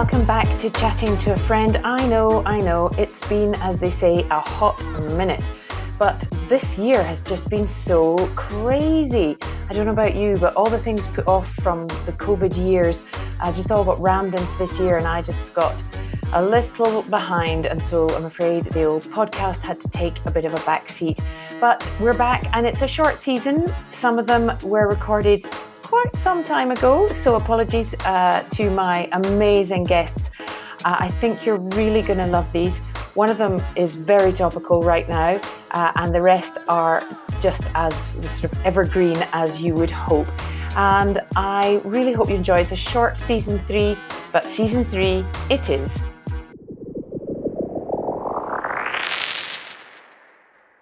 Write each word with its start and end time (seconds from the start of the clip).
welcome 0.00 0.24
back 0.24 0.48
to 0.58 0.70
Chatting 0.70 1.14
to 1.18 1.34
a 1.34 1.36
Friend. 1.36 1.76
I 1.84 2.08
know, 2.08 2.42
I 2.46 2.58
know, 2.58 2.88
it's 2.96 3.28
been, 3.28 3.54
as 3.56 3.78
they 3.78 3.90
say, 3.90 4.22
a 4.30 4.40
hot 4.40 4.82
minute. 5.14 5.44
But 5.98 6.18
this 6.48 6.78
year 6.78 7.04
has 7.04 7.20
just 7.20 7.50
been 7.50 7.66
so 7.66 8.16
crazy. 8.34 9.36
I 9.68 9.74
don't 9.74 9.84
know 9.84 9.92
about 9.92 10.14
you, 10.14 10.38
but 10.38 10.54
all 10.54 10.70
the 10.70 10.78
things 10.78 11.06
put 11.08 11.26
off 11.28 11.52
from 11.56 11.86
the 12.06 12.12
COVID 12.12 12.56
years 12.56 13.04
uh, 13.42 13.52
just 13.52 13.70
all 13.70 13.84
got 13.84 14.00
rammed 14.00 14.34
into 14.34 14.56
this 14.56 14.80
year, 14.80 14.96
and 14.96 15.06
I 15.06 15.20
just 15.20 15.52
got 15.52 15.74
a 16.32 16.42
little 16.42 17.02
behind. 17.02 17.66
And 17.66 17.82
so 17.82 18.08
I'm 18.16 18.24
afraid 18.24 18.64
the 18.64 18.84
old 18.84 19.02
podcast 19.02 19.58
had 19.58 19.82
to 19.82 19.90
take 19.90 20.14
a 20.24 20.30
bit 20.30 20.46
of 20.46 20.54
a 20.54 20.64
back 20.64 20.88
seat. 20.88 21.20
But 21.60 21.86
we're 22.00 22.16
back, 22.16 22.46
and 22.56 22.66
it's 22.66 22.80
a 22.80 22.88
short 22.88 23.18
season. 23.18 23.70
Some 23.90 24.18
of 24.18 24.26
them 24.26 24.50
were 24.64 24.88
recorded 24.88 25.44
quite 25.90 26.14
some 26.14 26.44
time 26.44 26.70
ago, 26.70 27.08
so 27.08 27.34
apologies 27.34 27.96
uh, 28.04 28.44
to 28.48 28.70
my 28.70 29.08
amazing 29.10 29.82
guests. 29.82 30.30
Uh, 30.84 30.96
I 31.00 31.08
think 31.08 31.44
you're 31.44 31.58
really 31.80 32.00
going 32.00 32.20
to 32.20 32.28
love 32.28 32.52
these. 32.52 32.78
One 33.14 33.28
of 33.28 33.38
them 33.38 33.60
is 33.74 33.96
very 33.96 34.32
topical 34.32 34.82
right 34.82 35.08
now, 35.08 35.40
uh, 35.72 35.90
and 35.96 36.14
the 36.14 36.22
rest 36.22 36.58
are 36.68 37.02
just 37.40 37.64
as 37.74 37.92
sort 38.30 38.52
of 38.52 38.64
evergreen 38.64 39.16
as 39.32 39.60
you 39.60 39.74
would 39.74 39.90
hope. 39.90 40.28
And 40.76 41.18
I 41.34 41.80
really 41.84 42.12
hope 42.12 42.28
you 42.28 42.36
enjoy. 42.36 42.60
It's 42.60 42.70
a 42.70 42.76
short 42.76 43.18
season 43.18 43.58
three, 43.66 43.96
but 44.30 44.44
season 44.44 44.84
three 44.84 45.24
it 45.50 45.68
is. 45.68 46.04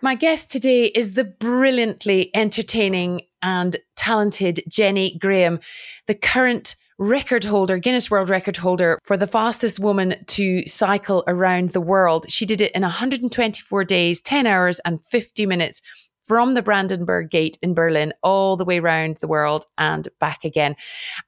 My 0.02 0.14
guest 0.14 0.52
today 0.52 0.84
is 0.84 1.14
the 1.14 1.24
brilliantly 1.24 2.30
entertaining 2.34 3.22
and 3.42 3.76
talented 3.96 4.60
Jenny 4.68 5.16
Graham, 5.18 5.60
the 6.06 6.14
current 6.14 6.76
record 6.98 7.44
holder, 7.44 7.78
Guinness 7.78 8.10
World 8.10 8.28
Record 8.28 8.56
holder 8.56 8.98
for 9.04 9.16
the 9.16 9.26
fastest 9.26 9.78
woman 9.78 10.16
to 10.26 10.66
cycle 10.66 11.22
around 11.28 11.70
the 11.70 11.80
world. 11.80 12.30
She 12.30 12.44
did 12.44 12.60
it 12.60 12.72
in 12.72 12.82
124 12.82 13.84
days, 13.84 14.20
10 14.20 14.46
hours, 14.46 14.80
and 14.80 15.04
50 15.04 15.46
minutes 15.46 15.80
from 16.24 16.54
the 16.54 16.62
Brandenburg 16.62 17.30
Gate 17.30 17.56
in 17.62 17.72
Berlin 17.72 18.12
all 18.22 18.56
the 18.56 18.64
way 18.64 18.78
around 18.78 19.16
the 19.20 19.28
world 19.28 19.64
and 19.78 20.08
back 20.20 20.44
again. 20.44 20.76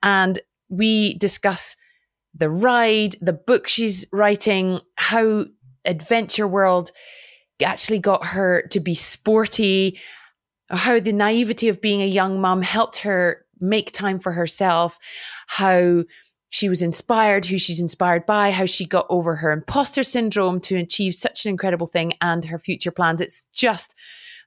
And 0.02 0.38
we 0.68 1.14
discuss 1.14 1.76
the 2.34 2.50
ride, 2.50 3.16
the 3.20 3.32
book 3.32 3.66
she's 3.66 4.06
writing, 4.12 4.80
how 4.96 5.46
Adventure 5.84 6.46
World 6.46 6.90
actually 7.64 7.98
got 7.98 8.26
her 8.26 8.62
to 8.68 8.80
be 8.80 8.94
sporty, 8.94 9.98
how 10.70 11.00
the 11.00 11.12
naivety 11.12 11.68
of 11.68 11.80
being 11.80 12.02
a 12.02 12.06
young 12.06 12.40
mum 12.40 12.62
helped 12.62 12.98
her 12.98 13.44
make 13.60 13.92
time 13.92 14.18
for 14.18 14.32
herself, 14.32 14.98
how 15.48 16.04
she 16.48 16.68
was 16.68 16.82
inspired, 16.82 17.46
who 17.46 17.58
she's 17.58 17.80
inspired 17.80 18.26
by, 18.26 18.50
how 18.50 18.66
she 18.66 18.84
got 18.84 19.06
over 19.08 19.36
her 19.36 19.52
imposter 19.52 20.02
syndrome 20.02 20.60
to 20.60 20.76
achieve 20.76 21.14
such 21.14 21.44
an 21.44 21.50
incredible 21.50 21.86
thing 21.86 22.12
and 22.20 22.44
her 22.46 22.58
future 22.58 22.90
plans. 22.90 23.20
It's 23.20 23.44
just 23.52 23.94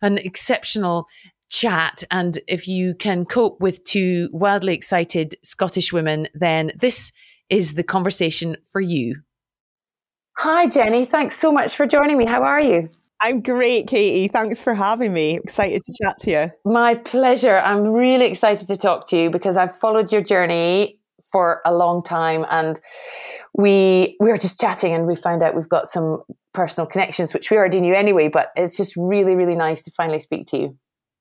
an 0.01 0.17
exceptional 0.17 1.07
chat. 1.49 2.03
And 2.11 2.39
if 2.47 2.67
you 2.67 2.95
can 2.95 3.25
cope 3.25 3.61
with 3.61 3.83
two 3.85 4.29
wildly 4.33 4.73
excited 4.73 5.35
Scottish 5.43 5.93
women, 5.93 6.27
then 6.33 6.71
this 6.75 7.11
is 7.49 7.75
the 7.75 7.83
conversation 7.83 8.57
for 8.65 8.81
you. 8.81 9.21
Hi, 10.37 10.67
Jenny. 10.67 11.05
Thanks 11.05 11.37
so 11.37 11.51
much 11.51 11.75
for 11.75 11.85
joining 11.85 12.17
me. 12.17 12.25
How 12.25 12.43
are 12.43 12.59
you? 12.59 12.89
I'm 13.23 13.39
great, 13.39 13.87
Katie. 13.87 14.27
Thanks 14.27 14.61
for 14.61 14.75
having 14.75 15.13
me. 15.13 15.37
Excited 15.37 15.81
to 15.83 15.93
chat 16.03 16.19
to 16.19 16.31
you. 16.31 16.51
My 16.65 16.95
pleasure. 16.95 17.57
I'm 17.57 17.87
really 17.87 18.25
excited 18.25 18.67
to 18.67 18.75
talk 18.75 19.07
to 19.07 19.17
you 19.17 19.29
because 19.29 19.55
I've 19.55 19.73
followed 19.73 20.11
your 20.11 20.21
journey 20.21 20.99
for 21.31 21.61
a 21.65 21.73
long 21.73 22.03
time 22.03 22.45
and 22.51 22.81
we 23.53 24.17
we 24.19 24.29
were 24.29 24.37
just 24.37 24.59
chatting 24.59 24.93
and 24.93 25.07
we 25.07 25.15
found 25.15 25.41
out 25.41 25.55
we've 25.55 25.69
got 25.69 25.87
some 25.87 26.21
personal 26.53 26.85
connections 26.85 27.33
which 27.33 27.49
we 27.49 27.57
already 27.57 27.79
knew 27.79 27.95
anyway 27.95 28.27
but 28.27 28.49
it's 28.55 28.77
just 28.77 28.95
really 28.97 29.35
really 29.35 29.55
nice 29.55 29.81
to 29.83 29.91
finally 29.91 30.19
speak 30.19 30.45
to 30.47 30.57
you 30.57 30.77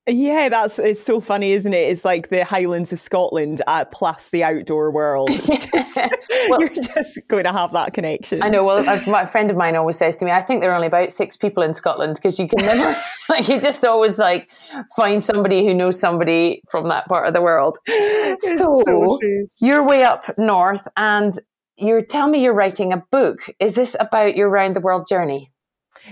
yeah, 0.09 0.49
that's 0.49 0.81
it's 0.81 1.01
so 1.01 1.21
funny, 1.21 1.53
isn't 1.53 1.73
it? 1.73 1.89
It's 1.91 2.05
like 2.05 2.29
the 2.29 2.45
Highlands 2.45 2.93
of 2.93 2.99
Scotland 2.99 3.63
uh, 3.69 3.85
plus 3.85 4.31
the 4.31 4.43
outdoor 4.43 4.91
world. 4.91 5.31
Just, 5.47 5.69
well, 6.49 6.61
you're 6.61 6.71
just 6.71 7.21
going 7.29 7.45
to 7.45 7.53
have 7.53 7.73
that 7.73 7.93
connection. 7.93 8.43
I 8.43 8.49
know. 8.49 8.65
Well, 8.65 8.85
a 8.89 9.27
friend 9.27 9.51
of 9.51 9.57
mine 9.57 9.77
always 9.77 9.97
says 9.97 10.17
to 10.17 10.25
me, 10.25 10.33
"I 10.33 10.43
think 10.43 10.63
there 10.63 10.73
are 10.73 10.75
only 10.75 10.89
about 10.89 11.13
six 11.13 11.37
people 11.37 11.63
in 11.63 11.75
Scotland 11.75 12.17
because 12.17 12.39
you 12.39 12.49
can 12.49 12.65
never, 12.65 13.01
like, 13.29 13.49
you 13.49 13.61
just 13.61 13.85
always 13.85 14.19
like 14.19 14.51
find 14.97 15.23
somebody 15.23 15.65
who 15.65 15.75
knows 15.75 16.01
somebody 16.01 16.63
from 16.71 16.89
that 16.89 17.07
part 17.07 17.29
of 17.29 17.35
the 17.35 17.43
world." 17.43 17.79
So, 17.87 18.83
so 18.85 19.19
you're 19.61 19.85
way 19.85 20.03
up 20.03 20.25
north, 20.37 20.89
and 20.97 21.33
you're 21.77 22.05
telling 22.05 22.33
me 22.33 22.43
you're 22.43 22.55
writing 22.55 22.93
a 22.93 23.03
book. 23.13 23.51
Is 23.61 23.75
this 23.75 23.95
about 24.01 24.37
your 24.37 24.49
round 24.49 24.75
the 24.75 24.81
world 24.81 25.07
journey? 25.09 25.52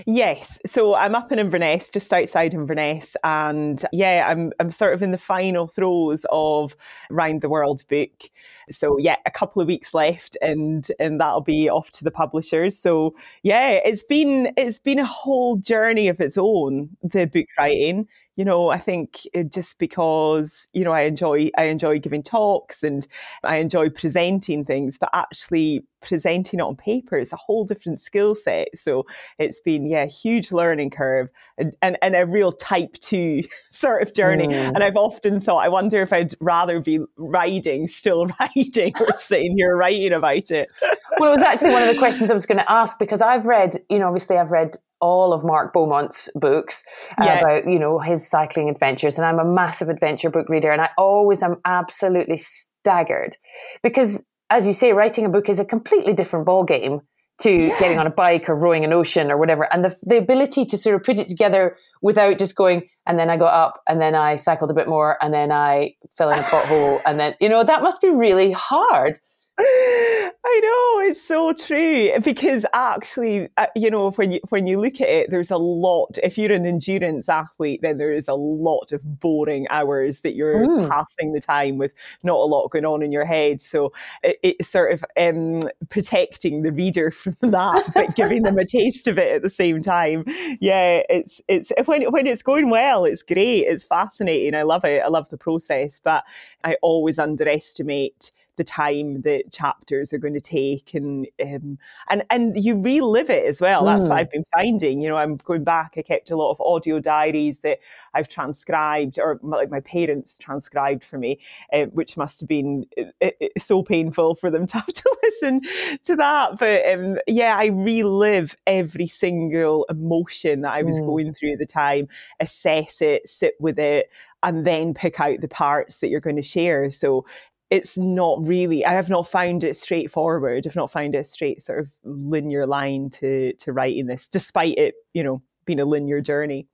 Yes. 0.05 0.59
So 0.65 0.95
I'm 0.95 1.15
up 1.15 1.31
in 1.31 1.39
Inverness, 1.39 1.89
just 1.89 2.11
outside 2.13 2.53
Inverness. 2.53 3.15
And 3.23 3.83
yeah, 3.91 4.25
I'm, 4.27 4.51
I'm 4.59 4.71
sort 4.71 4.93
of 4.93 5.03
in 5.03 5.11
the 5.11 5.17
final 5.17 5.67
throes 5.67 6.25
of 6.31 6.75
Round 7.09 7.41
the 7.41 7.49
World 7.49 7.83
book. 7.89 8.29
So 8.69 8.97
yeah, 8.97 9.17
a 9.25 9.31
couple 9.31 9.61
of 9.61 9.67
weeks 9.67 9.93
left 9.93 10.37
and 10.41 10.89
and 10.99 11.19
that'll 11.19 11.41
be 11.41 11.69
off 11.69 11.91
to 11.91 12.03
the 12.03 12.11
publishers. 12.11 12.77
So 12.77 13.15
yeah, 13.43 13.79
it's 13.83 14.03
been 14.03 14.53
it's 14.57 14.79
been 14.79 14.99
a 14.99 15.05
whole 15.05 15.57
journey 15.57 16.07
of 16.07 16.21
its 16.21 16.37
own, 16.37 16.89
the 17.03 17.25
book 17.25 17.47
writing 17.57 18.07
you 18.37 18.45
know, 18.45 18.69
I 18.69 18.79
think 18.79 19.27
just 19.49 19.77
because, 19.77 20.67
you 20.73 20.83
know, 20.83 20.93
I 20.93 21.01
enjoy, 21.01 21.51
I 21.57 21.65
enjoy 21.65 21.99
giving 21.99 22.23
talks 22.23 22.81
and 22.81 23.05
I 23.43 23.57
enjoy 23.57 23.89
presenting 23.89 24.63
things, 24.63 24.97
but 24.97 25.09
actually 25.13 25.83
presenting 26.01 26.59
it 26.59 26.63
on 26.63 26.75
paper 26.75 27.17
is 27.17 27.31
a 27.31 27.37
whole 27.37 27.63
different 27.63 28.01
skill 28.01 28.35
set. 28.35 28.67
So 28.75 29.05
it's 29.37 29.59
been, 29.59 29.85
yeah, 29.85 30.03
a 30.03 30.07
huge 30.07 30.51
learning 30.51 30.89
curve 30.89 31.29
and, 31.57 31.73
and, 31.81 31.97
and 32.01 32.15
a 32.15 32.25
real 32.25 32.51
type 32.51 32.93
two 32.93 33.43
sort 33.69 34.01
of 34.01 34.13
journey. 34.13 34.47
Mm. 34.47 34.73
And 34.75 34.83
I've 34.83 34.95
often 34.95 35.41
thought, 35.41 35.59
I 35.59 35.69
wonder 35.69 36.01
if 36.01 36.11
I'd 36.11 36.33
rather 36.41 36.79
be 36.79 36.99
riding, 37.17 37.87
still 37.87 38.27
riding, 38.39 38.93
or 38.99 39.15
sitting 39.15 39.57
here 39.57 39.75
writing 39.75 40.13
about 40.13 40.51
it. 40.51 40.71
well, 41.19 41.29
it 41.29 41.33
was 41.33 41.41
actually 41.41 41.71
one 41.71 41.83
of 41.83 41.89
the 41.89 41.99
questions 41.99 42.31
I 42.31 42.33
was 42.33 42.45
going 42.45 42.59
to 42.59 42.71
ask 42.71 42.99
because 42.99 43.21
I've 43.21 43.45
read, 43.45 43.79
you 43.89 43.99
know, 43.99 44.07
obviously 44.07 44.37
I've 44.37 44.51
read 44.51 44.75
all 45.01 45.33
of 45.33 45.43
Mark 45.43 45.73
Beaumont's 45.73 46.29
books 46.35 46.83
yeah. 47.19 47.39
about, 47.39 47.67
you 47.67 47.79
know, 47.79 47.99
his 47.99 48.27
cycling 48.27 48.69
adventures. 48.69 49.17
And 49.17 49.25
I'm 49.25 49.39
a 49.39 49.45
massive 49.45 49.89
adventure 49.89 50.29
book 50.29 50.47
reader. 50.47 50.71
And 50.71 50.81
I 50.81 50.89
always 50.97 51.43
am 51.43 51.57
absolutely 51.65 52.37
staggered 52.37 53.35
because, 53.83 54.23
as 54.51 54.67
you 54.67 54.73
say, 54.73 54.91
writing 54.91 55.25
a 55.25 55.29
book 55.29 55.49
is 55.49 55.59
a 55.59 55.65
completely 55.65 56.13
different 56.13 56.45
ball 56.45 56.63
game 56.63 56.99
to 57.39 57.49
yeah. 57.49 57.79
getting 57.79 57.97
on 57.97 58.05
a 58.05 58.11
bike 58.11 58.49
or 58.49 58.55
rowing 58.55 58.83
an 58.83 58.93
ocean 58.93 59.31
or 59.31 59.37
whatever. 59.37 59.67
And 59.73 59.83
the, 59.83 59.95
the 60.03 60.17
ability 60.17 60.65
to 60.65 60.77
sort 60.77 60.95
of 60.95 61.03
put 61.03 61.17
it 61.17 61.27
together 61.27 61.77
without 62.01 62.37
just 62.37 62.55
going, 62.55 62.89
and 63.07 63.17
then 63.17 63.29
I 63.29 63.37
got 63.37 63.53
up 63.53 63.81
and 63.87 63.99
then 63.99 64.13
I 64.13 64.35
cycled 64.35 64.69
a 64.69 64.73
bit 64.73 64.87
more 64.87 65.17
and 65.23 65.33
then 65.33 65.51
I 65.51 65.95
fell 66.17 66.29
in 66.29 66.37
a 66.37 66.43
pothole. 66.43 67.01
And 67.05 67.19
then, 67.19 67.33
you 67.39 67.49
know, 67.49 67.63
that 67.63 67.81
must 67.81 68.01
be 68.01 68.09
really 68.09 68.51
hard. 68.51 69.17
I 69.63 70.59
know 70.63 71.07
it's 71.07 71.21
so 71.21 71.53
true 71.53 72.11
because 72.23 72.65
actually, 72.73 73.49
uh, 73.57 73.67
you 73.75 73.91
know, 73.91 74.11
when 74.11 74.31
you 74.31 74.39
when 74.49 74.67
you 74.67 74.79
look 74.79 74.95
at 74.95 75.07
it, 75.07 75.29
there's 75.29 75.51
a 75.51 75.57
lot. 75.57 76.17
If 76.23 76.37
you're 76.37 76.51
an 76.51 76.65
endurance 76.65 77.29
athlete, 77.29 77.81
then 77.81 77.97
there 77.97 78.11
is 78.11 78.27
a 78.27 78.33
lot 78.33 78.91
of 78.91 79.01
boring 79.19 79.67
hours 79.69 80.21
that 80.21 80.35
you're 80.35 80.65
mm. 80.65 80.89
passing 80.89 81.33
the 81.33 81.41
time 81.41 81.77
with 81.77 81.93
not 82.23 82.35
a 82.35 82.45
lot 82.45 82.69
going 82.69 82.85
on 82.85 83.03
in 83.03 83.11
your 83.11 83.25
head. 83.25 83.61
So 83.61 83.93
it, 84.23 84.37
it's 84.41 84.69
sort 84.69 84.93
of 84.93 85.05
um, 85.17 85.61
protecting 85.89 86.63
the 86.63 86.71
reader 86.71 87.11
from 87.11 87.35
that, 87.41 87.91
but 87.93 88.15
giving 88.15 88.43
them 88.43 88.57
a 88.57 88.65
taste 88.65 89.07
of 89.07 89.17
it 89.17 89.31
at 89.31 89.41
the 89.41 89.49
same 89.49 89.81
time. 89.81 90.25
Yeah, 90.59 91.01
it's 91.09 91.41
it's 91.47 91.71
when 91.85 92.03
when 92.11 92.25
it's 92.25 92.41
going 92.41 92.69
well, 92.69 93.05
it's 93.05 93.23
great. 93.23 93.65
It's 93.67 93.83
fascinating. 93.83 94.55
I 94.55 94.63
love 94.63 94.85
it. 94.85 95.01
I 95.03 95.07
love 95.07 95.29
the 95.29 95.37
process, 95.37 95.99
but 96.03 96.23
I 96.63 96.77
always 96.81 97.19
underestimate 97.19 98.31
the 98.57 98.63
time 98.63 99.21
that 99.21 99.51
chapters 99.51 100.11
are 100.11 100.17
going 100.17 100.33
to 100.33 100.41
take 100.41 100.93
and 100.93 101.27
um, 101.43 101.77
and 102.09 102.23
and 102.29 102.63
you 102.63 102.79
relive 102.79 103.29
it 103.29 103.45
as 103.45 103.61
well 103.61 103.85
that's 103.85 104.03
mm. 104.03 104.09
what 104.09 104.17
i've 104.17 104.31
been 104.31 104.45
finding 104.53 104.99
you 105.01 105.07
know 105.07 105.15
i'm 105.15 105.37
going 105.37 105.63
back 105.63 105.93
i 105.97 106.01
kept 106.01 106.31
a 106.31 106.35
lot 106.35 106.51
of 106.51 106.59
audio 106.59 106.99
diaries 106.99 107.59
that 107.59 107.79
i've 108.13 108.27
transcribed 108.27 109.17
or 109.19 109.39
like 109.41 109.71
my 109.71 109.79
parents 109.79 110.37
transcribed 110.37 111.03
for 111.03 111.17
me 111.17 111.39
uh, 111.73 111.85
which 111.93 112.17
must 112.17 112.41
have 112.41 112.49
been 112.49 112.85
uh, 112.97 113.03
uh, 113.25 113.47
so 113.57 113.81
painful 113.81 114.35
for 114.35 114.49
them 114.49 114.65
to 114.65 114.75
have 114.75 114.87
to 114.87 115.17
listen 115.23 115.61
to 116.03 116.15
that 116.15 116.57
but 116.59 116.85
um, 116.91 117.17
yeah 117.27 117.55
i 117.55 117.67
relive 117.67 118.57
every 118.67 119.07
single 119.07 119.85
emotion 119.89 120.61
that 120.61 120.73
i 120.73 120.83
was 120.83 120.99
mm. 120.99 121.05
going 121.05 121.33
through 121.33 121.53
at 121.53 121.59
the 121.59 121.65
time 121.65 122.07
assess 122.39 123.01
it 123.01 123.27
sit 123.27 123.55
with 123.59 123.79
it 123.79 124.09
and 124.43 124.65
then 124.65 124.93
pick 124.93 125.19
out 125.19 125.41
the 125.41 125.47
parts 125.47 125.97
that 125.97 126.09
you're 126.09 126.19
going 126.19 126.35
to 126.35 126.41
share. 126.41 126.89
So 126.91 127.25
it's 127.71 127.97
not 127.97 128.37
really 128.45 128.85
i 128.85 128.91
have 128.91 129.09
not 129.09 129.27
found 129.27 129.63
it 129.63 129.75
straightforward 129.75 130.67
i've 130.67 130.75
not 130.75 130.91
found 130.91 131.15
a 131.15 131.23
straight 131.23 131.63
sort 131.63 131.79
of 131.79 131.89
linear 132.03 132.67
line 132.67 133.09
to 133.09 133.53
to 133.53 133.71
writing 133.71 134.05
this 134.05 134.27
despite 134.27 134.77
it 134.77 134.93
you 135.13 135.23
know 135.23 135.41
being 135.63 135.79
a 135.79 135.85
linear 135.85 136.21
journey. 136.21 136.67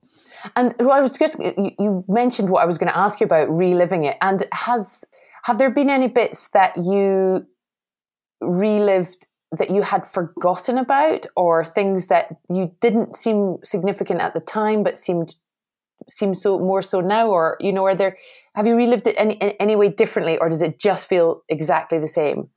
And 0.56 0.74
i 0.80 1.00
was 1.00 1.18
just 1.18 1.38
you 1.38 2.04
mentioned 2.08 2.50
what 2.50 2.62
i 2.62 2.66
was 2.66 2.76
going 2.76 2.90
to 2.92 2.98
ask 2.98 3.20
you 3.20 3.26
about 3.26 3.48
reliving 3.50 4.04
it 4.04 4.16
and 4.20 4.44
has 4.52 5.04
have 5.44 5.58
there 5.58 5.70
been 5.70 5.88
any 5.88 6.08
bits 6.08 6.48
that 6.48 6.76
you 6.76 7.46
relived 8.40 9.26
that 9.52 9.70
you 9.70 9.82
had 9.82 10.06
forgotten 10.06 10.76
about 10.76 11.26
or 11.36 11.64
things 11.64 12.08
that 12.08 12.36
you 12.50 12.70
didn't 12.80 13.16
seem 13.16 13.56
significant 13.64 14.20
at 14.20 14.34
the 14.34 14.40
time 14.40 14.82
but 14.82 14.98
seemed 14.98 15.36
seem 16.08 16.34
so 16.34 16.58
more 16.58 16.82
so 16.82 17.00
now 17.00 17.28
or 17.28 17.56
you 17.60 17.72
know 17.72 17.84
are 17.84 17.94
there 17.94 18.16
have 18.54 18.66
you 18.66 18.74
relived 18.74 19.06
it 19.06 19.14
any, 19.16 19.38
any 19.60 19.76
way 19.76 19.88
differently 19.88 20.36
or 20.38 20.48
does 20.48 20.62
it 20.62 20.78
just 20.78 21.08
feel 21.08 21.42
exactly 21.48 21.98
the 21.98 22.06
same 22.06 22.48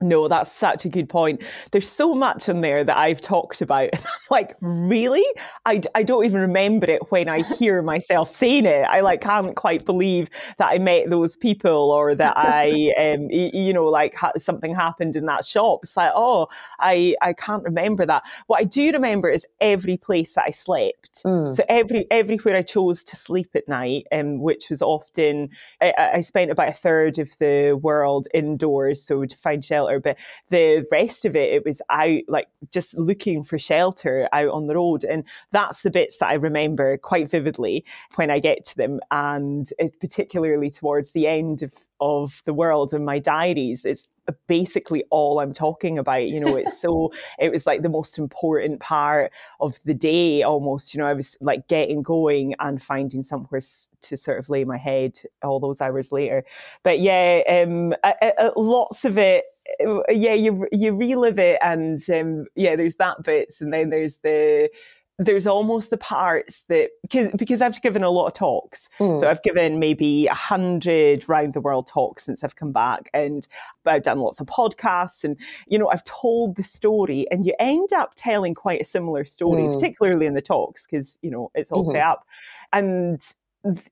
no, 0.00 0.28
that's 0.28 0.52
such 0.52 0.84
a 0.84 0.88
good 0.88 1.08
point. 1.08 1.42
There's 1.72 1.88
so 1.88 2.14
much 2.14 2.48
in 2.48 2.60
there 2.60 2.84
that 2.84 2.96
I've 2.96 3.20
talked 3.20 3.60
about. 3.60 3.90
like, 4.30 4.54
really? 4.60 5.24
I, 5.66 5.80
I 5.94 6.04
don't 6.04 6.24
even 6.24 6.40
remember 6.40 6.88
it 6.88 7.10
when 7.10 7.28
I 7.28 7.42
hear 7.58 7.82
myself 7.82 8.30
saying 8.30 8.66
it. 8.66 8.86
I 8.88 9.00
like 9.00 9.20
can't 9.20 9.56
quite 9.56 9.84
believe 9.84 10.28
that 10.58 10.68
I 10.68 10.78
met 10.78 11.10
those 11.10 11.36
people 11.36 11.90
or 11.90 12.14
that 12.14 12.34
I, 12.36 12.92
um, 12.98 13.28
you 13.30 13.72
know, 13.72 13.86
like 13.86 14.14
ha- 14.14 14.32
something 14.38 14.72
happened 14.72 15.16
in 15.16 15.26
that 15.26 15.44
shop. 15.44 15.80
It's 15.82 15.96
like, 15.96 16.12
oh, 16.14 16.46
I, 16.78 17.16
I 17.20 17.32
can't 17.32 17.64
remember 17.64 18.06
that. 18.06 18.22
What 18.46 18.60
I 18.60 18.64
do 18.64 18.92
remember 18.92 19.28
is 19.28 19.46
every 19.60 19.96
place 19.96 20.34
that 20.34 20.44
I 20.46 20.50
slept. 20.50 21.24
Mm. 21.24 21.56
So 21.56 21.64
every 21.68 22.06
everywhere 22.12 22.56
I 22.56 22.62
chose 22.62 23.02
to 23.04 23.16
sleep 23.16 23.50
at 23.54 23.66
night, 23.66 24.06
um, 24.12 24.40
which 24.40 24.70
was 24.70 24.80
often 24.80 25.48
I, 25.80 25.92
I 26.14 26.20
spent 26.20 26.52
about 26.52 26.68
a 26.68 26.72
third 26.72 27.18
of 27.18 27.36
the 27.40 27.78
world 27.82 28.28
indoors, 28.32 29.02
so 29.02 29.24
to 29.24 29.36
find 29.36 29.64
shelter 29.64 29.87
shelter. 29.88 30.00
But 30.00 30.16
the 30.50 30.86
rest 30.90 31.24
of 31.24 31.36
it, 31.36 31.52
it 31.52 31.64
was 31.64 31.80
out 31.90 32.20
like 32.28 32.48
just 32.72 32.98
looking 32.98 33.44
for 33.44 33.58
shelter 33.58 34.28
out 34.32 34.48
on 34.48 34.66
the 34.66 34.74
road. 34.74 35.04
And 35.04 35.24
that's 35.52 35.82
the 35.82 35.90
bits 35.90 36.18
that 36.18 36.28
I 36.28 36.34
remember 36.34 36.96
quite 36.98 37.30
vividly 37.30 37.84
when 38.16 38.30
I 38.30 38.38
get 38.38 38.64
to 38.66 38.76
them. 38.76 39.00
And 39.10 39.72
particularly 40.00 40.70
towards 40.70 41.12
the 41.12 41.26
end 41.26 41.62
of 41.62 41.72
of 42.00 42.42
the 42.44 42.54
world 42.54 42.92
and 42.92 43.04
my 43.04 43.18
diaries 43.18 43.84
it's 43.84 44.14
basically 44.46 45.02
all 45.10 45.40
i'm 45.40 45.52
talking 45.52 45.98
about 45.98 46.28
you 46.28 46.38
know 46.38 46.54
it's 46.54 46.80
so 46.80 47.10
it 47.38 47.50
was 47.50 47.66
like 47.66 47.82
the 47.82 47.88
most 47.88 48.18
important 48.18 48.78
part 48.80 49.32
of 49.60 49.76
the 49.84 49.94
day 49.94 50.42
almost 50.42 50.94
you 50.94 50.98
know 50.98 51.06
i 51.06 51.12
was 51.12 51.36
like 51.40 51.66
getting 51.66 52.02
going 52.02 52.54
and 52.60 52.82
finding 52.82 53.22
somewhere 53.22 53.60
to 54.00 54.16
sort 54.16 54.38
of 54.38 54.48
lay 54.48 54.64
my 54.64 54.76
head 54.76 55.18
all 55.42 55.58
those 55.58 55.80
hours 55.80 56.12
later 56.12 56.44
but 56.84 57.00
yeah 57.00 57.42
um 57.48 57.92
I, 58.04 58.14
I, 58.22 58.50
lots 58.56 59.04
of 59.04 59.18
it 59.18 59.44
yeah, 60.08 60.34
you 60.34 60.66
you 60.72 60.94
relive 60.94 61.38
it, 61.38 61.58
and 61.62 62.08
um, 62.10 62.46
yeah, 62.54 62.76
there's 62.76 62.96
that 62.96 63.22
bits, 63.22 63.60
and 63.60 63.72
then 63.72 63.90
there's 63.90 64.18
the 64.18 64.68
there's 65.20 65.48
almost 65.48 65.90
the 65.90 65.96
parts 65.96 66.64
that 66.68 66.90
because 67.02 67.28
because 67.36 67.60
I've 67.60 67.82
given 67.82 68.04
a 68.04 68.10
lot 68.10 68.28
of 68.28 68.34
talks, 68.34 68.88
mm. 69.00 69.18
so 69.18 69.28
I've 69.28 69.42
given 69.42 69.80
maybe 69.80 70.26
a 70.28 70.34
hundred 70.34 71.28
round 71.28 71.54
the 71.54 71.60
world 71.60 71.88
talks 71.88 72.24
since 72.24 72.44
I've 72.44 72.54
come 72.54 72.70
back, 72.70 73.10
and 73.12 73.46
I've 73.84 74.04
done 74.04 74.18
lots 74.18 74.38
of 74.40 74.46
podcasts, 74.46 75.24
and 75.24 75.36
you 75.66 75.78
know 75.78 75.88
I've 75.88 76.04
told 76.04 76.56
the 76.56 76.62
story, 76.62 77.26
and 77.30 77.44
you 77.44 77.52
end 77.58 77.92
up 77.92 78.12
telling 78.14 78.54
quite 78.54 78.80
a 78.80 78.84
similar 78.84 79.24
story, 79.24 79.62
mm. 79.62 79.74
particularly 79.74 80.26
in 80.26 80.34
the 80.34 80.42
talks 80.42 80.86
because 80.86 81.18
you 81.20 81.30
know 81.30 81.50
it's 81.54 81.72
all 81.72 81.82
mm-hmm. 81.82 81.92
set 81.92 82.02
up, 82.02 82.24
and 82.72 83.20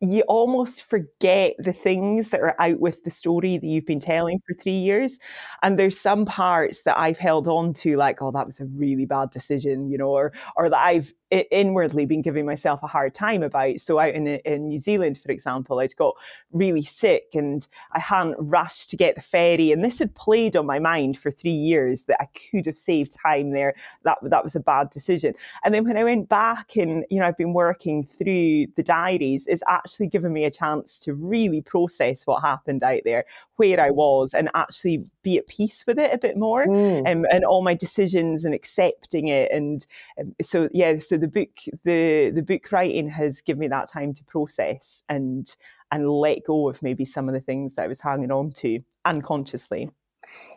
you 0.00 0.22
almost 0.22 0.82
forget 0.84 1.54
the 1.58 1.72
things 1.72 2.30
that 2.30 2.40
are 2.40 2.54
out 2.60 2.78
with 2.80 3.02
the 3.04 3.10
story 3.10 3.58
that 3.58 3.66
you've 3.66 3.84
been 3.86 4.00
telling 4.00 4.40
for 4.46 4.54
three 4.54 4.78
years. 4.78 5.18
And 5.62 5.78
there's 5.78 5.98
some 5.98 6.24
parts 6.24 6.82
that 6.82 6.96
I've 6.98 7.18
held 7.18 7.48
on 7.48 7.74
to, 7.74 7.96
like, 7.96 8.22
oh, 8.22 8.30
that 8.30 8.46
was 8.46 8.60
a 8.60 8.66
really 8.66 9.06
bad 9.06 9.30
decision, 9.30 9.88
you 9.88 9.98
know, 9.98 10.10
or 10.10 10.32
or 10.56 10.70
that 10.70 10.78
I've 10.78 11.12
inwardly 11.30 12.06
been 12.06 12.22
giving 12.22 12.46
myself 12.46 12.82
a 12.82 12.86
hard 12.86 13.14
time 13.14 13.42
about. 13.42 13.80
So 13.80 13.98
out 13.98 14.14
in 14.14 14.26
in 14.26 14.68
New 14.68 14.80
Zealand, 14.80 15.18
for 15.18 15.32
example, 15.32 15.80
I'd 15.80 15.96
got 15.96 16.14
really 16.52 16.82
sick 16.82 17.28
and 17.34 17.66
I 17.92 18.00
hadn't 18.00 18.36
rushed 18.38 18.90
to 18.90 18.96
get 18.96 19.16
the 19.16 19.22
ferry, 19.22 19.72
and 19.72 19.84
this 19.84 19.98
had 19.98 20.14
played 20.14 20.56
on 20.56 20.66
my 20.66 20.78
mind 20.78 21.18
for 21.18 21.30
three 21.30 21.50
years 21.50 22.02
that 22.04 22.18
I 22.20 22.28
could 22.50 22.66
have 22.66 22.78
saved 22.78 23.16
time 23.20 23.50
there. 23.50 23.74
That 24.04 24.18
that 24.22 24.44
was 24.44 24.54
a 24.54 24.60
bad 24.60 24.90
decision. 24.90 25.34
And 25.64 25.74
then 25.74 25.84
when 25.84 25.96
I 25.96 26.04
went 26.04 26.28
back 26.28 26.76
and 26.76 27.04
you 27.10 27.18
know 27.18 27.26
I've 27.26 27.36
been 27.36 27.52
working 27.52 28.06
through 28.06 28.66
the 28.76 28.82
diaries, 28.84 29.46
it's 29.46 29.62
actually 29.68 30.08
given 30.08 30.32
me 30.32 30.44
a 30.44 30.50
chance 30.50 30.98
to 31.00 31.14
really 31.14 31.60
process 31.60 32.26
what 32.26 32.42
happened 32.42 32.82
out 32.82 33.02
there, 33.04 33.24
where 33.56 33.80
I 33.80 33.90
was, 33.90 34.32
and 34.32 34.48
actually 34.54 35.04
be 35.22 35.38
at 35.38 35.48
peace 35.48 35.84
with 35.86 35.98
it 35.98 36.12
a 36.12 36.18
bit 36.18 36.36
more, 36.36 36.66
mm. 36.66 36.98
and, 36.98 37.24
um, 37.24 37.26
and 37.30 37.44
all 37.44 37.62
my 37.62 37.74
decisions 37.74 38.44
and 38.44 38.54
accepting 38.54 39.28
it. 39.28 39.50
And 39.50 39.86
um, 40.20 40.34
so 40.40 40.68
yeah, 40.72 40.98
so 40.98 41.15
the 41.16 41.28
book 41.28 41.50
the 41.84 42.30
the 42.34 42.42
book 42.42 42.70
writing 42.72 43.08
has 43.08 43.40
given 43.40 43.60
me 43.60 43.68
that 43.68 43.90
time 43.90 44.14
to 44.14 44.24
process 44.24 45.02
and 45.08 45.54
and 45.90 46.10
let 46.10 46.44
go 46.46 46.68
of 46.68 46.82
maybe 46.82 47.04
some 47.04 47.28
of 47.28 47.34
the 47.34 47.40
things 47.40 47.74
that 47.74 47.82
I 47.82 47.86
was 47.86 48.00
hanging 48.00 48.32
on 48.32 48.52
to 48.52 48.80
unconsciously. 49.04 49.90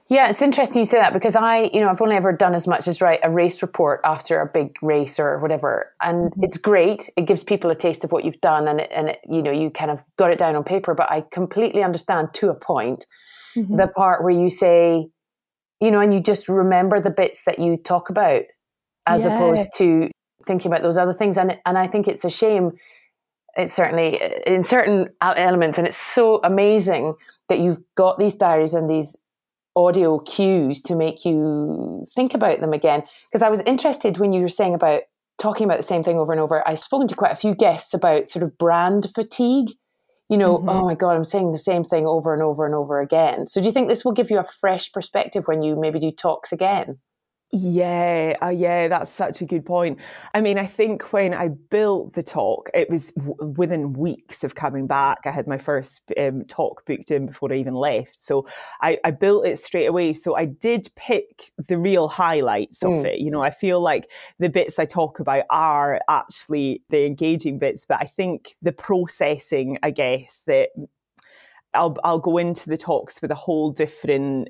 Yeah, 0.08 0.30
it's 0.30 0.42
interesting 0.42 0.80
you 0.80 0.86
say 0.86 0.98
that 0.98 1.14
because 1.14 1.36
I, 1.36 1.70
you 1.72 1.82
know, 1.82 1.88
I've 1.88 2.02
only 2.02 2.16
ever 2.16 2.34
done 2.34 2.56
as 2.56 2.66
much 2.66 2.88
as 2.88 3.00
write 3.00 3.20
a 3.22 3.30
race 3.30 3.62
report 3.62 4.02
after 4.04 4.42
a 4.42 4.48
big 4.48 4.76
race 4.82 5.20
or 5.20 5.38
whatever, 5.38 5.94
and 6.02 6.32
mm-hmm. 6.32 6.44
it's 6.44 6.58
great. 6.58 7.12
It 7.16 7.28
gives 7.28 7.44
people 7.44 7.70
a 7.70 7.76
taste 7.76 8.04
of 8.04 8.12
what 8.12 8.26
you've 8.26 8.42
done, 8.42 8.68
and 8.68 8.82
it, 8.82 8.92
and 8.92 9.10
it, 9.10 9.20
you 9.30 9.44
know, 9.44 9.52
you 9.52 9.70
kind 9.70 9.92
of 9.92 10.04
got 10.18 10.32
it 10.32 10.40
down 10.40 10.56
on 10.56 10.64
paper. 10.64 10.96
But 10.96 11.12
I 11.12 11.22
completely 11.32 11.84
understand 11.84 12.30
to 12.36 12.50
a 12.50 12.56
point 12.56 13.06
mm-hmm. 13.56 13.76
the 13.76 13.88
part 13.88 14.24
where 14.24 14.32
you 14.32 14.50
say, 14.50 15.10
you 15.80 15.92
know, 15.92 16.00
and 16.00 16.12
you 16.12 16.22
just 16.22 16.50
remember 16.50 17.00
the 17.00 17.12
bits 17.12 17.44
that 17.46 17.60
you 17.60 17.78
talk 17.78 18.10
about, 18.10 18.46
as 19.06 19.26
yeah. 19.26 19.36
opposed 19.36 19.70
to 19.78 20.10
thinking 20.46 20.72
about 20.72 20.84
those 20.84 20.98
other 20.98 21.14
things. 21.14 21.38
And 21.38 21.58
and 21.66 21.78
I 21.78 21.88
think 21.88 22.08
it's 22.08 22.26
a 22.26 22.30
shame. 22.30 22.74
It's 23.58 23.74
certainly 23.74 24.22
in 24.46 24.64
certain 24.64 25.10
elements, 25.22 25.78
and 25.78 25.88
it's 25.88 25.98
so 25.98 26.40
amazing 26.44 27.16
that 27.50 27.60
you've 27.60 27.80
got 27.96 28.20
these 28.20 28.36
diaries 28.36 28.74
and 28.74 28.90
these 28.90 29.18
audio 29.76 30.20
cues 30.20 30.82
to 30.84 30.96
make 30.96 31.26
you 31.26 32.06
think 32.14 32.34
about 32.34 32.60
them 32.60 32.74
again. 32.74 33.04
Because 33.28 33.42
I 33.42 33.50
was 33.50 33.62
interested 33.62 34.18
when 34.18 34.34
you 34.34 34.42
were 34.42 34.48
saying 34.48 34.74
about 34.74 35.02
talking 35.40 35.66
about 35.66 35.78
the 35.78 35.84
same 35.84 36.04
thing 36.04 36.18
over 36.18 36.32
and 36.32 36.42
over. 36.42 36.68
I've 36.68 36.80
spoken 36.80 37.08
to 37.08 37.16
quite 37.16 37.32
a 37.32 37.38
few 37.38 37.56
guests 37.56 37.94
about 37.94 38.30
sort 38.30 38.44
of 38.44 38.58
brand 38.58 39.08
fatigue. 39.16 39.72
You 40.30 40.38
know, 40.38 40.58
mm-hmm. 40.58 40.70
oh 40.70 40.86
my 40.86 40.94
God, 40.94 41.16
I'm 41.16 41.26
saying 41.26 41.52
the 41.52 41.58
same 41.58 41.84
thing 41.84 42.06
over 42.06 42.34
and 42.34 42.44
over 42.44 42.66
and 42.66 42.76
over 42.76 43.02
again. 43.02 43.48
So, 43.48 43.62
do 43.62 43.66
you 43.66 43.72
think 43.72 43.88
this 43.88 44.06
will 44.06 44.12
give 44.12 44.30
you 44.30 44.38
a 44.38 44.44
fresh 44.44 44.92
perspective 44.92 45.48
when 45.48 45.64
you 45.64 45.76
maybe 45.76 45.98
do 45.98 46.12
talks 46.12 46.52
again? 46.52 47.00
Yeah, 47.52 48.38
uh, 48.44 48.50
yeah, 48.50 48.88
that's 48.90 49.12
such 49.12 49.42
a 49.42 49.46
good 49.46 49.66
point. 49.66 49.98
I 50.36 50.42
mean, 50.42 50.60
I 50.60 50.68
think 50.68 51.12
when 51.12 51.34
I 51.34 51.48
built 51.48 52.14
the 52.14 52.22
talk, 52.22 52.70
it 52.76 52.92
was 52.92 53.10
w- 53.14 53.54
within 53.58 53.94
weeks 53.94 54.44
of 54.44 54.54
coming 54.54 54.86
back. 54.86 55.20
I 55.26 55.32
had 55.32 55.48
my 55.48 55.58
first 55.58 56.02
um, 56.16 56.46
talk 56.46 56.86
booked 56.86 57.10
in 57.10 57.26
before 57.26 57.52
I 57.52 57.56
even 57.56 57.74
left. 57.74 58.20
So 58.20 58.48
I, 58.84 59.00
I, 59.04 59.10
built 59.10 59.48
it 59.48 59.58
straight 59.58 59.88
away. 59.88 60.14
So 60.14 60.36
I 60.36 60.46
did 60.46 60.92
pick 60.96 61.52
the 61.68 61.80
real 61.80 62.08
highlights 62.08 62.84
of 62.84 62.92
mm. 62.92 63.06
it. 63.06 63.20
You 63.20 63.32
know, 63.32 63.42
I 63.42 63.50
feel 63.50 63.82
like 63.82 64.08
the 64.38 64.50
bits 64.50 64.78
I 64.78 64.86
talk 64.86 65.20
about 65.20 65.46
are 65.50 66.00
actually 66.08 66.84
the 66.90 67.04
engaging 67.04 67.58
bits, 67.58 67.84
but 67.84 67.98
I 68.00 68.12
think 68.16 68.56
the 68.62 68.74
processing, 68.74 69.80
I 69.82 69.90
guess, 69.90 70.44
that 70.46 70.70
I'll, 71.74 71.98
I'll 72.04 72.20
go 72.20 72.38
into 72.38 72.70
the 72.70 72.78
talks 72.78 73.24
with 73.24 73.32
a 73.32 73.36
whole 73.36 73.72
different 73.72 74.50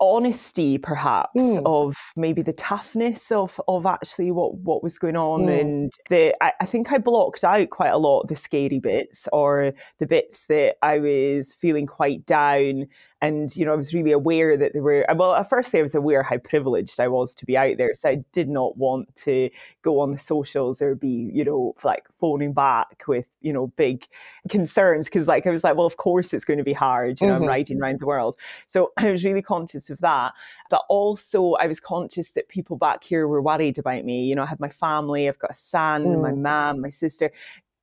honesty 0.00 0.78
perhaps 0.78 1.36
mm. 1.36 1.62
of 1.64 1.96
maybe 2.16 2.42
the 2.42 2.52
toughness 2.52 3.30
of 3.30 3.60
of 3.68 3.86
actually 3.86 4.30
what 4.30 4.54
what 4.58 4.82
was 4.82 4.98
going 4.98 5.16
on 5.16 5.42
mm. 5.42 5.60
and 5.60 5.92
the 6.10 6.34
I, 6.42 6.52
I, 6.60 6.66
think 6.66 6.92
I 6.92 6.98
blocked 6.98 7.44
out 7.44 7.70
quite 7.70 7.90
a 7.90 7.98
lot 7.98 8.28
the 8.28 8.36
scary 8.36 8.80
bits 8.80 9.28
or 9.32 9.72
the 9.98 10.06
bits 10.06 10.46
that 10.46 10.76
I 10.82 10.98
was 10.98 11.52
feeling 11.52 11.86
quite 11.86 12.26
down 12.26 12.86
and 13.22 13.56
you 13.56 13.64
know 13.64 13.72
I 13.72 13.76
was 13.76 13.94
really 13.94 14.12
aware 14.12 14.56
that 14.56 14.72
there 14.72 14.82
were 14.82 15.06
well 15.16 15.34
at 15.34 15.48
first 15.48 15.74
I 15.74 15.82
was 15.82 15.94
aware 15.94 16.22
how 16.22 16.36
privileged 16.38 17.00
I 17.00 17.08
was 17.08 17.34
to 17.36 17.46
be 17.46 17.56
out 17.56 17.78
there 17.78 17.94
so 17.94 18.10
I 18.10 18.24
did 18.32 18.48
not 18.48 18.76
want 18.76 19.14
to 19.24 19.48
go 19.82 20.00
on 20.00 20.12
the 20.12 20.18
socials 20.18 20.82
or 20.82 20.94
be 20.94 21.30
you 21.32 21.44
know 21.44 21.74
like 21.82 22.04
phoning 22.20 22.52
back 22.52 23.04
with 23.08 23.26
you 23.40 23.52
know 23.52 23.68
big 23.68 24.06
concerns 24.50 25.06
because 25.06 25.26
like 25.26 25.46
I 25.46 25.50
was 25.50 25.64
like 25.64 25.76
well 25.76 25.86
of 25.86 25.96
course 25.96 26.34
it's 26.34 26.44
going 26.44 26.58
to 26.58 26.64
be 26.64 26.74
hard 26.74 27.20
you 27.20 27.26
know 27.26 27.34
mm-hmm. 27.34 27.44
I'm 27.44 27.48
riding 27.48 27.80
around 27.80 28.00
the 28.00 28.06
world 28.06 28.36
so 28.66 28.92
I 28.96 29.10
was 29.10 29.24
really 29.24 29.42
conscious 29.42 29.88
of 29.88 29.98
that 30.00 30.32
but 30.68 30.82
also 30.88 31.52
I 31.54 31.66
was 31.66 31.80
conscious 31.80 32.32
that 32.32 32.48
people 32.48 32.76
back 32.76 33.02
here 33.02 33.26
were 33.28 33.42
worried 33.42 33.78
about 33.78 34.04
me 34.04 34.24
you 34.24 34.34
know 34.34 34.42
I 34.42 34.46
had 34.46 34.60
my 34.60 34.68
family 34.68 35.28
I've 35.28 35.38
got 35.38 35.52
a 35.52 35.54
son 35.54 36.04
mm. 36.04 36.22
my 36.22 36.32
mom 36.32 36.82
my 36.82 36.90
sister 36.90 37.30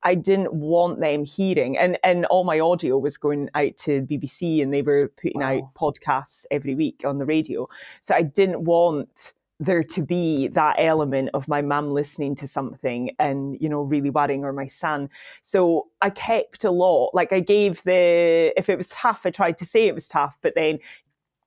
I 0.04 0.14
didn't 0.14 0.52
want 0.52 1.00
them 1.00 1.24
hearing. 1.24 1.76
And 1.78 1.98
and 2.04 2.26
all 2.26 2.44
my 2.44 2.60
audio 2.60 2.98
was 2.98 3.16
going 3.16 3.48
out 3.54 3.76
to 3.78 4.02
BBC 4.02 4.62
and 4.62 4.72
they 4.72 4.82
were 4.82 5.08
putting 5.20 5.40
wow. 5.40 5.56
out 5.56 5.74
podcasts 5.74 6.44
every 6.50 6.74
week 6.74 7.02
on 7.04 7.18
the 7.18 7.24
radio. 7.24 7.66
So 8.02 8.14
I 8.14 8.22
didn't 8.22 8.64
want 8.64 9.32
there 9.60 9.84
to 9.84 10.02
be 10.02 10.48
that 10.48 10.76
element 10.78 11.30
of 11.32 11.46
my 11.48 11.62
mum 11.62 11.92
listening 11.92 12.34
to 12.34 12.46
something 12.46 13.10
and 13.18 13.56
you 13.60 13.68
know 13.68 13.82
really 13.82 14.10
worrying 14.10 14.44
or 14.44 14.52
my 14.52 14.66
son 14.66 15.08
so 15.42 15.86
i 16.02 16.10
kept 16.10 16.64
a 16.64 16.70
lot 16.72 17.10
like 17.14 17.32
i 17.32 17.38
gave 17.38 17.80
the 17.84 18.52
if 18.56 18.68
it 18.68 18.76
was 18.76 18.88
tough 18.88 19.20
i 19.24 19.30
tried 19.30 19.56
to 19.56 19.64
say 19.64 19.86
it 19.86 19.94
was 19.94 20.08
tough 20.08 20.36
but 20.42 20.56
then 20.56 20.76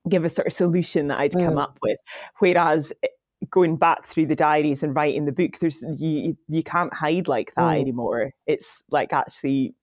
give 0.07 0.23
a 0.23 0.29
sort 0.29 0.47
of 0.47 0.53
solution 0.53 1.07
that 1.07 1.19
i'd 1.19 1.33
mm. 1.33 1.45
come 1.45 1.57
up 1.57 1.77
with 1.81 1.99
whereas 2.39 2.93
going 3.51 3.77
back 3.77 4.05
through 4.05 4.25
the 4.25 4.35
diaries 4.35 4.83
and 4.83 4.95
writing 4.95 5.25
the 5.25 5.31
book 5.31 5.59
there's 5.59 5.83
you 5.97 6.37
you 6.47 6.63
can't 6.63 6.93
hide 6.93 7.27
like 7.27 7.53
that 7.55 7.75
mm. 7.75 7.79
anymore 7.79 8.31
it's 8.45 8.83
like 8.89 9.13
actually 9.13 9.73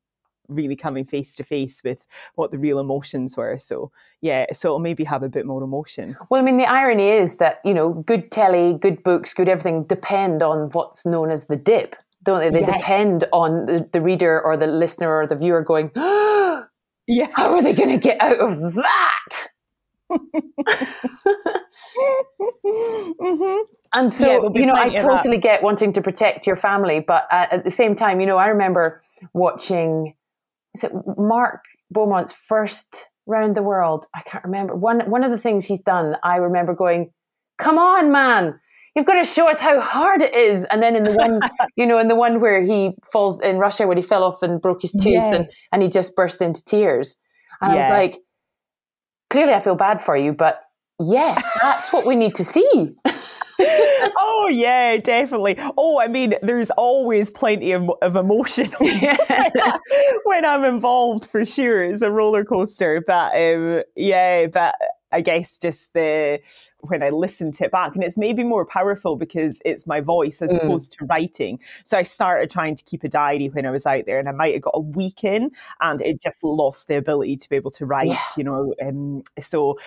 really 0.49 0.77
coming 0.77 1.05
face 1.05 1.35
to 1.35 1.45
face 1.45 1.83
with 1.85 1.99
what 2.35 2.51
the 2.51 2.59
real 2.59 2.79
emotions 2.79 3.37
were. 3.37 3.59
So 3.59 3.91
yeah, 4.21 4.47
so 4.53 4.69
it'll 4.69 4.79
maybe 4.79 5.05
have 5.05 5.23
a 5.23 5.29
bit 5.29 5.47
more 5.47 5.63
emotion. 5.63 6.17
Well, 6.31 6.41
I 6.41 6.45
mean, 6.45 6.57
the 6.57 6.67
irony 6.67 7.09
is 7.09 7.37
that 7.37 7.61
you 7.65 7.75
know, 7.75 7.91
good 7.93 8.31
telly, 8.31 8.75
good 8.75 9.03
books, 9.03 9.35
good 9.35 9.49
everything 9.49 9.85
depend 9.85 10.43
on 10.43 10.71
what's 10.73 11.07
known 11.07 11.31
as 11.31 11.47
the 11.47 11.57
dip, 11.57 11.97
don't 12.23 12.41
they? 12.41 12.51
They 12.51 12.61
yes. 12.61 12.79
depend 12.79 13.25
on 13.33 13.67
the, 13.67 13.89
the 13.93 14.01
reader 14.01 14.41
or 14.43 14.57
the 14.57 14.67
listener 14.67 15.15
or 15.15 15.27
the 15.27 15.37
viewer 15.37 15.63
going, 15.63 15.91
yeah, 17.07 17.29
how 17.35 17.55
are 17.55 17.63
they 17.63 17.75
going 17.75 17.91
to 17.91 17.99
get 17.99 18.21
out 18.21 18.39
of 18.39 18.75
that? 18.75 19.49
mm-hmm. 22.65 23.63
And 23.93 24.13
so, 24.13 24.51
yeah, 24.53 24.61
you 24.61 24.67
know, 24.67 24.75
I 24.75 24.93
totally 24.93 25.39
get 25.39 25.63
wanting 25.63 25.93
to 25.93 26.03
protect 26.03 26.47
your 26.47 26.57
family, 26.57 27.01
but 27.01 27.27
uh, 27.31 27.47
at 27.51 27.65
the 27.65 27.71
same 27.71 27.95
time, 27.95 28.21
you 28.21 28.27
know, 28.27 28.37
I 28.37 28.49
remember 28.49 29.03
watching, 29.33 30.15
is 30.75 30.85
it 30.85 30.93
Mark 31.17 31.65
Beaumont's 31.91 32.33
first 32.33 33.07
round 33.27 33.55
the 33.55 33.63
world? 33.63 34.07
I 34.15 34.23
can't 34.23 34.45
remember. 34.45 34.75
One 34.75 35.01
one 35.09 35.23
of 35.23 35.31
the 35.31 35.39
things 35.39 35.67
he's 35.67 35.81
done, 35.81 36.17
I 36.25 36.37
remember 36.37 36.75
going, 36.75 37.13
"Come 37.59 37.79
on, 37.79 38.11
man, 38.11 38.59
you've 38.97 39.07
got 39.07 39.15
to 39.15 39.25
show 39.25 39.49
us 39.49 39.61
how 39.61 39.81
hard 39.81 40.23
it 40.23 40.35
is." 40.35 40.65
And 40.67 40.83
then 40.83 40.97
in 40.97 41.05
the 41.05 41.13
one, 41.13 41.41
you 41.77 41.87
know, 41.87 41.99
in 41.99 42.09
the 42.09 42.17
one 42.17 42.41
where 42.41 42.63
he 42.63 42.95
falls 43.13 43.41
in 43.41 43.59
Russia, 43.59 43.87
when 43.87 43.97
he 43.97 44.03
fell 44.03 44.25
off 44.25 44.43
and 44.43 44.61
broke 44.61 44.83
his 44.83 44.93
tooth, 44.93 45.07
yes. 45.07 45.35
and 45.35 45.49
and 45.73 45.83
he 45.83 45.89
just 45.89 46.17
burst 46.17 46.43
into 46.43 46.65
tears, 46.65 47.17
and 47.61 47.73
yeah. 47.73 47.79
I 47.79 47.81
was 47.81 47.91
like, 47.91 48.21
clearly, 49.31 49.55
I 49.55 49.61
feel 49.61 49.77
bad 49.77 50.03
for 50.03 50.17
you, 50.17 50.33
but 50.33 50.64
yes, 51.01 51.47
that's 51.61 51.93
what 51.93 52.07
we 52.07 52.17
need 52.17 52.35
to 52.37 52.45
see. 52.45 52.95
oh 54.17 54.49
yeah, 54.51 54.97
definitely. 54.97 55.57
Oh, 55.77 56.01
I 56.01 56.09
mean, 56.09 56.35
there's 56.43 56.71
always 56.71 57.31
plenty 57.31 57.73
of, 57.73 57.91
of 58.03 58.17
emotion 58.17 58.73
when 60.25 60.45
I'm 60.45 60.65
involved 60.65 61.27
for 61.27 61.45
sure. 61.45 61.85
It's 61.85 62.03
a 62.03 62.11
roller 62.11 62.45
coaster, 62.45 63.03
but 63.07 63.35
um, 63.37 63.83
yeah, 63.97 64.47
but 64.47 64.75
I 65.13 65.21
guess 65.21 65.59
just 65.59 65.93
the 65.95 66.41
when 66.89 67.03
I 67.03 67.11
listen 67.11 67.53
to 67.53 67.65
it 67.65 67.71
back. 67.71 67.95
And 67.95 68.05
it's 68.05 68.17
maybe 68.17 68.45
more 68.45 68.67
powerful 68.67 69.17
because 69.17 69.61
it's 69.65 69.87
my 69.87 70.01
voice 70.01 70.43
as 70.43 70.51
mm. 70.51 70.63
opposed 70.63 70.93
to 70.93 71.05
writing. 71.07 71.59
So 71.85 71.99
I 71.99 72.03
started 72.03 72.51
trying 72.51 72.77
to 72.77 72.85
keep 72.85 73.05
a 73.05 73.09
diary 73.09 73.49
when 73.49 73.67
I 73.67 73.71
was 73.71 73.87
out 73.87 74.05
there 74.07 74.19
and 74.19 74.29
I 74.29 74.33
might 74.33 74.55
have 74.55 74.63
got 74.63 74.75
a 74.75 74.81
week 74.81 75.25
in 75.25 75.51
and 75.81 76.01
it 76.03 76.21
just 76.21 76.43
lost 76.45 76.89
the 76.89 76.97
ability 76.97 77.37
to 77.37 77.49
be 77.49 77.57
able 77.57 77.71
to 77.73 77.87
write, 77.87 78.09
yeah. 78.09 78.21
you 78.37 78.45
know. 78.45 78.75
Um, 78.83 79.23
so 79.41 79.79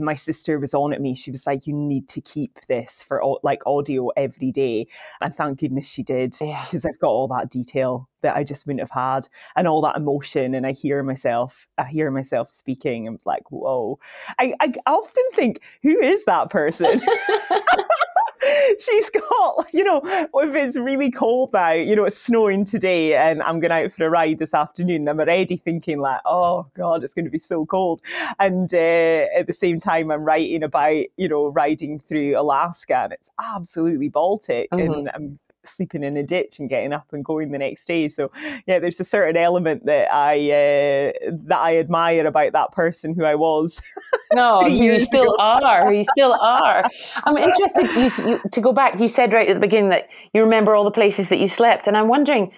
my 0.00 0.14
sister 0.14 0.58
was 0.58 0.74
on 0.74 0.92
at 0.92 1.00
me. 1.00 1.14
She 1.14 1.30
was 1.30 1.46
like, 1.46 1.66
you 1.66 1.74
need 1.74 2.08
to 2.08 2.20
keep 2.20 2.58
this 2.68 3.02
for 3.02 3.22
like 3.42 3.62
audio 3.66 4.08
every 4.16 4.52
day. 4.52 4.86
And 5.20 5.34
thank 5.34 5.60
goodness 5.60 5.88
she 5.88 6.02
did 6.02 6.32
because 6.32 6.84
yeah. 6.84 6.90
I've 6.90 6.98
got 7.00 7.08
all 7.08 7.28
that 7.28 7.50
detail 7.50 8.08
that 8.22 8.36
I 8.36 8.42
just 8.42 8.66
wouldn't 8.66 8.80
have 8.80 8.90
had 8.90 9.28
and 9.54 9.68
all 9.68 9.82
that 9.82 9.96
emotion. 9.96 10.54
And 10.54 10.66
I 10.66 10.72
hear 10.72 11.02
myself, 11.02 11.68
I 11.76 11.84
hear 11.84 12.10
myself 12.10 12.48
speaking. 12.48 13.06
I'm 13.06 13.18
like, 13.26 13.50
whoa. 13.50 13.98
I, 14.38 14.54
I 14.60 14.72
often 14.86 15.24
think, 15.34 15.60
who 15.82 16.00
is 16.00 16.24
that 16.24 16.43
person? 16.50 17.00
she's 18.78 19.10
got, 19.10 19.66
you 19.72 19.84
know, 19.84 20.00
if 20.04 20.54
it's 20.54 20.76
really 20.76 21.10
cold 21.10 21.52
now, 21.52 21.72
you 21.72 21.96
know, 21.96 22.04
it's 22.04 22.18
snowing 22.18 22.64
today 22.64 23.14
and 23.14 23.42
I'm 23.42 23.60
going 23.60 23.72
out 23.72 23.92
for 23.92 24.06
a 24.06 24.10
ride 24.10 24.38
this 24.38 24.54
afternoon, 24.54 25.08
I'm 25.08 25.20
already 25.20 25.56
thinking 25.56 26.00
like, 26.00 26.20
oh 26.24 26.66
God, 26.74 27.04
it's 27.04 27.14
going 27.14 27.24
to 27.24 27.30
be 27.30 27.38
so 27.38 27.66
cold. 27.66 28.02
And 28.38 28.72
uh, 28.72 29.26
at 29.36 29.46
the 29.46 29.54
same 29.54 29.78
time, 29.78 30.10
I'm 30.10 30.24
writing 30.24 30.62
about, 30.62 31.04
you 31.16 31.28
know, 31.28 31.48
riding 31.48 31.98
through 32.00 32.38
Alaska 32.38 32.96
and 33.04 33.12
it's 33.12 33.30
absolutely 33.40 34.08
Baltic 34.08 34.70
mm-hmm. 34.70 34.92
and 34.92 35.10
I'm 35.14 35.38
sleeping 35.68 36.02
in 36.04 36.16
a 36.16 36.22
ditch 36.22 36.58
and 36.58 36.68
getting 36.68 36.92
up 36.92 37.12
and 37.12 37.24
going 37.24 37.52
the 37.52 37.58
next 37.58 37.86
day. 37.86 38.08
So 38.08 38.30
yeah, 38.66 38.78
there's 38.78 39.00
a 39.00 39.04
certain 39.04 39.36
element 39.36 39.86
that 39.86 40.12
I 40.12 40.36
uh, 40.50 41.30
that 41.46 41.58
I 41.58 41.78
admire 41.78 42.26
about 42.26 42.52
that 42.52 42.72
person 42.72 43.14
who 43.14 43.24
I 43.24 43.34
was. 43.34 43.80
No, 44.32 44.66
you 44.66 44.98
still 44.98 45.36
are. 45.38 45.94
You 45.94 46.02
still 46.02 46.32
are. 46.32 46.82
I'm 47.22 47.36
interested 47.48 47.88
you, 47.92 48.28
you, 48.28 48.40
to 48.50 48.60
go 48.60 48.72
back. 48.72 48.98
You 48.98 49.06
said 49.06 49.32
right 49.32 49.48
at 49.48 49.54
the 49.54 49.60
beginning 49.60 49.90
that 49.90 50.08
you 50.32 50.42
remember 50.42 50.74
all 50.74 50.82
the 50.82 50.90
places 50.90 51.28
that 51.28 51.38
you 51.38 51.46
slept, 51.46 51.86
and 51.86 51.96
I'm 51.96 52.08
wondering. 52.08 52.52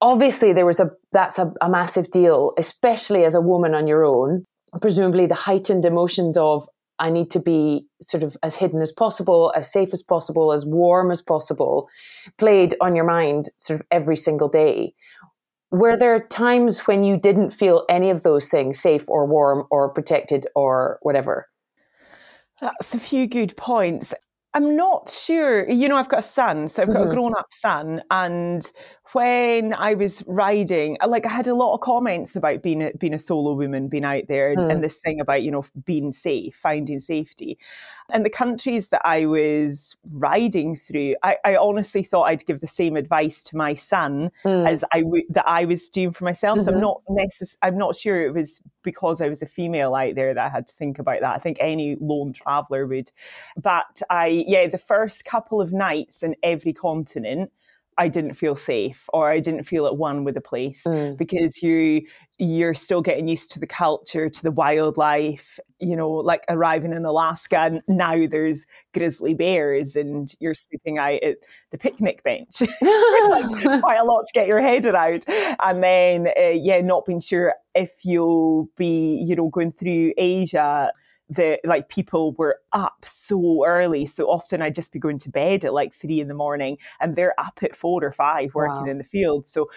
Obviously, 0.00 0.54
there 0.54 0.64
was 0.64 0.80
a 0.80 0.90
that's 1.10 1.38
a, 1.38 1.52
a 1.60 1.68
massive 1.68 2.10
deal, 2.10 2.52
especially 2.56 3.24
as 3.24 3.34
a 3.34 3.42
woman 3.42 3.74
on 3.74 3.86
your 3.86 4.06
own. 4.06 4.46
Presumably, 4.80 5.26
the 5.26 5.34
heightened 5.34 5.84
emotions 5.84 6.38
of 6.38 6.66
I 7.02 7.10
need 7.10 7.32
to 7.32 7.40
be 7.40 7.88
sort 8.00 8.22
of 8.22 8.36
as 8.44 8.54
hidden 8.56 8.80
as 8.80 8.92
possible, 8.92 9.52
as 9.56 9.70
safe 9.70 9.92
as 9.92 10.04
possible, 10.04 10.52
as 10.52 10.64
warm 10.64 11.10
as 11.10 11.20
possible, 11.20 11.88
played 12.38 12.76
on 12.80 12.94
your 12.94 13.04
mind 13.04 13.46
sort 13.58 13.80
of 13.80 13.86
every 13.90 14.16
single 14.16 14.48
day. 14.48 14.94
Were 15.72 15.96
there 15.96 16.20
times 16.28 16.86
when 16.86 17.02
you 17.02 17.16
didn't 17.16 17.50
feel 17.50 17.84
any 17.88 18.10
of 18.10 18.22
those 18.22 18.46
things 18.46 18.78
safe 18.78 19.08
or 19.08 19.26
warm 19.26 19.66
or 19.68 19.92
protected 19.92 20.46
or 20.54 21.00
whatever? 21.02 21.48
That's 22.60 22.94
a 22.94 23.00
few 23.00 23.26
good 23.26 23.56
points. 23.56 24.14
I'm 24.54 24.76
not 24.76 25.10
sure. 25.10 25.68
You 25.68 25.88
know, 25.88 25.96
I've 25.96 26.08
got 26.08 26.20
a 26.20 26.22
son, 26.22 26.68
so 26.68 26.82
I've 26.82 26.88
got 26.88 26.98
mm-hmm. 26.98 27.10
a 27.10 27.14
grown 27.14 27.34
up 27.34 27.48
son, 27.52 28.02
and 28.10 28.70
when 29.12 29.74
I 29.74 29.94
was 29.94 30.22
riding, 30.26 30.96
like 31.06 31.26
I 31.26 31.30
had 31.30 31.46
a 31.46 31.54
lot 31.54 31.74
of 31.74 31.80
comments 31.80 32.36
about 32.36 32.62
being 32.62 32.82
a, 32.82 32.92
being 32.98 33.14
a 33.14 33.18
solo 33.18 33.52
woman, 33.54 33.88
being 33.88 34.04
out 34.04 34.24
there, 34.28 34.54
mm. 34.54 34.70
and 34.70 34.82
this 34.82 35.00
thing 35.00 35.20
about 35.20 35.42
you 35.42 35.50
know 35.50 35.64
being 35.84 36.12
safe, 36.12 36.56
finding 36.56 37.00
safety. 37.00 37.58
And 38.10 38.24
the 38.24 38.30
countries 38.30 38.88
that 38.88 39.00
I 39.04 39.24
was 39.26 39.96
riding 40.12 40.76
through, 40.76 41.14
I, 41.22 41.36
I 41.44 41.56
honestly 41.56 42.02
thought 42.02 42.24
I'd 42.24 42.44
give 42.44 42.60
the 42.60 42.66
same 42.66 42.96
advice 42.96 43.42
to 43.44 43.56
my 43.56 43.74
son 43.74 44.30
mm. 44.44 44.68
as 44.68 44.84
I 44.92 45.00
w- 45.00 45.26
that 45.30 45.48
I 45.48 45.64
was 45.64 45.88
doing 45.88 46.12
for 46.12 46.24
myself. 46.24 46.58
Mm-hmm. 46.58 46.64
So 46.64 46.72
I'm 46.72 46.80
mm-hmm. 46.80 47.16
not 47.16 47.24
necess- 47.24 47.56
I'm 47.62 47.78
not 47.78 47.96
sure 47.96 48.22
it 48.26 48.34
was 48.34 48.60
because 48.82 49.20
I 49.20 49.28
was 49.28 49.40
a 49.40 49.46
female 49.46 49.94
out 49.94 50.14
there 50.14 50.34
that 50.34 50.44
I 50.44 50.48
had 50.48 50.66
to 50.66 50.74
think 50.74 50.98
about 50.98 51.20
that. 51.20 51.34
I 51.34 51.38
think 51.38 51.56
any 51.60 51.96
lone 52.00 52.32
traveler 52.32 52.86
would. 52.86 53.10
But 53.56 54.02
I, 54.10 54.44
yeah, 54.46 54.66
the 54.66 54.78
first 54.78 55.24
couple 55.24 55.60
of 55.60 55.72
nights 55.72 56.22
in 56.22 56.34
every 56.42 56.72
continent 56.72 57.50
I 57.98 58.08
didn't 58.08 58.34
feel 58.34 58.56
safe 58.56 59.04
or 59.12 59.30
I 59.30 59.40
didn't 59.40 59.64
feel 59.64 59.86
at 59.86 59.96
one 59.96 60.24
with 60.24 60.34
the 60.34 60.40
place 60.40 60.82
mm. 60.86 61.16
because 61.16 61.62
you 61.62 62.02
you're 62.38 62.74
still 62.74 63.02
getting 63.02 63.28
used 63.28 63.52
to 63.52 63.60
the 63.60 63.66
culture, 63.66 64.28
to 64.28 64.42
the 64.42 64.50
wildlife, 64.50 65.60
you 65.78 65.94
know, 65.94 66.10
like 66.10 66.44
arriving 66.48 66.92
in 66.92 67.04
Alaska 67.04 67.58
and 67.58 67.82
now 67.86 68.26
there's 68.26 68.66
grizzly 68.94 69.34
bears 69.34 69.94
and 69.94 70.34
you're 70.40 70.54
sleeping 70.54 70.98
out 70.98 71.22
at 71.22 71.36
the 71.70 71.78
picnic 71.78 72.22
bench. 72.24 72.56
it's 72.60 73.62
like 73.62 73.80
quite 73.80 73.98
a 73.98 74.04
lot 74.04 74.22
to 74.24 74.32
get 74.32 74.48
your 74.48 74.60
head 74.60 74.86
around. 74.86 75.24
And 75.28 75.82
then, 75.82 76.28
uh, 76.36 76.48
yeah, 76.48 76.80
not 76.80 77.06
being 77.06 77.20
sure 77.20 77.54
if 77.74 78.04
you'll 78.04 78.68
be, 78.76 79.22
you 79.26 79.36
know, 79.36 79.48
going 79.48 79.72
through 79.72 80.12
Asia 80.16 80.90
the 81.34 81.58
like 81.64 81.88
people 81.88 82.32
were 82.32 82.60
up 82.72 83.04
so 83.04 83.64
early. 83.66 84.06
So 84.06 84.26
often 84.26 84.62
I'd 84.62 84.74
just 84.74 84.92
be 84.92 84.98
going 84.98 85.18
to 85.20 85.30
bed 85.30 85.64
at 85.64 85.74
like 85.74 85.94
three 85.94 86.20
in 86.20 86.28
the 86.28 86.34
morning 86.34 86.78
and 87.00 87.16
they're 87.16 87.38
up 87.38 87.58
at 87.62 87.76
four 87.76 88.02
or 88.04 88.12
five 88.12 88.54
working 88.54 88.84
wow. 88.84 88.90
in 88.90 88.98
the 88.98 89.04
field. 89.04 89.46
So 89.46 89.68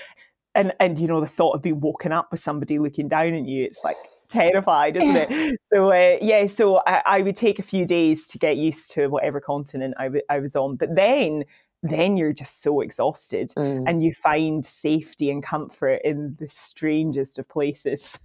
and 0.55 0.73
and 0.79 0.97
you 0.97 1.07
know 1.07 1.21
the 1.21 1.27
thought 1.27 1.53
of 1.55 1.61
being 1.61 1.81
woken 1.81 2.11
up 2.11 2.31
with 2.31 2.39
somebody 2.39 2.79
looking 2.79 3.07
down 3.07 3.33
on 3.33 3.45
you 3.45 3.65
it's 3.65 3.83
like 3.83 3.97
terrified 4.29 4.97
isn't 4.97 5.15
it 5.15 5.59
so 5.73 5.91
uh, 5.91 6.17
yeah 6.21 6.47
so 6.47 6.81
I, 6.87 7.01
I, 7.05 7.21
would 7.21 7.35
take 7.35 7.59
a 7.59 7.63
few 7.63 7.85
days 7.85 8.25
to 8.27 8.39
get 8.39 8.57
used 8.57 8.89
to 8.91 9.07
whatever 9.07 9.39
continent 9.39 9.93
I, 9.99 10.05
w- 10.05 10.23
I 10.29 10.39
was 10.39 10.55
on 10.55 10.77
but 10.77 10.95
then 10.95 11.43
then 11.83 12.17
you're 12.17 12.33
just 12.33 12.63
so 12.63 12.81
exhausted 12.81 13.51
mm. 13.55 13.83
and 13.87 14.01
you 14.01 14.13
find 14.13 14.65
safety 14.65 15.29
and 15.29 15.43
comfort 15.43 16.01
in 16.03 16.35
the 16.39 16.49
strangest 16.49 17.37
of 17.37 17.47
places 17.47 18.17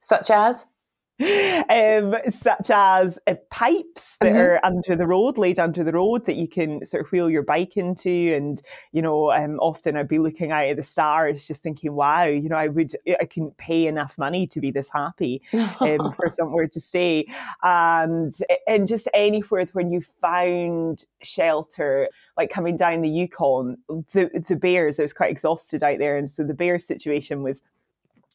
such 0.00 0.30
as 0.30 0.66
um, 1.20 2.14
such 2.30 2.70
as 2.70 3.18
uh, 3.26 3.34
pipes 3.50 4.16
that 4.20 4.28
mm-hmm. 4.28 4.36
are 4.36 4.60
under 4.64 4.94
the 4.94 5.06
road, 5.06 5.38
laid 5.38 5.58
under 5.58 5.82
the 5.82 5.92
road 5.92 6.26
that 6.26 6.36
you 6.36 6.46
can 6.46 6.84
sort 6.84 7.04
of 7.04 7.12
wheel 7.12 7.30
your 7.30 7.42
bike 7.42 7.76
into. 7.76 8.34
And, 8.34 8.60
you 8.92 9.00
know, 9.00 9.32
um, 9.32 9.58
often 9.60 9.96
I'd 9.96 10.08
be 10.08 10.18
looking 10.18 10.52
out 10.52 10.66
at 10.66 10.76
the 10.76 10.84
stars 10.84 11.46
just 11.46 11.62
thinking, 11.62 11.94
wow, 11.94 12.24
you 12.24 12.48
know, 12.48 12.56
I 12.56 12.68
would, 12.68 12.94
I 13.20 13.24
couldn't 13.24 13.56
pay 13.56 13.86
enough 13.86 14.18
money 14.18 14.46
to 14.48 14.60
be 14.60 14.70
this 14.70 14.90
happy 14.92 15.40
um, 15.80 16.12
for 16.16 16.28
somewhere 16.28 16.68
to 16.68 16.80
stay. 16.80 17.26
And, 17.62 18.36
and 18.66 18.86
just 18.86 19.08
anywhere 19.14 19.66
when 19.72 19.90
you 19.90 20.02
found 20.20 21.04
shelter, 21.22 22.08
like 22.36 22.50
coming 22.50 22.76
down 22.76 23.00
the 23.00 23.08
Yukon, 23.08 23.78
the, 24.12 24.44
the 24.48 24.56
bears, 24.56 24.98
I 24.98 25.02
was 25.02 25.12
quite 25.12 25.30
exhausted 25.30 25.82
out 25.82 25.98
there. 25.98 26.18
And 26.18 26.30
so 26.30 26.44
the 26.44 26.54
bear 26.54 26.78
situation 26.78 27.42
was 27.42 27.62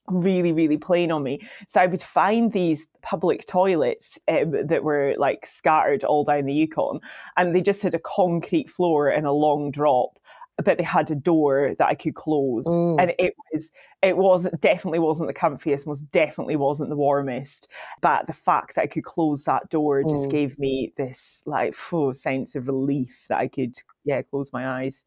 really, 0.08 0.51
really 0.51 0.77
plain 0.77 1.12
on 1.12 1.24
me. 1.24 1.41
So 1.67 1.81
I 1.81 1.86
would 1.86 2.01
find 2.01 2.51
these 2.51 2.88
public 3.01 3.46
toilets 3.46 4.17
um, 4.27 4.67
that 4.67 4.84
were 4.84 5.15
like 5.17 5.46
scattered 5.46 6.03
all 6.03 6.24
down 6.24 6.46
the 6.46 6.53
Yukon, 6.53 7.00
and 7.38 7.55
they 7.55 7.62
just 7.62 7.81
had 7.81 7.96
a 7.96 8.00
concrete 8.00 8.70
floor 8.70 9.10
and 9.10 9.25
a 9.25 9.31
long 9.31 9.72
drop. 9.72 10.17
But 10.63 10.77
they 10.77 10.84
had 10.84 11.10
a 11.10 11.15
door 11.15 11.74
that 11.79 11.88
I 11.88 11.96
could 11.96 12.13
close, 12.13 12.65
mm. 12.65 13.01
and 13.01 13.15
it 13.17 13.34
was 13.51 13.72
it 14.03 14.17
wasn't 14.17 14.60
definitely 14.62 15.00
wasn't 15.00 15.27
the 15.27 15.34
comfiest, 15.34 15.88
most 15.88 16.12
definitely 16.12 16.55
wasn't 16.55 16.89
the 16.89 16.96
warmest. 16.96 17.67
But 18.01 18.27
the 18.27 18.34
fact 18.34 18.75
that 18.75 18.81
I 18.81 18.88
could 18.88 19.03
close 19.03 19.43
that 19.46 19.70
door 19.70 20.03
just 20.03 20.25
mm. 20.25 20.31
gave 20.31 20.60
me 20.60 20.93
this 20.98 21.41
like 21.46 21.74
full 21.74 22.13
sense 22.13 22.53
of 22.55 22.67
relief 22.67 23.25
that 23.29 23.39
I 23.39 23.48
could 23.48 23.75
yeah 24.03 24.22
close 24.22 24.51
my 24.53 24.84
eyes. 24.84 25.05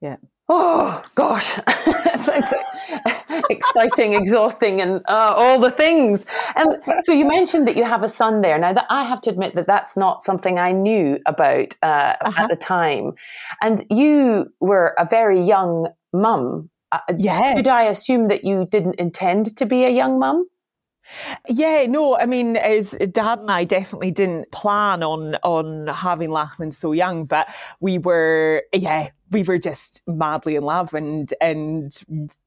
Yeah. 0.00 0.16
Oh 0.48 1.02
gosh. 1.14 1.58
exciting, 3.50 4.14
exhausting, 4.14 4.80
and 4.80 5.02
uh, 5.08 5.34
all 5.36 5.58
the 5.58 5.70
things. 5.70 6.26
And 6.56 6.80
so 7.02 7.12
you 7.12 7.24
mentioned 7.24 7.66
that 7.68 7.76
you 7.76 7.84
have 7.84 8.02
a 8.02 8.08
son 8.08 8.40
there. 8.40 8.58
Now, 8.58 8.72
that 8.72 8.86
I 8.90 9.04
have 9.04 9.20
to 9.22 9.30
admit 9.30 9.54
that 9.56 9.66
that's 9.66 9.96
not 9.96 10.22
something 10.22 10.58
I 10.58 10.72
knew 10.72 11.18
about 11.26 11.74
uh, 11.82 12.14
uh-huh. 12.20 12.44
at 12.44 12.50
the 12.50 12.56
time. 12.56 13.12
And 13.60 13.84
you 13.90 14.52
were 14.60 14.94
a 14.98 15.04
very 15.04 15.40
young 15.40 15.88
mum. 16.12 16.70
Uh, 16.92 17.00
yeah. 17.18 17.54
Did 17.54 17.68
I 17.68 17.82
assume 17.82 18.28
that 18.28 18.44
you 18.44 18.66
didn't 18.70 18.94
intend 18.94 19.56
to 19.58 19.66
be 19.66 19.84
a 19.84 19.90
young 19.90 20.18
mum? 20.18 20.46
Yeah, 21.48 21.86
no, 21.86 22.18
I 22.18 22.26
mean, 22.26 22.56
as 22.56 22.90
Dad 22.90 23.38
and 23.38 23.50
I 23.50 23.64
definitely 23.64 24.10
didn't 24.10 24.52
plan 24.52 25.02
on 25.02 25.36
on 25.36 25.86
having 25.86 26.30
Lachlan 26.30 26.70
so 26.70 26.92
young, 26.92 27.24
but 27.24 27.48
we 27.80 27.96
were, 27.96 28.62
yeah, 28.74 29.08
we 29.30 29.42
were 29.42 29.58
just 29.58 30.02
madly 30.06 30.56
in 30.56 30.62
love 30.62 30.94
and 30.94 31.32
and 31.40 31.98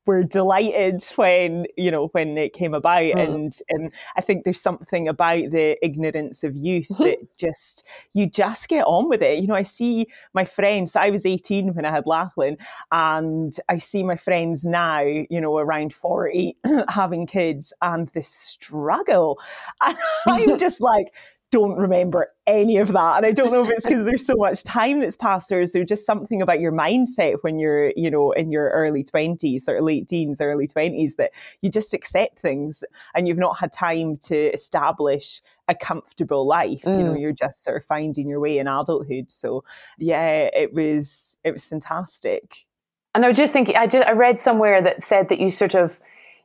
were 0.06 0.24
delighted 0.24 1.04
when 1.16 1.66
you 1.78 1.92
know 1.92 2.08
when 2.08 2.38
it 2.38 2.54
came 2.54 2.74
about 2.74 3.04
mm. 3.04 3.20
and 3.20 3.60
and 3.70 3.92
I 4.16 4.22
think 4.22 4.44
there's 4.44 4.62
something 4.62 5.08
about 5.08 5.52
the 5.52 5.78
ignorance 5.86 6.44
of 6.44 6.56
youth 6.56 6.88
mm-hmm. 6.90 7.04
that 7.04 7.38
just 7.38 7.86
you 8.14 8.28
just 8.28 8.68
get 8.68 8.86
on 8.86 9.10
with 9.10 9.22
it 9.22 9.40
you 9.40 9.48
know 9.48 9.56
I 9.56 9.64
see 9.64 10.08
my 10.34 10.46
friends 10.46 10.96
I 10.96 11.10
was 11.10 11.26
18 11.26 11.74
when 11.76 11.86
I 11.86 11.92
had 11.92 12.08
Lachlan 12.08 12.58
and 12.92 13.58
I 13.70 13.78
see 13.78 14.04
my 14.04 14.18
friends 14.18 14.66
now 14.66 15.02
you 15.02 15.42
know 15.42 15.58
around 15.58 15.94
40 15.94 16.58
having 16.90 17.28
kids 17.28 17.74
and 17.82 18.10
the 18.14 18.24
struggle 18.24 19.40
and 19.82 19.98
I'm 20.28 20.58
just 20.58 20.82
like 20.82 21.08
don't 21.52 21.78
remember 21.78 22.30
any 22.48 22.78
of 22.78 22.94
that. 22.94 23.18
And 23.18 23.26
I 23.26 23.32
don't 23.32 23.52
know 23.52 23.64
if 23.64 23.70
it's 23.70 23.86
because 23.86 24.06
there's 24.06 24.26
so 24.26 24.36
much 24.36 24.64
time 24.64 25.02
that's 25.02 25.18
passed, 25.18 25.52
or 25.52 25.60
is 25.62 25.74
there 25.74 25.84
just 25.84 26.06
something 26.06 26.42
about 26.42 26.62
your 26.62 26.72
mindset 26.72 27.36
when 27.42 27.60
you're, 27.60 27.92
you 27.96 28.10
know, 28.10 28.32
in 28.32 28.52
your 28.52 28.70
early 28.70 29.04
20s 29.04 29.68
or 29.68 29.82
late 29.82 30.08
teens, 30.08 30.40
early 30.40 30.68
20s 30.68 31.18
that 31.18 31.32
you 31.62 31.70
just 31.70 31.94
accept 31.94 32.40
things 32.40 32.84
and 33.14 33.28
you've 33.28 33.38
not 33.38 33.60
had 33.60 33.74
time 33.74 34.18
to 34.18 34.36
establish 34.54 35.42
a 35.68 35.76
comfortable 35.76 36.48
life. 36.48 36.82
Mm. 36.84 36.98
You 36.98 37.04
know, 37.04 37.14
mm. 37.14 37.22
you're 37.22 37.32
just 37.34 37.64
sort 37.64 37.78
of 37.78 37.86
finding 37.86 38.30
your 38.30 38.40
way 38.40 38.58
in 38.58 38.68
adulthood. 38.68 39.30
So 39.30 39.64
yeah, 39.98 40.50
it 40.54 40.74
was 40.74 41.38
it 41.44 41.52
was 41.52 41.66
fantastic. 41.66 42.66
And 43.14 43.26
I 43.26 43.28
was 43.28 43.38
just 43.38 43.52
thinking, 43.52 43.76
I 43.76 43.88
just 43.88 44.08
I 44.08 44.14
read 44.14 44.40
somewhere 44.40 44.82
that 44.82 45.04
said 45.04 45.28
that 45.30 45.40
you 45.40 45.50
sort 45.50 45.76
of 45.76 46.00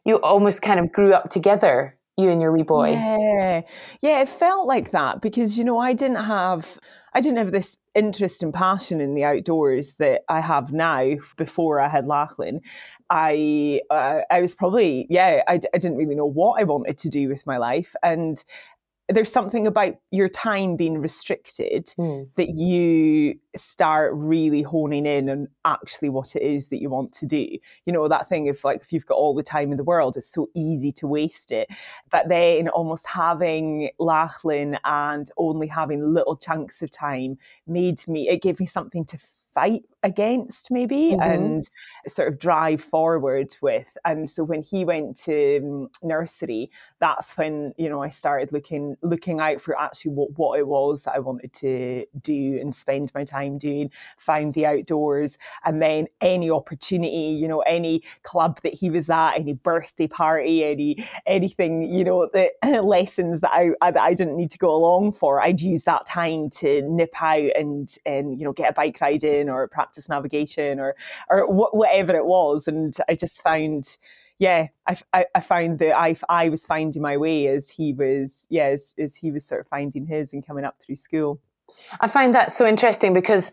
you 0.05 0.17
almost 0.17 0.63
kind 0.63 0.81
of 0.81 0.93
grew 0.93 1.13
up 1.13 1.31
together 1.31 1.97
you 2.17 2.31
and 2.31 2.41
your 2.41 2.53
wee 2.53 2.63
boy. 2.63 2.91
Yeah. 2.91 3.63
Yeah, 4.01 4.23
it 4.23 4.29
felt 4.29 4.67
like 4.67 4.93
that 4.93 5.21
because, 5.21 5.59
you 5.59 5.65
know, 5.65 5.79
I 5.79 5.93
didn't 5.93 6.25
have 6.25 6.79
I 7.13 7.21
didn't 7.21 7.39
have 7.39 7.53
this 7.53 7.79
interest 7.95 8.43
and 8.43 8.53
passion 8.53 9.01
in 9.01 9.15
the 9.15 9.25
outdoors 9.25 9.95
that 9.95 10.23
I 10.29 10.41
have 10.41 10.73
now 10.73 11.17
before 11.37 11.81
I 11.81 11.89
had 11.89 12.07
Lachlan. 12.07 12.61
I 13.11 13.81
uh, 13.91 14.21
I 14.31 14.41
was 14.41 14.55
probably 14.55 15.07
yeah 15.09 15.43
I, 15.47 15.61
I 15.73 15.79
didn't 15.79 15.97
really 15.97 16.15
know 16.15 16.27
what 16.27 16.61
I 16.61 16.65
wanted 16.65 16.99
to 16.99 17.09
do 17.09 17.29
with 17.29 17.47
my 17.47 17.59
life 17.59 17.95
and 18.03 18.43
there's 19.09 19.31
something 19.31 19.67
about 19.67 19.95
your 20.11 20.29
time 20.29 20.75
being 20.75 20.99
restricted 20.99 21.93
mm. 21.97 22.29
that 22.35 22.51
you 22.51 23.39
start 23.57 24.13
really 24.15 24.63
honing 24.63 25.07
in 25.07 25.31
on 25.31 25.49
actually 25.65 26.09
what 26.09 26.35
it 26.35 26.43
is 26.43 26.69
that 26.69 26.81
you 26.81 26.91
want 26.91 27.13
to 27.13 27.27
do. 27.27 27.57
You 27.85 27.93
know, 27.93 28.09
that 28.09 28.29
thing 28.29 28.49
of 28.49 28.63
like, 28.65 28.83
if 28.83 28.93
you've 28.93 29.07
got 29.07 29.17
all 29.17 29.35
the 29.35 29.45
time 29.45 29.71
in 29.71 29.77
the 29.77 29.85
world, 29.85 30.17
it's 30.17 30.33
so 30.33 30.49
easy 30.55 30.91
to 30.93 31.07
waste 31.07 31.53
it. 31.53 31.69
But 32.11 32.29
then 32.29 32.69
almost 32.69 33.07
having 33.07 33.91
Lachlan 34.01 34.77
and 34.85 35.31
only 35.37 35.69
having 35.69 36.13
little 36.13 36.37
chunks 36.37 36.83
of 36.83 36.91
time 36.91 37.39
made 37.67 38.07
me, 38.09 38.29
it 38.29 38.43
gave 38.43 38.59
me 38.59 38.67
something 38.67 39.05
to 39.05 39.19
fight 39.55 39.85
against 40.07 40.71
maybe 40.71 41.13
mm-hmm. 41.13 41.21
and 41.21 41.69
sort 42.07 42.29
of 42.29 42.39
drive 42.39 42.81
forward 42.81 43.57
with 43.61 43.99
and 44.05 44.31
so 44.31 44.45
when 44.45 44.63
he 44.63 44.85
went 44.85 45.19
to 45.19 45.59
um, 45.59 45.89
nursery 46.03 46.71
that's 47.01 47.37
when 47.37 47.75
you 47.77 47.89
know 47.89 48.01
i 48.01 48.09
started 48.09 48.53
looking 48.53 48.97
looking 49.03 49.41
out 49.41 49.61
for 49.61 49.77
actually 49.79 50.13
what, 50.13 50.31
what 50.39 50.59
it 50.59 50.67
was 50.67 51.03
that 51.03 51.15
i 51.15 51.19
wanted 51.19 51.53
to 51.53 52.05
do 52.23 52.57
and 52.61 52.75
spend 52.75 53.11
my 53.15 53.25
time 53.25 53.59
doing 53.59 53.91
find 54.17 54.55
the 54.55 54.65
outdoors 54.65 55.37
and 55.65 55.83
then 55.83 56.07
any 56.21 56.49
opportunity 56.49 57.37
you 57.41 57.49
know 57.49 57.61
any 57.61 58.01
club 58.23 58.61
that 58.63 58.75
he 58.75 58.89
was 58.89 59.11
at 59.11 59.33
any 59.33 59.55
birthday 59.55 60.07
party 60.07 60.63
any 60.63 61.05
anything 61.27 61.83
you 61.83 62.05
know 62.05 62.29
the 62.33 62.49
lessons 62.83 63.41
that 63.41 63.51
I, 63.51 63.71
I 63.83 63.91
that 63.91 64.03
i 64.03 64.15
didn't 64.15 64.37
need 64.37 64.53
to 64.53 64.59
go 64.59 64.73
along 64.73 65.15
for 65.15 65.43
i'd 65.43 65.61
use 65.61 65.83
that 65.83 66.07
time 66.07 66.49
to 66.51 66.83
nip 66.83 67.11
out 67.21 67.51
and 67.57 67.93
and 68.07 68.39
you 68.39 68.45
know 68.45 68.53
get 68.53 68.71
a 68.71 68.73
bike 68.73 69.01
ride 69.01 69.25
in 69.25 69.49
or 69.49 69.67
practice 69.67 69.96
practice 69.97 70.09
navigation 70.09 70.79
or 70.81 70.95
or 71.29 71.47
wh- 71.47 71.75
whatever 71.75 72.15
it 72.17 72.27
was. 72.27 72.69
And 72.69 72.97
I 73.09 73.15
just 73.15 73.43
found, 73.43 73.97
yeah, 74.39 74.69
I, 74.87 74.97
I, 75.13 75.25
I 75.35 75.41
found 75.41 75.79
that 75.79 75.97
I, 75.97 76.17
I 76.29 76.49
was 76.49 76.65
finding 76.65 77.03
my 77.03 77.17
way 77.17 77.49
as 77.49 77.69
he 77.69 77.93
was, 77.93 78.47
yeah, 78.51 78.67
as, 78.67 78.93
as 78.99 79.15
he 79.17 79.31
was 79.31 79.45
sort 79.45 79.61
of 79.61 79.69
finding 79.69 80.07
his 80.07 80.33
and 80.33 80.47
coming 80.47 80.65
up 80.65 80.77
through 80.85 80.97
school. 80.97 81.41
I 82.01 82.09
find 82.09 82.35
that 82.35 82.53
so 82.53 82.67
interesting 82.67 83.13
because 83.13 83.53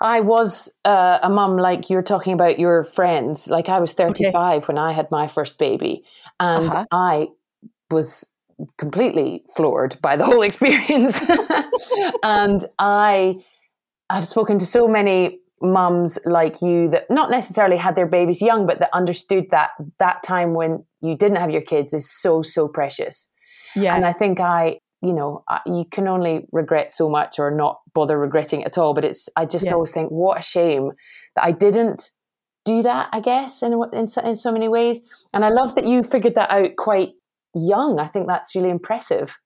I 0.00 0.20
was 0.20 0.72
uh, 0.84 1.18
a 1.22 1.28
mum 1.28 1.56
like 1.56 1.90
you're 1.90 2.02
talking 2.02 2.32
about 2.32 2.58
your 2.58 2.84
friends. 2.84 3.48
Like 3.48 3.68
I 3.68 3.78
was 3.78 3.92
35 3.92 4.34
okay. 4.34 4.66
when 4.66 4.78
I 4.78 4.92
had 4.92 5.10
my 5.10 5.28
first 5.28 5.58
baby, 5.58 6.02
and 6.40 6.70
uh-huh. 6.70 6.86
I 6.90 7.28
was 7.90 8.28
completely 8.76 9.44
floored 9.54 9.96
by 10.02 10.16
the 10.16 10.24
whole 10.24 10.42
experience. 10.50 11.22
and 12.22 12.64
I 12.78 13.36
have 14.10 14.26
spoken 14.26 14.58
to 14.58 14.66
so 14.66 14.88
many 14.88 15.39
mums 15.62 16.18
like 16.24 16.62
you 16.62 16.88
that 16.88 17.10
not 17.10 17.30
necessarily 17.30 17.76
had 17.76 17.94
their 17.94 18.06
babies 18.06 18.40
young, 18.40 18.66
but 18.66 18.78
that 18.78 18.90
understood 18.94 19.46
that 19.50 19.70
that 19.98 20.22
time 20.22 20.54
when 20.54 20.84
you 21.00 21.16
didn't 21.16 21.36
have 21.36 21.50
your 21.50 21.62
kids 21.62 21.92
is 21.92 22.10
so, 22.10 22.42
so 22.42 22.66
precious. 22.66 23.30
Yeah. 23.76 23.94
And 23.94 24.04
I 24.04 24.12
think 24.12 24.40
I, 24.40 24.80
you 25.02 25.12
know, 25.12 25.44
you 25.66 25.84
can 25.90 26.08
only 26.08 26.46
regret 26.52 26.92
so 26.92 27.08
much 27.08 27.38
or 27.38 27.50
not 27.50 27.80
bother 27.94 28.18
regretting 28.18 28.64
at 28.64 28.78
all. 28.78 28.94
But 28.94 29.04
it's, 29.04 29.28
I 29.36 29.46
just 29.46 29.66
yeah. 29.66 29.72
always 29.72 29.90
think, 29.90 30.10
what 30.10 30.38
a 30.38 30.42
shame 30.42 30.92
that 31.36 31.44
I 31.44 31.52
didn't 31.52 32.10
do 32.64 32.82
that, 32.82 33.08
I 33.12 33.20
guess, 33.20 33.62
in, 33.62 33.72
in, 33.92 34.06
in 34.24 34.36
so 34.36 34.52
many 34.52 34.68
ways. 34.68 35.00
And 35.32 35.44
I 35.44 35.48
love 35.48 35.74
that 35.74 35.86
you 35.86 36.02
figured 36.02 36.34
that 36.34 36.50
out 36.50 36.76
quite 36.76 37.10
young. 37.54 37.98
I 37.98 38.08
think 38.08 38.26
that's 38.26 38.54
really 38.54 38.70
impressive. 38.70 39.38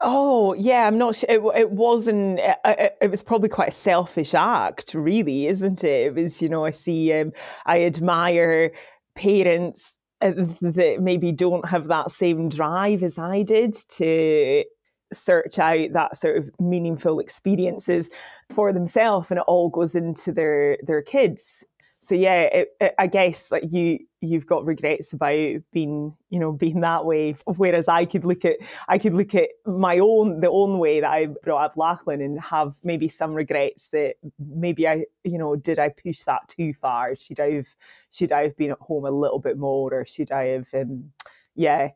Oh 0.00 0.54
yeah, 0.54 0.86
I'm 0.86 0.98
not 0.98 1.14
sure. 1.14 1.30
It, 1.30 1.40
it 1.58 1.70
wasn't. 1.70 2.40
It, 2.40 2.96
it, 3.00 3.10
was 3.10 3.22
probably 3.22 3.48
quite 3.48 3.68
a 3.68 3.72
selfish 3.72 4.34
act, 4.34 4.92
really, 4.94 5.46
isn't 5.46 5.84
it? 5.84 6.06
It 6.06 6.14
was, 6.14 6.42
you 6.42 6.48
know, 6.48 6.64
I 6.64 6.72
see. 6.72 7.12
Um, 7.12 7.32
I 7.66 7.84
admire 7.84 8.72
parents 9.14 9.94
uh, 10.20 10.32
that 10.60 10.98
maybe 11.00 11.32
don't 11.32 11.68
have 11.68 11.86
that 11.88 12.10
same 12.10 12.48
drive 12.48 13.02
as 13.02 13.18
I 13.18 13.42
did 13.42 13.74
to 13.90 14.64
search 15.12 15.58
out 15.58 15.92
that 15.92 16.16
sort 16.16 16.38
of 16.38 16.50
meaningful 16.58 17.20
experiences 17.20 18.10
for 18.50 18.72
themselves, 18.72 19.30
and 19.30 19.38
it 19.38 19.44
all 19.46 19.68
goes 19.70 19.94
into 19.94 20.32
their 20.32 20.76
their 20.82 21.02
kids 21.02 21.64
so 22.04 22.14
yeah, 22.14 22.42
it, 22.42 22.68
it, 22.82 22.94
I 22.98 23.06
guess 23.06 23.50
like 23.50 23.64
you 23.72 23.98
you've 24.20 24.46
got 24.46 24.66
regrets 24.66 25.14
about 25.14 25.62
being 25.72 26.14
you 26.28 26.38
know 26.38 26.52
being 26.52 26.80
that 26.80 27.06
way, 27.06 27.34
whereas 27.46 27.88
I 27.88 28.04
could 28.04 28.26
look 28.26 28.44
at 28.44 28.56
I 28.88 28.98
could 28.98 29.14
look 29.14 29.34
at 29.34 29.48
my 29.64 29.98
own 30.00 30.40
the 30.40 30.50
own 30.50 30.78
way 30.78 31.00
that 31.00 31.10
I 31.10 31.28
brought 31.42 31.64
up 31.64 31.78
Lachlan 31.78 32.20
and 32.20 32.38
have 32.42 32.74
maybe 32.82 33.08
some 33.08 33.32
regrets 33.32 33.88
that 33.88 34.16
maybe 34.38 34.86
I 34.86 35.06
you 35.24 35.38
know 35.38 35.56
did 35.56 35.78
I 35.78 35.88
push 35.88 36.24
that 36.24 36.46
too 36.46 36.74
far? 36.74 37.16
Should 37.16 37.40
I 37.40 37.52
have 37.52 37.68
should 38.10 38.32
I 38.32 38.42
have 38.42 38.56
been 38.58 38.72
at 38.72 38.78
home 38.80 39.06
a 39.06 39.10
little 39.10 39.38
bit 39.38 39.56
more, 39.56 39.94
or 39.94 40.04
should 40.04 40.30
I 40.30 40.48
have 40.48 40.68
um, 40.74 41.10
yeah 41.54 41.88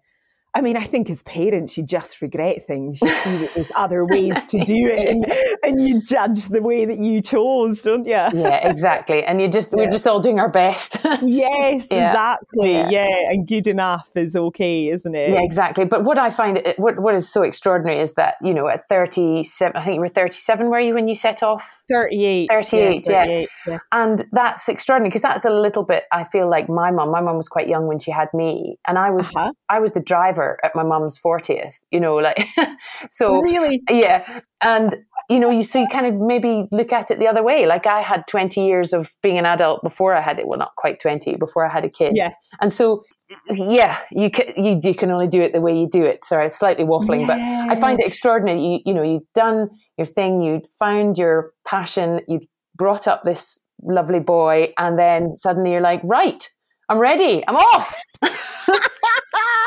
I 0.55 0.61
mean, 0.63 0.77
I 0.77 0.83
think 0.83 1.11
as 1.11 1.23
parents, 1.25 1.77
you 1.77 1.85
just 1.85 2.23
regret 2.23 2.67
things. 2.67 3.01
You 3.03 3.09
see 3.09 3.37
that 3.37 3.55
there's 3.55 3.73
other 3.77 4.05
ways 4.07 4.47
to 4.47 4.65
do 4.65 4.89
it, 4.89 5.09
and, 5.09 5.27
and, 5.63 5.89
you 5.89 6.03
judge 6.03 6.49
the 6.49 6.63
way 6.63 6.85
that 6.87 6.99
you 6.99 7.21
chose, 7.21 7.83
don't 7.83 8.07
you? 8.07 8.13
Yeah, 8.13 8.69
exactly. 8.69 9.23
And 9.25 9.41
you 9.41 9.49
just 9.49 9.73
yeah. 9.73 9.85
we're 9.85 9.91
just 9.91 10.07
all 10.07 10.21
doing 10.21 10.41
our 10.41 10.49
best. 10.49 10.99
yes, 11.23 11.87
yeah. 11.91 12.09
exactly. 12.09 12.73
Yeah. 12.73 12.91
yeah. 12.91 13.31
and 13.31 13.47
good 13.47 13.67
enough 13.67 14.11
is 14.15 14.35
okay, 14.35 14.89
isn't 14.89 15.15
it? 15.15 15.31
Yeah, 15.31 15.43
exactly. 15.43 15.85
But 15.85 16.05
what 16.05 16.19
I 16.19 16.31
find 16.31 16.63
what 16.79 16.99
what 16.99 17.15
is 17.15 17.29
so 17.29 17.43
extraordinary 17.43 18.01
is 18.01 18.15
that 18.15 18.37
you 18.43 18.55
know 18.55 18.69
at 18.69 18.89
37, 18.89 19.77
I 19.77 19.85
think 19.85 19.95
you 19.97 20.01
were 20.01 20.09
37, 20.09 20.71
were 20.71 20.81
you 20.81 20.95
when 20.95 21.09
you 21.09 21.15
set 21.15 21.43
off? 21.43 21.83
38. 21.93 22.49
38, 22.51 23.07
yeah. 23.07 23.25
38, 23.25 23.49
yeah. 23.67 23.79
And 23.93 24.25
that's 24.33 24.69
extraordinary 24.69 25.11
because 25.11 25.23
that's 25.23 25.45
a 25.45 25.51
little 25.51 25.85
bit. 25.85 26.05
I 26.11 26.25
feel 26.25 26.49
like 26.49 26.69
my 26.69 26.91
mom. 26.91 27.11
My 27.11 27.21
mom 27.21 27.37
was 27.37 27.49
quite 27.49 27.69
young 27.69 27.87
when 27.87 27.99
she 27.99 28.11
had 28.11 28.29
me, 28.35 28.79
and 28.87 28.99
I 28.99 29.11
was 29.11 29.27
uh-huh. 29.37 29.53
I 29.69 29.79
was 29.81 29.93
the 29.93 30.01
driver 30.01 30.38
at 30.43 30.75
my 30.75 30.83
mum's 30.83 31.19
40th, 31.19 31.77
you 31.91 32.01
know, 32.01 32.17
like, 32.17 32.47
so 33.11 33.41
really, 33.41 33.83
yeah. 33.91 34.41
And, 34.63 34.97
you 35.29 35.39
know, 35.39 35.51
you, 35.51 35.63
so 35.63 35.81
you 35.81 35.89
kind 35.89 36.07
of 36.07 36.15
maybe 36.15 36.67
look 36.73 36.93
at 36.93 37.11
it 37.11 37.19
the 37.19 37.27
other 37.27 37.43
way. 37.43 37.67
Like 37.67 37.87
I 37.87 38.03
had 38.03 38.27
20 38.29 38.65
years 38.65 38.93
of 38.93 39.13
being 39.23 39.39
an 39.39 39.47
adult 39.47 39.83
before 39.83 40.15
I 40.15 40.21
had 40.21 40.39
it. 40.39 40.47
Well, 40.47 40.59
not 40.59 40.75
quite 40.77 41.01
20 41.01 41.37
before 41.37 41.67
I 41.67 41.73
had 41.73 41.85
a 41.85 41.89
kid. 41.91 42.13
Yeah. 42.15 42.33
And 42.61 42.73
so, 42.73 43.05
yeah, 43.51 43.99
you 44.11 44.31
can, 44.31 44.53
you, 44.57 44.81
you 44.83 44.95
can 44.95 45.11
only 45.11 45.29
do 45.29 45.43
it 45.43 45.53
the 45.53 45.61
way 45.61 45.79
you 45.79 45.89
do 45.89 46.03
it. 46.03 46.25
Sorry, 46.25 46.49
slightly 46.51 46.85
waffling, 46.85 47.27
but 47.27 47.39
I 47.39 47.79
find 47.79 48.01
it 48.01 48.07
extraordinary. 48.07 48.61
You, 48.61 48.81
you 48.87 48.95
know, 48.95 49.03
you've 49.03 49.31
done 49.35 49.69
your 49.97 50.07
thing, 50.07 50.41
you 50.41 50.63
found 50.79 51.19
your 51.19 51.53
passion, 51.67 52.21
you 52.27 52.41
brought 52.75 53.07
up 53.07 53.25
this 53.25 53.61
lovely 53.83 54.21
boy, 54.21 54.73
and 54.79 54.99
then 54.99 55.35
suddenly 55.35 55.73
you're 55.73 55.83
like, 55.83 56.01
right, 56.05 56.49
I'm 56.89 56.99
ready. 56.99 57.45
I'm 57.47 57.57
off. 57.57 57.95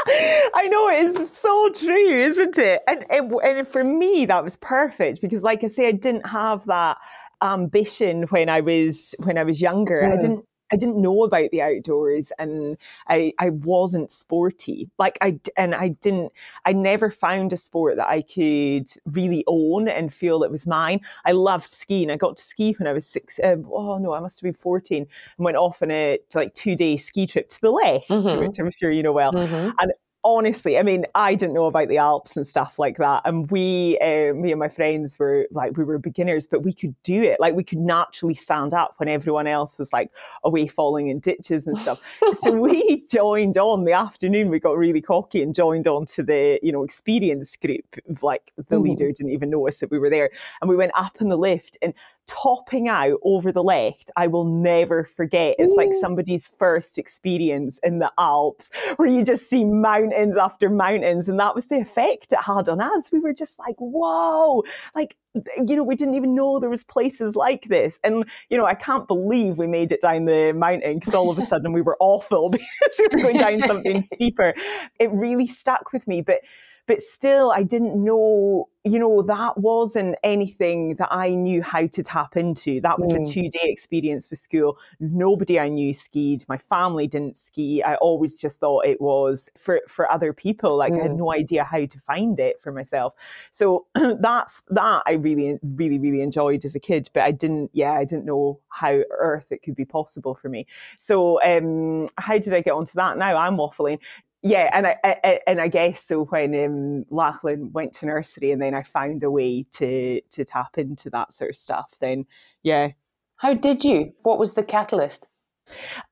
I 0.54 0.68
know 0.70 0.90
it's 0.90 1.40
so 1.40 1.70
true, 1.70 2.24
isn't 2.24 2.58
it? 2.58 2.82
And, 2.88 3.06
and 3.10 3.32
and 3.34 3.68
for 3.68 3.84
me, 3.84 4.26
that 4.26 4.44
was 4.44 4.58
perfect 4.58 5.22
because, 5.22 5.44
like 5.44 5.64
I 5.64 5.68
say, 5.68 5.88
I 5.88 5.92
didn't 5.92 6.28
have 6.28 6.66
that 6.66 6.98
ambition 7.44 8.24
when 8.30 8.50
I 8.50 8.62
was 8.62 9.16
when 9.20 9.38
I 9.38 9.44
was 9.44 9.62
younger. 9.62 10.02
Mm. 10.02 10.14
I 10.14 10.16
didn't 10.18 10.46
I 10.72 10.76
didn't 10.76 11.02
know 11.02 11.24
about 11.24 11.52
the 11.52 11.62
outdoors 11.62 12.32
and 12.40 12.78
I, 13.08 13.34
I 13.40 13.50
wasn't 13.50 14.12
sporty. 14.12 14.90
Like 14.98 15.18
I, 15.22 15.40
and 15.58 15.76
I 15.76 15.90
didn't, 15.90 16.32
I 16.66 16.74
never 16.74 17.12
found 17.12 17.54
a 17.54 17.58
sport 17.58 17.98
that 17.98 18.08
I 18.08 18.22
could 18.22 18.90
really 19.06 19.44
own 19.48 19.88
and 19.88 20.14
feel 20.14 20.44
it 20.44 20.52
was 20.52 20.68
mine. 20.68 21.02
I 21.26 21.34
loved 21.34 21.70
skiing. 21.70 22.10
I 22.10 22.18
got 22.18 22.38
to 22.38 22.44
ski 22.44 22.74
when 22.78 22.88
I 22.88 22.94
was 22.94 23.06
six. 23.06 23.40
Um, 23.44 23.68
oh 23.72 23.98
no, 23.98 24.14
I 24.14 24.20
must 24.20 24.40
have 24.40 24.44
been 24.44 24.54
14 24.54 24.98
and 25.02 25.08
went 25.38 25.58
off 25.58 25.82
on 25.82 25.92
a 25.92 26.20
like 26.34 26.54
two 26.54 26.76
day 26.76 26.98
ski 26.98 27.28
trip 27.28 27.50
to 27.50 27.62
the 27.62 27.72
Lecht, 27.72 28.08
mm-hmm. 28.08 28.40
which 28.40 28.60
I'm 28.60 28.72
sure 28.72 28.92
you 28.92 29.04
know 29.04 29.12
well. 29.12 29.34
Mm-hmm. 29.34 29.72
And 29.80 29.94
honestly, 30.24 30.78
I 30.78 30.84
mean, 30.84 31.06
I 31.16 31.36
didn't 31.36 31.54
know 31.54 31.66
about 31.66 31.88
the 31.88 31.98
Alps 31.98 32.38
and 32.38 32.46
stuff 32.46 32.78
like 32.78 32.98
that. 32.98 33.24
And 33.26 33.50
we, 33.50 33.98
uh, 34.00 34.34
me 34.34 34.52
and 34.52 34.60
my 34.60 34.70
friends 34.70 35.18
were 35.18 35.48
like, 35.52 35.78
we 35.78 35.84
were 35.84 35.98
beginners, 35.98 36.48
but 36.48 36.64
we 36.64 36.74
could 36.74 36.96
do 37.04 37.24
it. 37.24 37.40
Like, 37.40 37.56
we 37.56 37.64
could 37.64 37.80
naturally 37.80 38.34
stand 38.34 38.74
up 38.74 38.94
when 38.98 39.10
everyone 39.10 39.48
else 39.48 39.80
was 39.80 39.92
like 39.92 40.12
away 40.44 40.68
falling 40.68 41.08
in 41.08 41.20
ditches 41.20 41.68
and 41.68 41.78
stuff. 41.78 42.00
so 42.40 42.52
we 42.60 43.06
joined 43.10 43.58
on 43.58 43.86
the 43.86 43.94
afternoon. 43.94 44.50
We 44.50 44.60
got 44.60 44.78
really 44.78 45.02
cocky 45.02 45.42
and 45.42 45.56
joined 45.56 45.88
on 45.88 46.06
to 46.08 46.24
the, 46.24 46.60
you 46.62 46.72
know, 46.72 46.84
experience 46.84 47.56
group. 47.56 47.98
Like, 48.22 48.52
the 48.58 48.64
mm-hmm. 48.64 48.84
leader 48.84 49.12
didn't 49.12 49.32
even 49.32 49.50
notice 49.50 49.80
that 49.80 49.92
we 49.92 50.00
were 50.00 50.10
there. 50.10 50.30
And 50.62 50.70
we 50.70 50.76
went 50.76 50.92
up 50.96 51.20
in 51.20 51.30
the 51.30 51.38
lift 51.38 51.78
and 51.82 51.94
topping 52.28 52.88
out 52.88 53.20
over 53.24 53.52
the 53.52 53.64
Lecht, 53.64 54.10
I 54.16 54.28
will 54.28 54.46
never 54.46 55.04
forget. 55.04 55.56
It's 55.60 55.76
like 55.76 55.92
somebody's 56.00 56.48
first 56.48 56.98
experience 56.98 57.80
in 57.84 58.00
the 58.00 58.12
Alps 58.18 58.70
where 58.96 59.10
you 59.10 59.24
just 59.24 59.50
see 59.50 59.64
mountains 59.66 60.38
after 60.38 60.70
mountains. 60.70 61.28
And 61.28 61.40
that 61.40 61.56
was 61.56 61.68
the 61.68 61.80
effect 61.80 62.34
it 62.34 62.40
had 62.42 62.70
on 62.70 62.82
us. 62.82 63.12
We 63.12 63.20
were 63.20 63.34
just 63.34 63.60
like, 63.60 63.76
whoa, 63.78 64.64
like, 64.96 65.18
you 65.58 65.76
know, 65.76 65.84
we 65.84 65.96
didn't 65.96 66.16
even 66.16 66.36
know 66.36 66.60
there 66.60 66.70
was 66.70 66.84
places 66.84 67.36
like 67.36 67.66
this. 67.66 68.00
And, 68.04 68.26
you 68.50 68.58
know, 68.58 68.66
I 68.66 68.76
can't 68.76 69.08
believe 69.08 69.58
we 69.58 69.68
made 69.68 69.92
it 69.92 70.02
down 70.02 70.26
the 70.26 70.54
mountain 70.54 71.00
because 71.00 71.14
all 71.14 71.30
of 71.30 71.38
a 71.38 71.46
sudden 71.46 71.74
we 71.74 71.82
were 71.82 71.98
awful 72.00 72.50
because 72.50 73.00
we 73.00 73.08
were 73.12 73.22
going 73.22 73.38
down 73.38 73.62
something 73.62 74.02
steeper. 74.02 74.54
It 75.00 75.12
really 75.12 75.48
stuck 75.48 75.94
with 75.94 76.08
me. 76.08 76.22
But 76.22 76.42
but 76.88 77.02
still 77.02 77.52
I 77.52 77.64
didn't 77.64 78.02
know, 78.04 78.70
you 78.84 79.00
know, 79.00 79.22
that 79.22 79.58
wasn't 79.58 80.16
anything 80.24 80.96
that 80.96 81.10
I 81.12 81.30
knew 81.30 81.62
how 81.62 81.88
to 81.88 82.04
tap 82.04 82.36
into. 82.36 82.82
That 82.82 83.00
was 83.00 83.14
mm. 83.14 83.24
a 83.24 83.32
two 83.32 83.50
day 83.50 83.60
experience 83.64 84.28
for 84.28 84.36
school. 84.36 84.78
Nobody 85.00 85.60
I 85.60 85.70
knew 85.70 85.94
skied. 85.94 86.46
My 86.48 86.58
family 86.58 87.08
didn't 87.08 87.38
ski. 87.38 87.84
I 87.84 87.96
always 87.96 88.40
just 88.40 88.60
thought 88.60 88.86
it 88.86 89.00
was 89.00 89.50
for, 89.58 89.82
for 89.88 90.12
other 90.12 90.34
people. 90.34 90.78
Like 90.78 90.94
mm. 90.94 91.00
I 91.00 91.04
had 91.04 91.12
mm. 91.12 91.18
no 91.18 91.34
idea 91.34 91.64
how 91.64 91.86
to 91.86 92.00
find 92.00 92.40
it 92.40 92.62
for 92.62 92.72
myself. 92.72 93.14
So 93.52 93.86
that's, 93.96 94.64
that 94.70 95.04
I 95.06 95.14
really, 95.14 95.60
really, 95.62 96.00
really 96.00 96.22
enjoyed 96.22 96.66
as 96.66 96.76
a 96.76 96.80
kid, 96.80 97.10
but 97.14 97.24
I 97.24 97.32
didn't, 97.32 97.70
yeah, 97.74 97.94
I 97.94 98.06
didn't 98.06 98.26
know 98.26 98.60
how 98.70 99.02
earth 99.12 99.52
it 99.52 99.62
could 99.64 99.76
be 99.76 99.86
possible 99.86 100.36
for 100.36 100.50
me. 100.50 100.66
So, 100.98 101.42
um, 101.44 102.08
how 102.18 102.38
did 102.38 102.54
I 102.54 102.62
get 102.62 102.74
onto 102.74 102.94
that? 102.96 103.18
Now 103.18 103.38
I'm 103.38 103.58
waffling 103.58 104.00
yeah, 104.44 104.70
and 104.74 104.88
I, 104.88 104.96
I, 105.04 105.40
and 105.46 105.62
I 105.62 105.68
guess 105.68 106.04
so 106.04 106.26
when 106.26 106.66
um, 106.66 107.06
Lachlan 107.10 107.72
went 107.74 107.94
to 107.96 108.08
nursery, 108.08 108.52
and 108.52 108.62
then 108.62 108.74
I 108.74 108.82
found 108.82 109.24
a 109.24 109.30
way 109.30 109.64
to 109.74 110.20
to 110.22 110.46
tap 110.46 110.78
into 110.78 111.10
that 111.12 111.34
sort 111.34 111.52
of 111.52 111.58
stuff. 111.58 111.94
Then, 112.00 112.26
yeah. 112.64 112.90
How 113.36 113.54
did 113.54 113.84
you? 113.84 114.14
What 114.24 114.40
was 114.40 114.54
the 114.54 114.64
catalyst? 114.64 115.28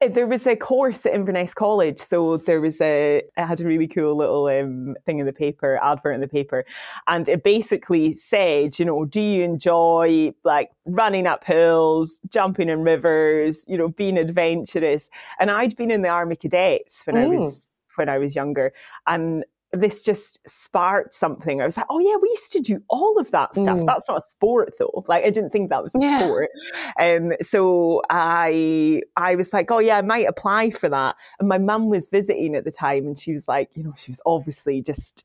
Uh, 0.02 0.08
there 0.08 0.28
was 0.28 0.48
a 0.48 0.56
course 0.56 1.06
at 1.06 1.14
Inverness 1.14 1.54
College, 1.54 2.00
so 2.00 2.38
there 2.38 2.62
was 2.62 2.80
a. 2.82 3.24
I 3.36 3.46
had 3.46 3.62
a 3.62 3.66
really 3.66 3.88
cool 3.88 4.16
little 4.16 4.46
um, 4.46 4.96
thing 5.06 5.18
in 5.18 5.26
the 5.26 5.34
paper, 5.34 5.80
advert 5.82 6.14
in 6.14 6.22
the 6.22 6.28
paper, 6.28 6.66
and 7.08 7.28
it 7.28 7.44
basically 7.44 8.14
said, 8.14 8.78
you 8.78 8.86
know, 8.86 9.06
do 9.06 9.22
you 9.22 9.44
enjoy 9.44 10.34
like 10.44 10.70
running 10.86 11.26
up 11.26 11.44
hills, 11.44 12.22
jumping 12.30 12.70
in 12.70 12.84
rivers, 12.84 13.66
you 13.68 13.78
know, 13.78 13.90
being 13.90 14.18
adventurous? 14.20 15.10
And 15.40 15.50
I'd 15.50 15.76
been 15.76 15.90
in 15.90 16.04
the 16.04 16.10
Army 16.10 16.36
Cadets 16.36 17.04
when 17.06 17.16
mm. 17.16 17.24
I 17.24 17.28
was 17.28 17.72
when 18.00 18.10
I 18.10 18.18
was 18.18 18.36
younger. 18.36 18.74
And 19.06 19.46
this 19.72 20.02
just 20.02 20.40
sparked 20.48 21.14
something. 21.14 21.62
I 21.62 21.66
was 21.66 21.78
like, 21.78 21.86
oh 21.90 22.00
yeah, 22.00 22.16
we 22.20 22.30
used 22.30 22.52
to 22.54 22.60
do 22.60 22.82
all 22.90 23.20
of 23.20 23.30
that 23.32 23.54
stuff. 23.54 23.78
Mm. 23.78 23.86
That's 23.86 24.08
not 24.08 24.18
a 24.18 24.22
sport 24.22 24.74
though. 24.80 25.06
Like 25.08 25.24
I 25.24 25.30
didn't 25.30 25.52
think 25.52 25.70
that 25.70 25.84
was 25.84 25.94
a 25.94 26.00
yeah. 26.00 26.20
sport. 26.20 26.50
Um, 27.00 27.34
so 27.42 28.02
I 28.10 29.04
I 29.16 29.36
was 29.36 29.54
like, 29.54 29.70
oh 29.70 29.80
yeah, 29.80 29.98
I 29.98 30.02
might 30.02 30.28
apply 30.28 30.72
for 30.72 30.90
that. 30.90 31.16
And 31.40 31.48
my 31.48 31.60
mum 31.60 31.90
was 31.90 32.08
visiting 32.10 32.56
at 32.56 32.64
the 32.64 32.72
time, 32.72 33.06
and 33.06 33.20
she 33.20 33.32
was 33.32 33.48
like, 33.48 33.70
you 33.76 33.84
know, 33.84 33.94
she 33.96 34.12
was 34.12 34.22
obviously 34.26 34.82
just 34.82 35.24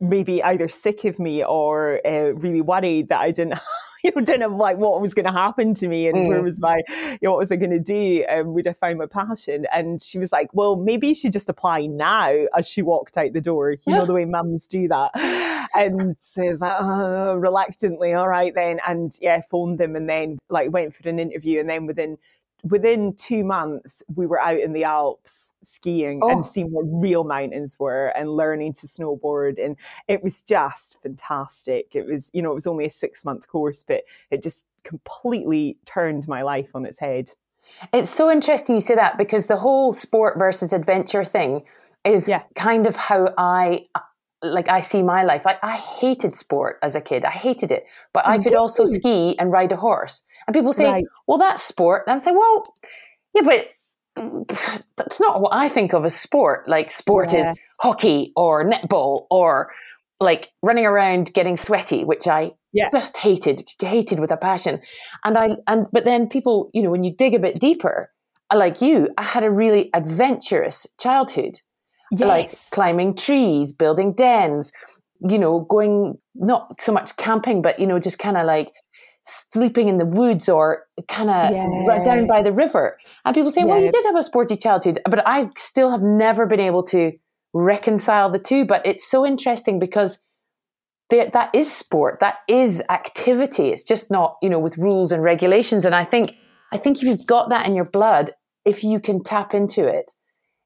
maybe 0.00 0.42
either 0.42 0.68
sick 0.68 1.04
of 1.04 1.18
me 1.18 1.44
or 1.44 2.00
uh, 2.06 2.32
really 2.34 2.60
worried 2.60 3.08
that 3.08 3.20
I 3.20 3.30
didn't 3.30 3.58
you 4.06 4.12
know, 4.14 4.22
didn't 4.22 4.42
have 4.42 4.52
like 4.52 4.76
what 4.76 5.00
was 5.00 5.14
going 5.14 5.26
to 5.26 5.32
happen 5.32 5.74
to 5.74 5.88
me 5.88 6.06
and 6.06 6.16
mm. 6.16 6.28
where 6.28 6.42
was 6.42 6.60
my, 6.60 6.80
you 6.88 7.18
know, 7.22 7.32
what 7.32 7.38
was 7.38 7.50
I 7.50 7.56
going 7.56 7.70
to 7.70 7.80
do? 7.80 8.24
And 8.28 8.48
um, 8.48 8.54
would 8.54 8.66
I 8.66 8.72
find 8.72 8.98
my 8.98 9.06
passion? 9.06 9.66
And 9.72 10.02
she 10.02 10.18
was 10.18 10.32
like, 10.32 10.48
well, 10.52 10.76
maybe 10.76 11.08
you 11.08 11.14
should 11.14 11.32
just 11.32 11.48
apply 11.48 11.86
now 11.86 12.32
as 12.56 12.68
she 12.68 12.82
walked 12.82 13.16
out 13.16 13.32
the 13.32 13.40
door. 13.40 13.72
You 13.72 13.78
yeah. 13.86 13.98
know, 13.98 14.06
the 14.06 14.12
way 14.12 14.24
mums 14.24 14.66
do 14.66 14.88
that. 14.88 15.10
And 15.74 16.16
says 16.20 16.60
like, 16.60 16.76
oh, 16.80 17.34
reluctantly, 17.34 18.14
all 18.14 18.28
right 18.28 18.54
then. 18.54 18.78
And 18.88 19.14
yeah, 19.20 19.42
phoned 19.50 19.78
them 19.78 19.94
and 19.94 20.08
then 20.08 20.38
like 20.48 20.70
went 20.70 20.94
for 20.94 21.06
an 21.06 21.18
interview. 21.18 21.60
And 21.60 21.68
then 21.68 21.84
within 21.84 22.16
within 22.62 23.14
two 23.14 23.44
months, 23.44 24.02
we 24.14 24.26
were 24.26 24.40
out 24.40 24.58
in 24.58 24.72
the 24.72 24.84
Alps 24.84 25.52
skiing 25.62 26.20
oh. 26.22 26.30
and 26.30 26.46
seeing 26.46 26.70
what 26.70 26.84
real 26.88 27.24
mountains 27.24 27.78
were 27.78 28.08
and 28.08 28.30
learning 28.30 28.72
to 28.74 28.86
snowboard. 28.86 29.62
And 29.62 29.76
it 30.08 30.22
was 30.22 30.42
just 30.42 30.96
fantastic. 31.02 31.94
It 31.94 32.06
was, 32.06 32.30
you 32.32 32.42
know, 32.42 32.50
it 32.50 32.54
was 32.54 32.66
only 32.66 32.86
a 32.86 32.90
six 32.90 33.24
month 33.24 33.46
course, 33.48 33.84
but 33.86 34.02
it 34.30 34.42
just 34.42 34.66
completely 34.84 35.76
turned 35.84 36.26
my 36.28 36.42
life 36.42 36.68
on 36.74 36.86
its 36.86 36.98
head. 36.98 37.30
It's 37.92 38.10
so 38.10 38.30
interesting 38.30 38.76
you 38.76 38.80
say 38.80 38.94
that 38.94 39.18
because 39.18 39.46
the 39.46 39.56
whole 39.56 39.92
sport 39.92 40.38
versus 40.38 40.72
adventure 40.72 41.24
thing 41.24 41.64
is 42.04 42.28
yeah. 42.28 42.42
kind 42.54 42.86
of 42.86 42.94
how 42.94 43.34
I 43.36 43.86
like 44.42 44.68
I 44.68 44.80
see 44.80 45.02
my 45.02 45.24
life. 45.24 45.46
I, 45.46 45.58
I 45.62 45.76
hated 45.76 46.36
sport 46.36 46.78
as 46.82 46.94
a 46.94 47.00
kid. 47.00 47.24
I 47.24 47.30
hated 47.30 47.70
it, 47.72 47.86
but 48.12 48.26
I 48.26 48.38
could 48.38 48.54
also 48.54 48.84
ski 48.84 49.36
and 49.38 49.50
ride 49.50 49.72
a 49.72 49.76
horse. 49.76 50.24
And 50.46 50.54
people 50.54 50.72
say, 50.72 50.84
right. 50.84 51.04
well, 51.26 51.38
that's 51.38 51.62
sport. 51.62 52.04
And 52.06 52.14
I'm 52.14 52.20
saying, 52.20 52.36
well, 52.36 52.62
yeah, 53.34 53.42
but 53.42 53.70
that's 54.96 55.20
not 55.20 55.40
what 55.40 55.52
I 55.52 55.68
think 55.68 55.92
of 55.92 56.04
as 56.04 56.14
sport. 56.14 56.68
Like 56.68 56.90
sport 56.90 57.32
yeah. 57.32 57.50
is 57.50 57.60
hockey 57.80 58.32
or 58.36 58.64
netball 58.64 59.26
or 59.30 59.72
like 60.20 60.52
running 60.62 60.86
around 60.86 61.32
getting 61.34 61.56
sweaty, 61.56 62.04
which 62.04 62.26
I 62.26 62.52
yeah. 62.72 62.88
just 62.92 63.16
hated, 63.18 63.62
hated 63.78 64.20
with 64.20 64.30
a 64.30 64.36
passion. 64.36 64.80
And 65.24 65.36
I 65.36 65.56
and 65.66 65.86
but 65.92 66.04
then 66.04 66.28
people, 66.28 66.70
you 66.72 66.82
know, 66.82 66.90
when 66.90 67.04
you 67.04 67.14
dig 67.14 67.34
a 67.34 67.38
bit 67.38 67.60
deeper, 67.60 68.10
like 68.54 68.80
you, 68.80 69.10
I 69.18 69.24
had 69.24 69.44
a 69.44 69.50
really 69.50 69.90
adventurous 69.92 70.86
childhood. 70.98 71.60
Yes. 72.12 72.28
Like 72.28 72.52
climbing 72.70 73.16
trees, 73.16 73.72
building 73.72 74.12
dens, 74.12 74.72
you 75.20 75.38
know, 75.38 75.60
going 75.60 76.18
not 76.34 76.80
so 76.80 76.92
much 76.92 77.16
camping, 77.16 77.62
but 77.62 77.78
you 77.78 77.86
know, 77.86 77.98
just 77.98 78.18
kind 78.18 78.36
of 78.36 78.46
like 78.46 78.72
sleeping 79.26 79.88
in 79.88 79.98
the 79.98 80.06
woods 80.06 80.48
or 80.48 80.84
kind 81.08 81.30
of 81.30 81.50
yeah. 81.50 82.02
down 82.02 82.26
by 82.26 82.42
the 82.42 82.52
river. 82.52 82.98
And 83.24 83.34
people 83.34 83.50
say, 83.50 83.62
yeah. 83.62 83.66
well, 83.66 83.82
you 83.82 83.90
did 83.90 84.04
have 84.04 84.16
a 84.16 84.22
sporty 84.22 84.56
childhood, 84.56 85.00
but 85.04 85.26
I 85.26 85.50
still 85.56 85.90
have 85.90 86.02
never 86.02 86.46
been 86.46 86.60
able 86.60 86.84
to 86.84 87.12
reconcile 87.52 88.30
the 88.30 88.38
two. 88.38 88.64
But 88.64 88.86
it's 88.86 89.08
so 89.08 89.26
interesting 89.26 89.78
because 89.78 90.22
there, 91.10 91.28
that 91.28 91.54
is 91.54 91.72
sport, 91.72 92.18
that 92.20 92.38
is 92.48 92.82
activity. 92.88 93.68
It's 93.68 93.84
just 93.84 94.10
not, 94.10 94.36
you 94.42 94.48
know, 94.48 94.58
with 94.58 94.78
rules 94.78 95.12
and 95.12 95.22
regulations. 95.22 95.84
And 95.84 95.94
I 95.94 96.04
think, 96.04 96.34
I 96.72 96.78
think 96.78 96.98
if 96.98 97.04
you've 97.04 97.26
got 97.26 97.48
that 97.50 97.66
in 97.66 97.74
your 97.74 97.84
blood, 97.84 98.32
if 98.64 98.82
you 98.82 99.00
can 99.00 99.22
tap 99.22 99.54
into 99.54 99.86
it, 99.86 100.12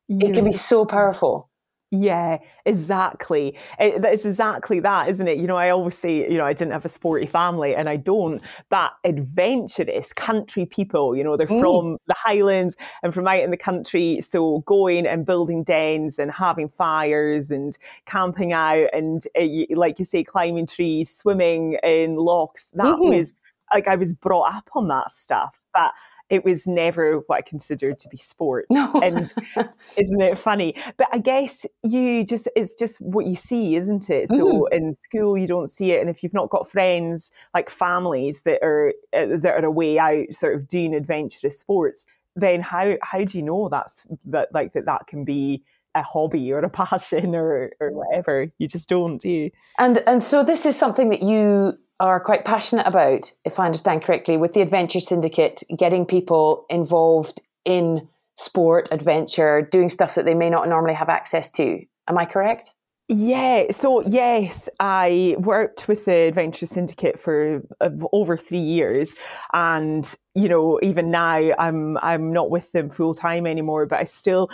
it 0.08 0.34
can 0.34 0.44
be 0.44 0.52
so 0.52 0.84
powerful. 0.84 1.49
Yeah, 1.92 2.38
exactly. 2.66 3.58
It, 3.80 4.04
it's 4.04 4.24
exactly 4.24 4.78
that, 4.78 5.08
isn't 5.08 5.26
it? 5.26 5.38
You 5.38 5.48
know, 5.48 5.56
I 5.56 5.70
always 5.70 5.98
say, 5.98 6.30
you 6.30 6.38
know, 6.38 6.46
I 6.46 6.52
didn't 6.52 6.70
have 6.70 6.84
a 6.84 6.88
sporty 6.88 7.26
family 7.26 7.74
and 7.74 7.88
I 7.88 7.96
don't, 7.96 8.40
but 8.68 8.92
adventurous 9.02 10.12
country 10.12 10.66
people, 10.66 11.16
you 11.16 11.24
know, 11.24 11.36
they're 11.36 11.48
mm. 11.48 11.60
from 11.60 11.98
the 12.06 12.14
Highlands 12.16 12.76
and 13.02 13.12
from 13.12 13.26
out 13.26 13.42
in 13.42 13.50
the 13.50 13.56
country. 13.56 14.20
So 14.20 14.62
going 14.66 15.04
and 15.04 15.26
building 15.26 15.64
dens 15.64 16.20
and 16.20 16.30
having 16.30 16.68
fires 16.68 17.50
and 17.50 17.76
camping 18.06 18.52
out 18.52 18.88
and, 18.92 19.26
uh, 19.36 19.46
like 19.70 19.98
you 19.98 20.04
say, 20.04 20.22
climbing 20.22 20.68
trees, 20.68 21.12
swimming 21.12 21.76
in 21.82 22.14
lochs, 22.14 22.70
that 22.74 22.84
mm-hmm. 22.84 23.16
was 23.16 23.34
like 23.74 23.88
I 23.88 23.96
was 23.96 24.14
brought 24.14 24.54
up 24.54 24.70
on 24.74 24.86
that 24.88 25.10
stuff. 25.10 25.60
But 25.74 25.90
it 26.30 26.44
was 26.44 26.66
never 26.66 27.18
what 27.26 27.38
I 27.38 27.42
considered 27.42 27.98
to 27.98 28.08
be 28.08 28.16
sport. 28.16 28.66
No. 28.70 28.92
and 29.02 29.32
isn't 29.98 30.22
it 30.22 30.38
funny? 30.38 30.74
But 30.96 31.08
I 31.12 31.18
guess 31.18 31.66
you 31.82 32.24
just, 32.24 32.48
it's 32.56 32.74
just 32.74 33.00
what 33.00 33.26
you 33.26 33.36
see, 33.36 33.76
isn't 33.76 34.08
it? 34.08 34.28
So 34.28 34.46
mm-hmm. 34.46 34.74
in 34.74 34.94
school, 34.94 35.36
you 35.36 35.46
don't 35.46 35.68
see 35.68 35.92
it. 35.92 36.00
And 36.00 36.08
if 36.08 36.22
you've 36.22 36.34
not 36.34 36.50
got 36.50 36.70
friends, 36.70 37.32
like 37.52 37.68
families 37.68 38.42
that 38.42 38.60
are, 38.62 38.94
uh, 39.12 39.36
that 39.38 39.62
are 39.62 39.64
away 39.64 39.98
out 39.98 40.32
sort 40.32 40.54
of 40.54 40.68
doing 40.68 40.94
adventurous 40.94 41.58
sports, 41.58 42.06
then 42.36 42.60
how 42.60 42.96
how 43.02 43.24
do 43.24 43.38
you 43.38 43.42
know 43.42 43.68
that's 43.68 44.06
that 44.24 44.48
like 44.54 44.72
that 44.72 44.86
that 44.86 45.06
can 45.08 45.24
be 45.24 45.62
a 45.94 46.02
hobby 46.02 46.52
or 46.52 46.58
a 46.58 46.70
passion 46.70 47.34
or 47.34 47.72
or 47.80 47.90
whatever? 47.92 48.50
You 48.58 48.68
just 48.68 48.88
don't, 48.88 49.18
do 49.18 49.28
you? 49.28 49.50
And 49.78 49.98
and 50.06 50.22
so 50.22 50.42
this 50.42 50.66
is 50.66 50.76
something 50.76 51.10
that 51.10 51.22
you 51.22 51.78
are 52.00 52.18
quite 52.18 52.44
passionate 52.44 52.86
about, 52.86 53.30
if 53.44 53.58
I 53.60 53.66
understand 53.66 54.02
correctly, 54.02 54.38
with 54.38 54.54
the 54.54 54.62
Adventure 54.62 55.00
Syndicate, 55.00 55.62
getting 55.76 56.06
people 56.06 56.64
involved 56.70 57.42
in 57.66 58.08
sport, 58.36 58.88
adventure, 58.90 59.68
doing 59.70 59.90
stuff 59.90 60.14
that 60.14 60.24
they 60.24 60.34
may 60.34 60.48
not 60.48 60.66
normally 60.66 60.94
have 60.94 61.10
access 61.10 61.50
to. 61.52 61.84
Am 62.08 62.16
I 62.16 62.24
correct? 62.24 62.72
Yeah, 63.12 63.72
so 63.72 64.02
yes, 64.06 64.68
I 64.78 65.34
worked 65.40 65.88
with 65.88 66.04
the 66.04 66.14
Adventure 66.14 66.66
Syndicate 66.66 67.18
for 67.18 67.60
uh, 67.80 67.90
over 68.12 68.36
three 68.36 68.60
years, 68.60 69.16
and 69.52 70.08
you 70.36 70.48
know, 70.48 70.78
even 70.80 71.10
now, 71.10 71.50
I'm 71.58 71.98
I'm 71.98 72.32
not 72.32 72.50
with 72.50 72.70
them 72.70 72.88
full 72.88 73.14
time 73.14 73.48
anymore, 73.48 73.84
but 73.86 73.98
I 73.98 74.04
still 74.04 74.48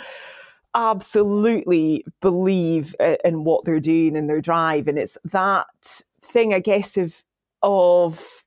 absolutely 0.77 2.05
believe 2.21 2.95
in 3.25 3.43
what 3.43 3.65
they're 3.65 3.79
doing 3.79 4.15
and 4.15 4.29
their 4.29 4.41
drive, 4.41 4.87
and 4.87 4.97
it's 4.97 5.17
that 5.25 6.01
thing, 6.21 6.53
I 6.53 6.59
guess, 6.59 6.95
of 6.95 7.23
of 7.63 8.43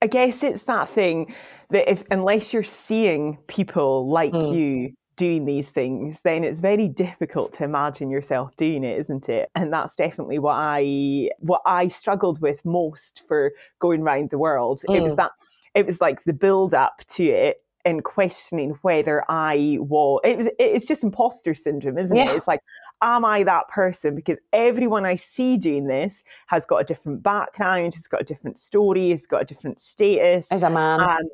I 0.00 0.06
guess 0.06 0.42
it's 0.42 0.62
that 0.64 0.88
thing 0.88 1.34
that 1.70 1.90
if 1.90 2.04
unless 2.10 2.52
you're 2.52 2.62
seeing 2.62 3.38
people 3.48 4.08
like 4.08 4.32
mm. 4.32 4.54
you 4.54 4.92
doing 5.16 5.46
these 5.46 5.70
things, 5.70 6.22
then 6.22 6.44
it's 6.44 6.60
very 6.60 6.88
difficult 6.88 7.54
to 7.54 7.64
imagine 7.64 8.10
yourself 8.10 8.54
doing 8.56 8.84
it, 8.84 8.98
isn't 8.98 9.28
it? 9.28 9.50
And 9.54 9.72
that's 9.72 9.94
definitely 9.94 10.38
what 10.38 10.56
I 10.56 11.30
what 11.40 11.62
I 11.66 11.88
struggled 11.88 12.40
with 12.40 12.64
most 12.64 13.22
for 13.26 13.52
going 13.80 14.02
around 14.02 14.30
the 14.30 14.38
world. 14.38 14.82
Mm. 14.88 14.96
It 14.96 15.02
was 15.02 15.14
mm. 15.14 15.16
that 15.16 15.32
it 15.74 15.86
was 15.86 16.00
like 16.00 16.24
the 16.24 16.32
build 16.32 16.72
up 16.72 17.02
to 17.08 17.24
it 17.24 17.56
and 17.86 18.02
questioning 18.02 18.76
whether 18.82 19.24
I 19.30 19.78
was 19.80 20.20
it 20.24 20.36
was 20.36 20.48
it's 20.58 20.86
just 20.86 21.04
imposter 21.04 21.54
syndrome, 21.54 21.96
isn't 21.96 22.16
yeah. 22.16 22.30
it? 22.30 22.36
It's 22.36 22.48
like 22.48 22.60
am 23.02 23.24
I 23.24 23.42
that 23.44 23.68
person? 23.68 24.14
Because 24.14 24.38
everyone 24.52 25.04
I 25.04 25.16
see 25.16 25.56
doing 25.56 25.86
this 25.86 26.22
has 26.46 26.64
got 26.64 26.78
a 26.78 26.84
different 26.84 27.22
background, 27.22 27.94
has 27.94 28.06
got 28.06 28.20
a 28.20 28.24
different 28.24 28.58
story, 28.58 29.10
has 29.10 29.26
got 29.26 29.42
a 29.42 29.44
different 29.44 29.80
status. 29.80 30.48
As 30.50 30.62
a 30.62 30.70
man. 30.70 31.00
And 31.00 31.30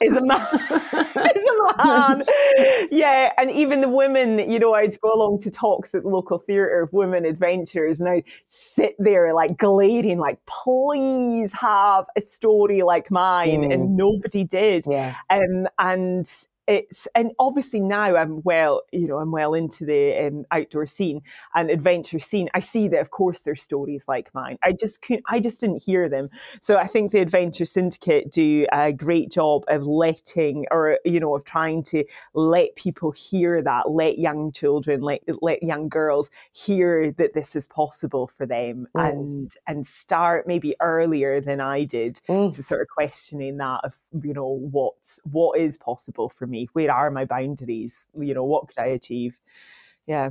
is 0.00 0.16
a 0.16 0.20
man. 0.20 0.46
is 1.36 1.46
a 1.46 1.76
man. 1.76 2.22
yeah. 2.90 3.32
And 3.38 3.50
even 3.50 3.80
the 3.80 3.88
women, 3.88 4.50
you 4.50 4.58
know, 4.58 4.74
I'd 4.74 5.00
go 5.00 5.12
along 5.12 5.40
to 5.40 5.50
talks 5.50 5.94
at 5.94 6.02
the 6.02 6.08
local 6.08 6.38
theatre 6.38 6.82
of 6.82 6.92
women 6.92 7.24
adventurers 7.24 8.00
and 8.00 8.08
I'd 8.08 8.24
sit 8.46 8.94
there 8.98 9.34
like 9.34 9.56
glaring, 9.56 10.18
like, 10.18 10.44
please 10.46 11.52
have 11.52 12.06
a 12.16 12.20
story 12.20 12.82
like 12.82 13.10
mine. 13.10 13.62
Mm. 13.62 13.74
And 13.74 13.96
nobody 13.96 14.44
did. 14.44 14.84
Yeah. 14.86 15.16
Um, 15.30 15.66
and 15.78 16.30
it's 16.68 17.08
and 17.14 17.32
obviously 17.38 17.80
now 17.80 18.14
I'm 18.14 18.42
well, 18.42 18.82
you 18.92 19.08
know, 19.08 19.18
I'm 19.18 19.32
well 19.32 19.54
into 19.54 19.86
the 19.86 20.26
um, 20.26 20.44
outdoor 20.50 20.86
scene 20.86 21.22
and 21.54 21.70
adventure 21.70 22.18
scene. 22.18 22.50
I 22.52 22.60
see 22.60 22.88
that, 22.88 23.00
of 23.00 23.10
course, 23.10 23.40
there's 23.40 23.62
stories 23.62 24.04
like 24.06 24.32
mine. 24.34 24.58
I 24.62 24.72
just 24.72 25.00
couldn't, 25.00 25.24
I 25.28 25.40
just 25.40 25.60
didn't 25.60 25.82
hear 25.82 26.10
them. 26.10 26.28
So 26.60 26.76
I 26.76 26.86
think 26.86 27.10
the 27.10 27.20
Adventure 27.20 27.64
Syndicate 27.64 28.30
do 28.30 28.66
a 28.70 28.92
great 28.92 29.30
job 29.30 29.64
of 29.68 29.86
letting, 29.86 30.66
or 30.70 30.98
you 31.06 31.20
know, 31.20 31.34
of 31.34 31.44
trying 31.44 31.82
to 31.84 32.04
let 32.34 32.76
people 32.76 33.12
hear 33.12 33.62
that, 33.62 33.90
let 33.90 34.18
young 34.18 34.52
children, 34.52 35.00
let 35.00 35.22
let 35.40 35.62
young 35.62 35.88
girls 35.88 36.30
hear 36.52 37.12
that 37.12 37.32
this 37.32 37.56
is 37.56 37.66
possible 37.66 38.26
for 38.26 38.44
them, 38.44 38.86
mm. 38.94 39.10
and 39.10 39.56
and 39.66 39.86
start 39.86 40.46
maybe 40.46 40.74
earlier 40.82 41.40
than 41.40 41.62
I 41.62 41.84
did 41.84 42.20
mm. 42.28 42.54
to 42.54 42.62
sort 42.62 42.82
of 42.82 42.88
questioning 42.88 43.56
that 43.56 43.80
of 43.84 43.96
you 44.22 44.34
know 44.34 44.58
what's 44.70 45.18
what 45.24 45.58
is 45.58 45.78
possible 45.78 46.28
for 46.28 46.46
me 46.46 46.57
me? 46.58 46.68
Where 46.72 46.92
are 46.92 47.10
my 47.10 47.24
boundaries? 47.24 48.08
You 48.14 48.34
know, 48.34 48.44
what 48.44 48.68
could 48.68 48.78
I 48.78 48.86
achieve? 48.86 49.36
Yeah. 50.06 50.30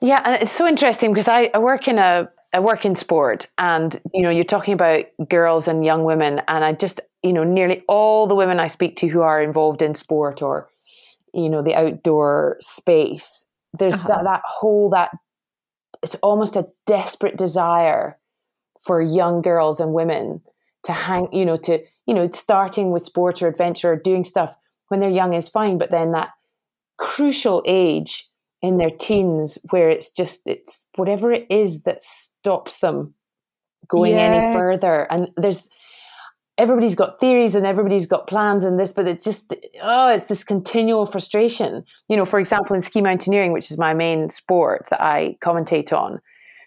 Yeah, 0.00 0.22
and 0.24 0.42
it's 0.42 0.52
so 0.52 0.66
interesting 0.66 1.12
because 1.12 1.28
I, 1.28 1.50
I 1.54 1.58
work 1.58 1.88
in 1.88 1.98
a 1.98 2.28
I 2.52 2.60
work 2.60 2.84
in 2.84 2.96
sport 2.96 3.46
and 3.58 4.00
you 4.14 4.22
know 4.22 4.30
you're 4.30 4.44
talking 4.44 4.74
about 4.74 5.04
girls 5.28 5.68
and 5.68 5.84
young 5.84 6.04
women 6.04 6.40
and 6.48 6.64
I 6.64 6.72
just 6.72 7.00
you 7.22 7.32
know 7.32 7.44
nearly 7.44 7.82
all 7.88 8.26
the 8.26 8.34
women 8.34 8.60
I 8.60 8.68
speak 8.68 8.96
to 8.96 9.08
who 9.08 9.20
are 9.22 9.42
involved 9.42 9.82
in 9.82 9.94
sport 9.94 10.42
or 10.42 10.68
you 11.34 11.48
know 11.48 11.62
the 11.62 11.74
outdoor 11.74 12.56
space 12.60 13.50
there's 13.78 13.96
uh-huh. 13.96 14.08
that 14.08 14.24
that 14.24 14.42
whole 14.44 14.90
that 14.90 15.10
it's 16.02 16.14
almost 16.16 16.56
a 16.56 16.68
desperate 16.86 17.36
desire 17.36 18.18
for 18.80 19.02
young 19.02 19.42
girls 19.42 19.80
and 19.80 19.92
women 19.92 20.40
to 20.84 20.92
hang 20.92 21.28
you 21.32 21.44
know 21.44 21.56
to 21.56 21.82
you 22.06 22.14
know 22.14 22.30
starting 22.32 22.90
with 22.90 23.04
sports 23.04 23.42
or 23.42 23.48
adventure 23.48 23.92
or 23.92 23.96
doing 23.96 24.24
stuff 24.24 24.56
when 24.88 25.00
they're 25.00 25.10
young 25.10 25.34
is 25.34 25.48
fine, 25.48 25.78
but 25.78 25.90
then 25.90 26.12
that 26.12 26.30
crucial 26.98 27.62
age 27.66 28.28
in 28.62 28.78
their 28.78 28.90
teens 28.90 29.58
where 29.70 29.90
it's 29.90 30.10
just 30.10 30.42
it's 30.46 30.86
whatever 30.96 31.30
it 31.30 31.46
is 31.50 31.82
that 31.82 32.00
stops 32.00 32.78
them 32.78 33.14
going 33.86 34.14
yeah. 34.14 34.22
any 34.22 34.54
further 34.54 35.06
and 35.12 35.28
there's 35.36 35.68
everybody's 36.58 36.94
got 36.94 37.20
theories 37.20 37.54
and 37.54 37.66
everybody's 37.66 38.06
got 38.06 38.26
plans 38.26 38.64
and 38.64 38.80
this 38.80 38.92
but 38.92 39.06
it's 39.06 39.24
just 39.24 39.54
oh 39.82 40.08
it's 40.08 40.26
this 40.26 40.42
continual 40.42 41.06
frustration 41.06 41.84
you 42.08 42.16
know 42.16 42.24
for 42.24 42.40
example 42.40 42.74
in 42.74 42.82
ski 42.82 43.00
mountaineering 43.00 43.52
which 43.52 43.70
is 43.70 43.78
my 43.78 43.92
main 43.92 44.30
sport 44.30 44.86
that 44.90 45.02
i 45.02 45.36
commentate 45.42 45.92
on 45.92 46.18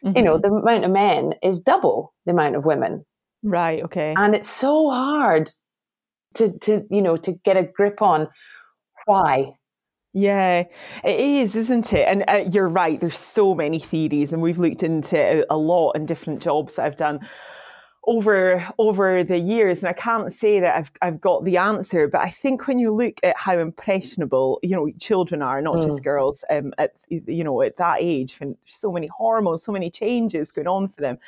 mm-hmm. 0.05 0.15
you 0.15 0.23
know 0.23 0.38
mm-hmm. 0.38 0.55
the 0.55 0.62
amount 0.62 0.86
of 0.86 0.91
men 0.91 1.34
is 1.41 1.60
double 1.60 2.13
the 2.25 2.32
amount 2.32 2.55
of 2.55 2.65
women 2.65 3.03
right 3.43 3.84
okay 3.84 4.13
and 4.15 4.36
it's 4.36 4.49
so 4.49 4.89
hard 4.91 5.49
to 6.39 6.60
to 6.60 6.86
you 6.89 7.02
know 7.02 7.15
to 7.17 7.34
get 7.45 7.56
a 7.56 7.63
grip 7.63 8.02
on 8.02 8.28
why 9.06 9.52
yeah, 10.12 10.63
it 11.04 11.19
is, 11.19 11.56
isn't 11.56 11.93
it? 11.93 12.08
And 12.08 12.23
uh, 12.28 12.49
you're 12.52 12.67
right. 12.67 12.99
There's 12.99 13.17
so 13.17 13.54
many 13.54 13.78
theories, 13.78 14.34
and 14.34 14.41
we've 14.41 14.58
looked 14.58 14.82
into 14.82 15.45
a 15.54 15.58
lot 15.58 15.91
in 15.91 16.06
different 16.06 16.41
jobs 16.41 16.75
that 16.75 16.86
I've 16.86 16.97
done 16.97 17.19
over 18.08 18.67
over 18.80 19.23
the 19.23 19.38
years. 19.38 19.80
And 19.80 19.88
I 19.88 19.93
can't 19.93 20.34
say 20.34 20.60
that 20.62 20.75
I've 20.75 20.91
I've 21.04 21.21
got 21.21 21.45
the 21.45 21.58
answer, 21.58 22.08
but 22.08 22.21
I 22.21 22.32
think 22.32 22.67
when 22.67 22.80
you 22.80 22.91
look 22.91 23.19
at 23.21 23.38
how 23.38 23.60
impressionable 23.60 24.60
you 24.63 24.75
know 24.75 24.89
children 24.99 25.43
are, 25.43 25.62
not 25.62 25.75
mm. 25.75 25.84
just 25.84 26.04
girls, 26.04 26.43
um, 26.49 26.73
at 26.80 26.93
you 27.10 27.43
know 27.43 27.62
at 27.62 27.75
that 27.75 27.97
age, 27.99 28.39
when 28.39 28.49
there's 28.49 28.75
so 28.75 28.91
many 28.91 29.08
hormones, 29.08 29.63
so 29.63 29.71
many 29.71 29.91
changes 29.91 30.52
going 30.52 30.67
on 30.67 30.88
for 30.88 31.02
them. 31.02 31.19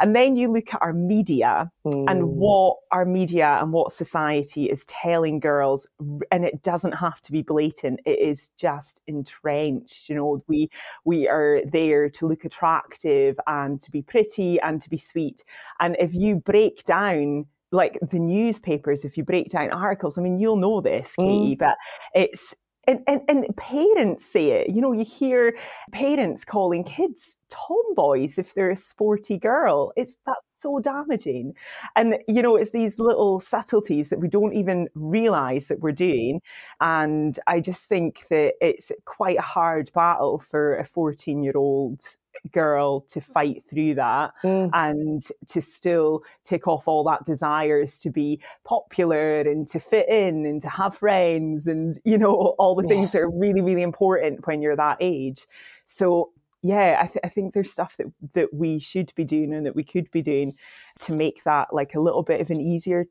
And 0.00 0.16
then 0.16 0.36
you 0.36 0.50
look 0.50 0.72
at 0.74 0.82
our 0.82 0.92
media 0.92 1.70
mm. 1.86 2.04
and 2.08 2.36
what 2.36 2.78
our 2.90 3.04
media 3.04 3.58
and 3.60 3.72
what 3.72 3.92
society 3.92 4.70
is 4.70 4.84
telling 4.86 5.40
girls, 5.40 5.86
and 6.30 6.44
it 6.44 6.62
doesn't 6.62 6.92
have 6.92 7.20
to 7.22 7.32
be 7.32 7.42
blatant. 7.42 8.00
It 8.06 8.18
is 8.18 8.50
just 8.56 9.02
entrenched. 9.06 10.08
You 10.08 10.14
know, 10.16 10.44
we 10.48 10.70
we 11.04 11.28
are 11.28 11.60
there 11.70 12.08
to 12.10 12.26
look 12.26 12.44
attractive 12.44 13.38
and 13.46 13.80
to 13.82 13.90
be 13.90 14.02
pretty 14.02 14.60
and 14.60 14.80
to 14.82 14.90
be 14.90 14.96
sweet. 14.96 15.44
And 15.80 15.96
if 15.98 16.14
you 16.14 16.36
break 16.36 16.84
down 16.84 17.46
like 17.72 17.98
the 18.10 18.18
newspapers, 18.18 19.04
if 19.04 19.16
you 19.16 19.22
break 19.22 19.48
down 19.50 19.70
articles, 19.70 20.18
I 20.18 20.22
mean, 20.22 20.40
you'll 20.40 20.56
know 20.56 20.80
this, 20.80 21.14
Katie, 21.16 21.54
mm. 21.54 21.58
but 21.58 21.76
it's 22.14 22.54
and, 22.86 23.00
and, 23.06 23.20
and 23.28 23.56
parents 23.56 24.24
say 24.24 24.50
it. 24.50 24.70
You 24.70 24.80
know, 24.80 24.92
you 24.92 25.04
hear 25.04 25.54
parents 25.92 26.44
calling 26.44 26.84
kids 26.84 27.38
tomboys 27.50 28.38
if 28.38 28.54
they're 28.54 28.70
a 28.70 28.76
sporty 28.76 29.38
girl. 29.38 29.92
It's 29.96 30.16
that's 30.26 30.60
so 30.60 30.80
damaging. 30.80 31.54
And 31.96 32.18
you 32.26 32.42
know, 32.42 32.56
it's 32.56 32.70
these 32.70 32.98
little 32.98 33.40
subtleties 33.40 34.08
that 34.08 34.20
we 34.20 34.28
don't 34.28 34.54
even 34.54 34.88
realize 34.94 35.66
that 35.66 35.80
we're 35.80 35.92
doing. 35.92 36.40
And 36.80 37.38
I 37.46 37.60
just 37.60 37.88
think 37.88 38.26
that 38.30 38.54
it's 38.60 38.90
quite 39.04 39.38
a 39.38 39.42
hard 39.42 39.90
battle 39.92 40.38
for 40.38 40.76
a 40.76 40.84
14 40.84 41.42
year 41.42 41.56
old 41.56 42.00
girl 42.52 43.00
to 43.02 43.20
fight 43.20 43.62
through 43.68 43.94
that 43.94 44.32
mm. 44.42 44.70
and 44.72 45.22
to 45.46 45.60
still 45.60 46.22
tick 46.44 46.66
off 46.66 46.88
all 46.88 47.04
that 47.04 47.24
desires 47.24 47.98
to 47.98 48.10
be 48.10 48.40
popular 48.64 49.40
and 49.40 49.68
to 49.68 49.78
fit 49.78 50.08
in 50.08 50.46
and 50.46 50.62
to 50.62 50.68
have 50.68 50.96
friends 50.96 51.66
and 51.66 52.00
you 52.04 52.16
know 52.16 52.54
all 52.58 52.74
the 52.74 52.88
things 52.88 53.12
that 53.12 53.20
are 53.20 53.30
really 53.30 53.60
really 53.60 53.82
important 53.82 54.46
when 54.46 54.62
you're 54.62 54.76
that 54.76 54.96
age 55.00 55.46
so 55.84 56.30
yeah 56.62 56.98
I, 57.02 57.06
th- 57.06 57.20
I 57.24 57.28
think 57.28 57.52
there's 57.52 57.70
stuff 57.70 57.96
that 57.98 58.06
that 58.34 58.52
we 58.52 58.78
should 58.78 59.12
be 59.14 59.24
doing 59.24 59.52
and 59.52 59.66
that 59.66 59.76
we 59.76 59.84
could 59.84 60.10
be 60.10 60.22
doing 60.22 60.54
to 61.00 61.12
make 61.12 61.44
that 61.44 61.72
like 61.72 61.94
a 61.94 62.00
little 62.00 62.22
bit 62.22 62.40
of 62.40 62.50
an 62.50 62.60
easier 62.60 63.06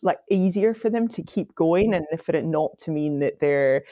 like 0.00 0.18
easier 0.30 0.74
for 0.74 0.88
them 0.90 1.06
to 1.08 1.22
keep 1.22 1.54
going 1.54 1.94
and 1.94 2.06
for 2.20 2.34
it 2.34 2.44
not 2.44 2.78
to 2.78 2.90
mean 2.90 3.18
that 3.18 3.40
they're 3.40 3.84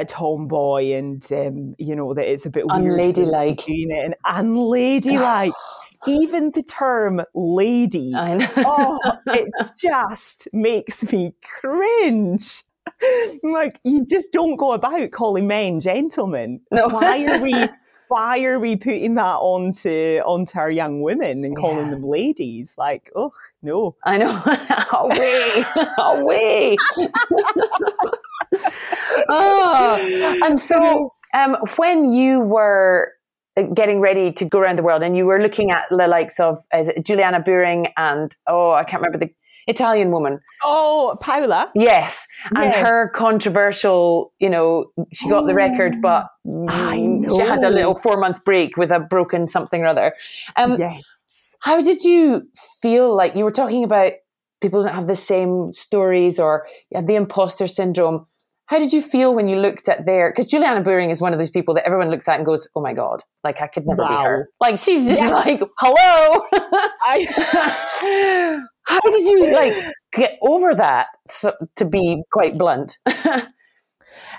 a 0.00 0.04
tomboy 0.04 0.92
and 0.92 1.26
um, 1.32 1.74
you 1.78 1.96
know 1.96 2.14
that 2.14 2.30
it's 2.30 2.46
a 2.46 2.50
bit 2.50 2.64
unladylike 2.68 3.66
and 3.68 4.14
unladylike. 4.24 5.52
Even 6.06 6.52
the 6.52 6.62
term 6.62 7.22
lady, 7.34 8.12
oh, 8.14 8.98
it 9.28 9.50
just 9.76 10.46
makes 10.52 11.02
me 11.10 11.34
cringe. 11.42 12.62
like 13.42 13.80
you 13.82 14.04
just 14.06 14.30
don't 14.30 14.56
go 14.56 14.72
about 14.72 15.10
calling 15.10 15.48
men 15.48 15.80
gentlemen. 15.80 16.60
No. 16.70 16.88
Why 16.88 17.24
are 17.26 17.40
we? 17.40 17.68
Why 18.08 18.44
are 18.44 18.58
we 18.58 18.76
putting 18.76 19.14
that 19.14 19.36
onto 19.36 20.20
onto 20.24 20.58
our 20.58 20.70
young 20.70 21.02
women 21.02 21.44
and 21.44 21.56
calling 21.56 21.86
yeah. 21.86 21.92
them 21.92 22.04
ladies? 22.04 22.74
Like, 22.78 23.10
oh 23.16 23.32
no. 23.62 23.96
I 24.04 24.18
know. 24.18 24.30
away, 24.92 25.64
away. 25.98 26.76
oh, 29.28 30.40
and 30.44 30.58
so 30.58 31.14
um, 31.34 31.56
when 31.76 32.12
you 32.12 32.40
were 32.40 33.12
uh, 33.56 33.62
getting 33.62 34.00
ready 34.00 34.32
to 34.32 34.44
go 34.44 34.60
around 34.60 34.76
the 34.76 34.82
world 34.82 35.02
and 35.02 35.16
you 35.16 35.26
were 35.26 35.40
looking 35.40 35.70
at 35.70 35.84
the 35.90 36.06
likes 36.06 36.38
of 36.38 36.58
Juliana 37.02 37.42
Buhring 37.42 37.90
and 37.96 38.34
oh, 38.46 38.72
I 38.72 38.84
can't 38.84 39.02
remember 39.02 39.18
the 39.18 39.32
Italian 39.66 40.10
woman. 40.10 40.40
Oh, 40.62 41.16
Paola. 41.20 41.70
Yes. 41.74 42.26
And 42.54 42.70
yes. 42.70 42.86
her 42.86 43.10
controversial, 43.10 44.32
you 44.38 44.48
know, 44.48 44.86
she 45.12 45.28
got 45.28 45.46
the 45.46 45.54
record, 45.54 46.00
but 46.00 46.28
she 46.44 47.40
had 47.40 47.64
a 47.64 47.70
little 47.70 47.94
four 47.94 48.16
month 48.16 48.44
break 48.44 48.76
with 48.76 48.90
a 48.90 49.00
broken 49.00 49.46
something 49.46 49.82
or 49.82 49.86
other. 49.86 50.14
Um, 50.56 50.78
yes. 50.78 51.02
How 51.60 51.82
did 51.82 52.04
you 52.04 52.42
feel 52.80 53.14
like 53.14 53.34
you 53.34 53.44
were 53.44 53.50
talking 53.50 53.82
about 53.82 54.12
people 54.60 54.82
don't 54.82 54.94
have 54.94 55.06
the 55.06 55.16
same 55.16 55.72
stories 55.72 56.38
or 56.38 56.66
you 56.90 56.96
have 56.96 57.06
the 57.06 57.16
imposter 57.16 57.66
syndrome? 57.66 58.26
How 58.66 58.80
did 58.80 58.92
you 58.92 59.00
feel 59.00 59.34
when 59.34 59.48
you 59.48 59.56
looked 59.56 59.88
at 59.88 60.06
their? 60.06 60.30
Because 60.30 60.50
Juliana 60.50 60.82
Buhring 60.82 61.10
is 61.10 61.20
one 61.20 61.32
of 61.32 61.38
those 61.38 61.50
people 61.50 61.74
that 61.74 61.86
everyone 61.86 62.10
looks 62.10 62.28
at 62.28 62.36
and 62.36 62.44
goes, 62.44 62.68
"Oh 62.74 62.80
my 62.80 62.92
god, 62.92 63.22
like 63.44 63.62
I 63.62 63.68
could 63.68 63.86
never 63.86 64.02
wow. 64.02 64.08
be 64.08 64.24
her." 64.24 64.50
Like 64.60 64.78
she's 64.78 65.08
just 65.08 65.22
yeah. 65.22 65.30
like, 65.30 65.62
"Hello." 65.78 66.42
I, 66.52 68.60
How 68.86 69.00
did 69.00 69.24
you 69.26 69.52
like 69.52 69.74
get 70.12 70.38
over 70.42 70.74
that? 70.74 71.08
So, 71.26 71.54
to 71.76 71.84
be 71.84 72.22
quite 72.32 72.56
blunt. 72.56 72.96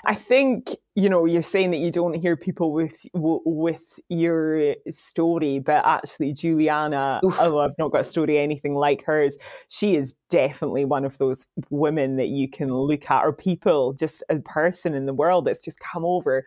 I 0.04 0.14
think 0.14 0.74
you 0.94 1.08
know 1.08 1.24
you're 1.24 1.42
saying 1.42 1.70
that 1.72 1.78
you 1.78 1.90
don't 1.90 2.14
hear 2.14 2.36
people 2.36 2.72
with 2.72 2.94
with 3.12 3.82
your 4.08 4.74
story, 4.90 5.58
but 5.58 5.84
actually 5.84 6.32
Juliana, 6.32 7.20
Oof. 7.24 7.38
although 7.38 7.60
I've 7.60 7.78
not 7.78 7.92
got 7.92 8.02
a 8.02 8.04
story 8.04 8.38
anything 8.38 8.74
like 8.74 9.04
hers, 9.04 9.36
she 9.68 9.96
is 9.96 10.14
definitely 10.30 10.84
one 10.84 11.04
of 11.04 11.18
those 11.18 11.46
women 11.70 12.16
that 12.16 12.28
you 12.28 12.48
can 12.48 12.72
look 12.72 13.10
at, 13.10 13.24
or 13.24 13.32
people, 13.32 13.92
just 13.92 14.22
a 14.28 14.36
person 14.36 14.94
in 14.94 15.06
the 15.06 15.14
world 15.14 15.44
that's 15.44 15.60
just 15.60 15.78
come 15.80 16.04
over 16.04 16.46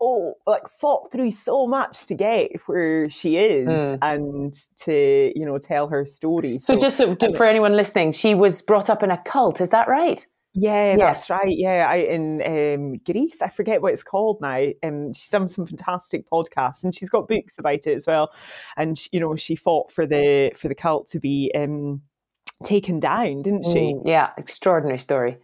oh 0.00 0.34
like 0.46 0.62
fought 0.80 1.10
through 1.10 1.30
so 1.30 1.66
much 1.66 2.06
to 2.06 2.14
get 2.14 2.50
where 2.66 3.08
she 3.10 3.36
is 3.36 3.68
mm. 3.68 3.98
and 4.02 4.54
to 4.76 5.32
you 5.34 5.44
know 5.44 5.58
tell 5.58 5.88
her 5.88 6.06
story 6.06 6.58
so, 6.58 6.74
so 6.74 6.78
just 6.78 6.96
so, 6.96 7.16
for 7.34 7.46
anyone 7.46 7.72
listening 7.72 8.12
she 8.12 8.34
was 8.34 8.62
brought 8.62 8.88
up 8.88 9.02
in 9.02 9.10
a 9.10 9.18
cult 9.18 9.60
is 9.60 9.70
that 9.70 9.88
right 9.88 10.26
yeah, 10.54 10.92
yeah, 10.92 10.96
that's 10.96 11.30
right. 11.30 11.56
Yeah, 11.56 11.86
I 11.88 11.96
in 11.96 12.42
um, 12.44 12.96
Greece. 13.04 13.42
I 13.42 13.48
forget 13.48 13.80
what 13.80 13.92
it's 13.92 14.02
called 14.02 14.40
now. 14.40 14.66
Um, 14.82 15.12
she's 15.12 15.28
done 15.28 15.46
some 15.46 15.66
fantastic 15.66 16.28
podcasts, 16.28 16.82
and 16.82 16.92
she's 16.92 17.10
got 17.10 17.28
books 17.28 17.58
about 17.58 17.86
it 17.86 17.94
as 17.94 18.06
well. 18.08 18.32
And 18.76 19.00
you 19.12 19.20
know, 19.20 19.36
she 19.36 19.54
fought 19.54 19.92
for 19.92 20.04
the 20.04 20.52
for 20.56 20.66
the 20.66 20.74
cult 20.74 21.06
to 21.08 21.20
be 21.20 21.52
um, 21.54 22.02
taken 22.64 22.98
down, 22.98 23.42
didn't 23.42 23.66
she? 23.66 23.94
Mm, 23.94 24.02
yeah, 24.06 24.30
extraordinary 24.36 24.98
story 24.98 25.38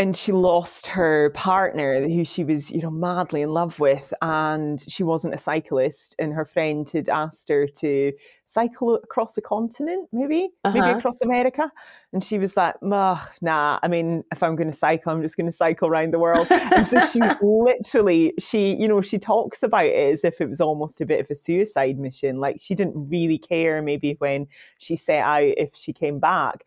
and 0.00 0.16
she 0.16 0.32
lost 0.32 0.86
her 0.86 1.28
partner 1.34 2.00
who 2.00 2.24
she 2.24 2.42
was 2.42 2.70
you 2.70 2.80
know 2.80 2.90
madly 2.90 3.42
in 3.42 3.50
love 3.50 3.78
with 3.78 4.14
and 4.22 4.80
she 4.88 5.02
wasn't 5.02 5.34
a 5.34 5.38
cyclist 5.38 6.16
and 6.18 6.32
her 6.32 6.46
friend 6.46 6.88
had 6.88 7.10
asked 7.10 7.50
her 7.50 7.66
to 7.66 8.10
cycle 8.46 8.94
across 8.94 9.36
a 9.36 9.42
continent 9.42 10.08
maybe 10.10 10.48
uh-huh. 10.64 10.78
maybe 10.78 10.98
across 10.98 11.20
america 11.20 11.70
and 12.14 12.24
she 12.24 12.38
was 12.38 12.56
like 12.56 12.74
nah 12.82 13.78
i 13.82 13.88
mean 13.88 14.24
if 14.32 14.42
i'm 14.42 14.56
going 14.56 14.70
to 14.70 14.76
cycle 14.76 15.12
i'm 15.12 15.20
just 15.20 15.36
going 15.36 15.46
to 15.46 15.52
cycle 15.52 15.86
around 15.86 16.14
the 16.14 16.18
world 16.18 16.46
and 16.50 16.86
so 16.86 16.98
she 17.06 17.20
literally 17.42 18.32
she 18.38 18.74
you 18.76 18.88
know 18.88 19.02
she 19.02 19.18
talks 19.18 19.62
about 19.62 19.84
it 19.84 20.12
as 20.12 20.24
if 20.24 20.40
it 20.40 20.48
was 20.48 20.62
almost 20.62 21.02
a 21.02 21.06
bit 21.06 21.20
of 21.20 21.26
a 21.30 21.34
suicide 21.34 21.98
mission 21.98 22.40
like 22.40 22.56
she 22.58 22.74
didn't 22.74 22.94
really 23.10 23.38
care 23.38 23.82
maybe 23.82 24.16
when 24.18 24.46
she 24.78 24.96
set 24.96 25.20
out 25.20 25.42
if 25.58 25.76
she 25.76 25.92
came 25.92 26.18
back 26.18 26.64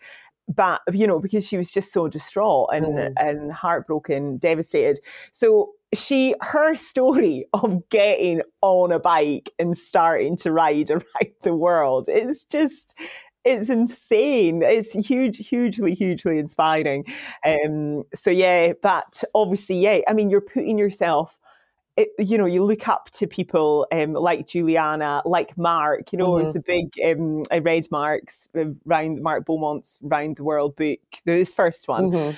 but 0.48 0.82
you 0.92 1.08
know 1.08 1.20
because 1.20 1.48
she 1.48 1.58
was 1.58 1.72
just 1.72 1.94
so 1.94 2.08
distraught 2.08 2.70
and 2.74 2.86
mm. 2.86 3.14
and 3.18 3.52
heartbroken 3.52 4.38
devastated. 4.38 5.00
So 5.32 5.72
she 5.94 6.36
her 6.42 6.76
story 6.92 7.46
of 7.54 7.88
getting 7.90 8.42
on 8.62 8.92
a 8.92 9.00
bike 9.00 9.52
and 9.60 9.78
starting 9.78 10.38
to 10.38 10.52
ride 10.52 10.90
around 10.92 11.34
the 11.44 11.56
world 11.56 12.10
is 12.10 12.46
just 12.46 12.96
it's 13.46 13.70
insane. 13.70 14.62
It's 14.64 14.94
huge 14.94 15.46
hugely 15.48 15.94
hugely 15.94 16.40
inspiring. 16.40 17.06
Um 17.46 18.04
so 18.14 18.30
yeah 18.30 18.74
but 18.82 19.24
obviously 19.36 19.80
yeah 19.80 20.00
i 20.08 20.14
mean 20.14 20.30
you're 20.30 20.42
putting 20.42 20.78
yourself 20.78 21.38
it, 21.96 22.10
you 22.18 22.38
know, 22.38 22.46
you 22.46 22.64
look 22.64 22.88
up 22.88 23.10
to 23.12 23.28
people 23.28 23.88
um, 23.92 24.14
like 24.14 24.48
Juliana, 24.48 25.22
like 25.26 25.58
Mark. 25.58 26.12
You 26.12 26.18
know, 26.18 26.32
mm-hmm. 26.32 26.44
it 26.44 26.48
was 26.48 26.56
a 26.56 26.60
big. 26.60 26.94
Um, 27.06 27.44
I 27.52 27.60
read 27.60 27.88
Mark's 27.92 28.50
uh, 28.58 28.66
round 28.86 29.22
Mark 29.22 29.46
Beaumont's 29.46 30.00
Round 30.02 30.36
the 30.38 30.44
World 30.44 30.76
book, 30.76 31.00
this 31.26 31.54
first 31.54 31.88
one. 31.88 32.12
Mm-hmm. 32.12 32.38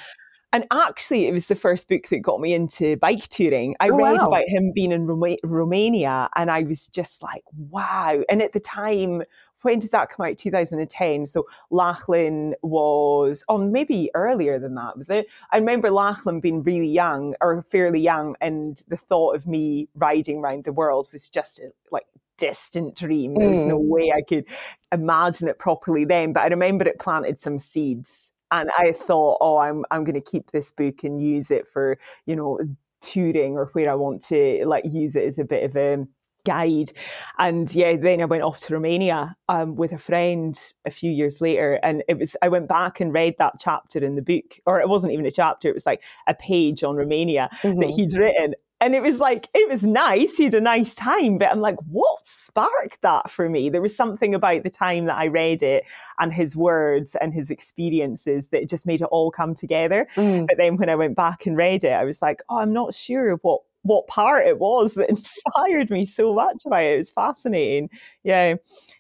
And 0.54 0.66
actually, 0.72 1.28
it 1.28 1.34
was 1.34 1.48
the 1.48 1.56
first 1.56 1.90
book 1.90 2.08
that 2.08 2.20
got 2.20 2.40
me 2.40 2.54
into 2.54 2.96
bike 2.98 3.28
touring. 3.28 3.76
I 3.82 3.90
oh, 3.90 3.98
read 3.98 4.22
wow. 4.22 4.28
about 4.28 4.48
him 4.48 4.72
being 4.74 4.94
in 4.94 5.06
Roma- 5.06 5.38
Romania, 5.44 6.30
and 6.36 6.50
I 6.50 6.64
was 6.64 6.88
just 6.88 7.22
like, 7.22 7.44
wow. 7.70 8.22
And 8.30 8.42
at 8.42 8.54
the 8.54 8.62
time, 8.62 9.24
when 9.66 9.80
did 9.80 9.92
that 9.92 10.10
come 10.10 10.28
out? 10.28 10.38
2010. 10.38 11.26
So 11.26 11.48
Lachlan 11.72 12.54
was 12.62 13.44
on 13.50 13.62
oh, 13.62 13.68
maybe 13.68 14.12
earlier 14.14 14.60
than 14.60 14.76
that, 14.76 14.98
was 14.98 15.10
it? 15.10 15.28
I 15.52 15.58
remember 15.58 15.92
Lachlan 15.92 16.40
being 16.40 16.64
really 16.64 16.88
young 16.88 17.36
or 17.42 17.62
fairly 17.64 18.00
young, 18.00 18.36
and 18.40 18.82
the 18.88 18.98
thought 18.98 19.36
of 19.36 19.48
me 19.48 19.90
riding 19.96 20.38
around 20.38 20.64
the 20.64 20.72
world 20.72 21.10
was 21.12 21.30
just 21.30 21.60
a, 21.60 21.72
like 21.92 22.06
distant 22.38 22.96
dream. 22.96 23.34
There 23.36 23.50
was 23.50 23.60
mm. 23.60 23.70
no 23.70 23.78
way 23.78 24.14
I 24.16 24.22
could 24.22 24.46
imagine 24.92 25.48
it 25.48 25.60
properly 25.60 26.06
then. 26.06 26.32
But 26.32 26.44
I 26.44 26.48
remember 26.48 26.88
it 26.88 27.00
planted 27.00 27.40
some 27.40 27.60
seeds. 27.60 28.32
And 28.52 28.70
I 28.78 28.92
thought, 28.92 29.40
oh, 29.42 29.58
I'm 29.58 29.84
I'm 29.90 30.04
going 30.04 30.22
to 30.22 30.22
keep 30.22 30.52
this 30.52 30.72
book 30.72 31.04
and 31.04 31.22
use 31.22 31.50
it 31.50 31.68
for 31.68 31.98
you 32.28 32.36
know 32.36 32.60
touring 33.02 33.58
or 33.58 33.66
where 33.74 33.90
I 33.90 33.96
want 33.96 34.24
to 34.28 34.64
like 34.66 34.86
use 34.86 35.16
it 35.16 35.26
as 35.26 35.40
a 35.40 35.44
bit 35.44 35.64
of 35.64 35.76
a 35.76 36.06
guide. 36.46 36.94
And 37.38 37.74
yeah, 37.76 37.98
then 37.98 38.22
I 38.22 38.26
went 38.26 38.44
off 38.44 38.62
to 38.62 38.74
Romania 38.74 39.36
um, 39.50 39.76
with 39.76 39.92
a 39.92 39.98
friend 39.98 40.58
a 40.86 40.92
few 40.92 41.12
years 41.12 41.42
later. 41.42 41.80
And 41.84 42.04
it 42.08 42.18
was, 42.18 42.38
I 42.42 42.48
went 42.48 42.70
back 42.70 43.02
and 43.02 43.14
read 43.14 43.36
that 43.40 43.56
chapter 43.60 44.00
in 44.00 44.16
the 44.16 44.22
book, 44.22 44.60
or 44.66 44.80
it 44.80 44.88
wasn't 44.88 45.12
even 45.12 45.26
a 45.26 45.32
chapter, 45.32 45.68
it 45.68 45.74
was 45.74 45.86
like 45.86 46.02
a 46.28 46.34
page 46.34 46.84
on 46.84 46.96
Romania 46.96 47.50
mm-hmm. 47.62 47.80
that 47.82 47.90
he'd 47.90 48.14
written. 48.14 48.54
And 48.82 48.94
it 48.94 49.02
was 49.02 49.20
like, 49.20 49.48
it 49.54 49.70
was 49.70 49.84
nice. 49.84 50.36
He 50.36 50.44
had 50.44 50.54
a 50.54 50.62
nice 50.62 50.94
time. 50.94 51.38
But 51.38 51.50
I'm 51.50 51.62
like, 51.62 51.78
what 51.90 52.20
sparked 52.28 53.02
that 53.04 53.30
for 53.30 53.48
me? 53.50 53.70
There 53.70 53.82
was 53.82 53.96
something 53.96 54.36
about 54.36 54.64
the 54.64 54.70
time 54.70 55.06
that 55.06 55.16
I 55.16 55.28
read 55.28 55.64
it 55.64 55.86
and 56.20 56.34
his 56.34 56.58
words 56.58 57.16
and 57.22 57.34
his 57.34 57.50
experiences 57.50 58.50
that 58.50 58.70
just 58.70 58.86
made 58.86 59.02
it 59.02 59.08
all 59.12 59.32
come 59.32 59.56
together. 59.56 60.08
Mm. 60.16 60.48
But 60.48 60.58
then 60.58 60.76
when 60.76 60.90
I 60.90 60.96
went 60.96 61.16
back 61.16 61.46
and 61.46 61.56
read 61.56 61.86
it, 61.86 61.94
I 61.94 62.04
was 62.04 62.22
like, 62.22 62.44
oh, 62.50 62.60
I'm 62.60 62.74
not 62.74 62.94
sure 62.94 63.36
what 63.38 63.62
what 63.86 64.08
part 64.08 64.48
it 64.48 64.60
was 64.60 64.96
that 64.96 65.10
inspired 65.10 65.90
me 65.90 66.06
so 66.06 66.34
much 66.34 66.66
about 66.66 66.84
it. 66.84 66.94
It 66.94 66.98
was 66.98 67.12
fascinating. 67.12 67.90
Yeah, 68.24 68.56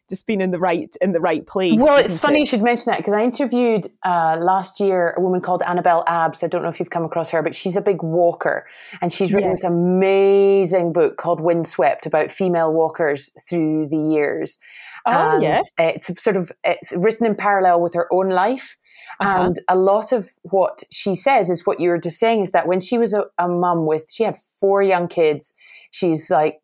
just 0.10 0.28
being 0.28 0.41
in 0.41 0.52
the 0.52 0.60
right 0.60 0.95
in 1.02 1.12
the 1.12 1.19
right 1.19 1.45
place. 1.45 1.80
Well, 1.80 1.98
it's 1.98 2.17
funny 2.17 2.38
it? 2.38 2.39
you 2.41 2.45
should 2.45 2.62
mention 2.62 2.91
that 2.91 2.98
because 2.98 3.13
I 3.13 3.24
interviewed 3.24 3.88
uh, 4.04 4.38
last 4.39 4.80
year 4.80 5.15
a 5.17 5.21
woman 5.21 5.41
called 5.41 5.63
Annabel 5.63 6.04
Abbs. 6.08 6.43
I 6.43 6.48
don't 6.48 6.62
know 6.62 6.69
if 6.69 6.80
you've 6.80 6.91
come 6.91 7.04
across 7.04 7.32
her, 7.32 7.41
but 7.41 7.56
she's 7.56 7.76
a 7.76 7.82
big 7.82 8.04
walker, 8.04 8.67
and 9.02 9.12
she's 9.12 9.34
written 9.34 9.50
yes. 9.50 9.62
this 9.62 9.71
amazing 9.71 10.93
book 10.93 11.17
called 11.17 11.41
Windswept 11.41 12.06
about 12.06 12.30
female 12.30 12.71
walkers 12.71 13.36
through 13.50 13.88
the 13.89 13.98
years. 13.98 14.60
Oh 15.08 15.34
and 15.34 15.43
yeah, 15.43 15.62
it's 15.80 16.21
sort 16.21 16.38
of 16.38 16.52
it's 16.63 16.93
written 16.95 17.26
in 17.26 17.36
parallel 17.36 17.82
with 17.82 17.95
her 17.95 18.08
own 18.13 18.30
life. 18.30 18.78
Uh-huh. 19.19 19.43
And 19.43 19.60
a 19.67 19.75
lot 19.75 20.12
of 20.12 20.30
what 20.43 20.84
she 20.91 21.15
says 21.15 21.49
is 21.49 21.65
what 21.65 21.80
you 21.80 21.89
were 21.89 21.99
just 21.99 22.19
saying 22.19 22.41
is 22.41 22.51
that 22.51 22.67
when 22.67 22.80
she 22.80 22.97
was 22.97 23.13
a, 23.13 23.25
a 23.38 23.47
mum 23.47 23.86
with, 23.86 24.12
she 24.12 24.23
had 24.23 24.38
four 24.38 24.84
young 24.84 25.08
kids, 25.08 25.56
she's 25.91 26.30
like 26.30 26.60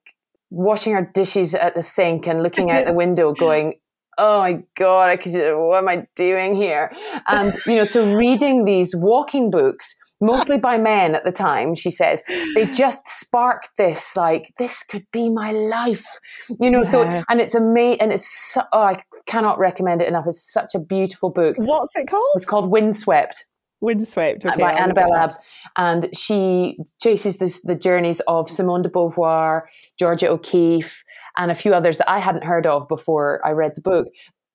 washing 0.49 0.93
her 0.93 1.09
dishes 1.13 1.55
at 1.55 1.75
the 1.75 1.81
sink 1.81 2.27
and 2.27 2.43
looking 2.43 2.71
out 2.71 2.85
the 2.85 2.93
window 3.03 3.33
going, 3.33 3.75
oh 4.17 4.39
my 4.39 4.61
god 4.75 5.09
i 5.09 5.15
could 5.17 5.33
what 5.33 5.77
am 5.77 5.87
i 5.87 6.05
doing 6.15 6.55
here 6.55 6.91
and 7.27 7.53
you 7.65 7.75
know 7.75 7.83
so 7.83 8.15
reading 8.15 8.65
these 8.65 8.95
walking 8.95 9.49
books 9.49 9.95
mostly 10.19 10.57
by 10.57 10.77
men 10.77 11.15
at 11.15 11.23
the 11.23 11.31
time 11.31 11.73
she 11.73 11.89
says 11.89 12.21
they 12.55 12.65
just 12.73 13.07
sparked 13.07 13.69
this 13.77 14.15
like 14.15 14.53
this 14.57 14.83
could 14.83 15.05
be 15.11 15.29
my 15.29 15.51
life 15.51 16.05
you 16.59 16.69
know 16.69 16.83
yeah. 16.83 16.89
so 16.89 17.23
and 17.29 17.41
it's 17.41 17.55
amazing 17.55 18.01
and 18.01 18.11
it's 18.11 18.27
so, 18.53 18.61
oh, 18.73 18.83
i 18.83 19.01
cannot 19.25 19.59
recommend 19.59 20.01
it 20.01 20.07
enough. 20.07 20.25
It's 20.27 20.51
such 20.51 20.75
a 20.75 20.79
beautiful 20.79 21.29
book. 21.29 21.55
What's 21.57 21.95
it 21.95 22.07
called? 22.07 22.31
It's 22.35 22.45
called 22.45 22.69
Windswept. 22.69 23.45
Windswept 23.81 24.45
okay, 24.45 24.61
by 24.61 24.73
Annabel 24.73 25.15
Abbs, 25.15 25.39
and 25.75 26.15
she 26.15 26.77
chases 27.01 27.37
this, 27.37 27.61
the 27.63 27.73
journeys 27.73 28.19
of 28.27 28.47
Simone 28.47 28.83
de 28.83 28.89
Beauvoir, 28.89 29.63
Georgia 29.97 30.29
O'Keeffe, 30.29 31.03
and 31.35 31.49
a 31.49 31.55
few 31.55 31.73
others 31.73 31.97
that 31.97 32.09
I 32.09 32.19
hadn't 32.19 32.43
heard 32.43 32.67
of 32.67 32.87
before 32.87 33.41
I 33.43 33.51
read 33.51 33.73
the 33.75 33.81
book. 33.81 34.07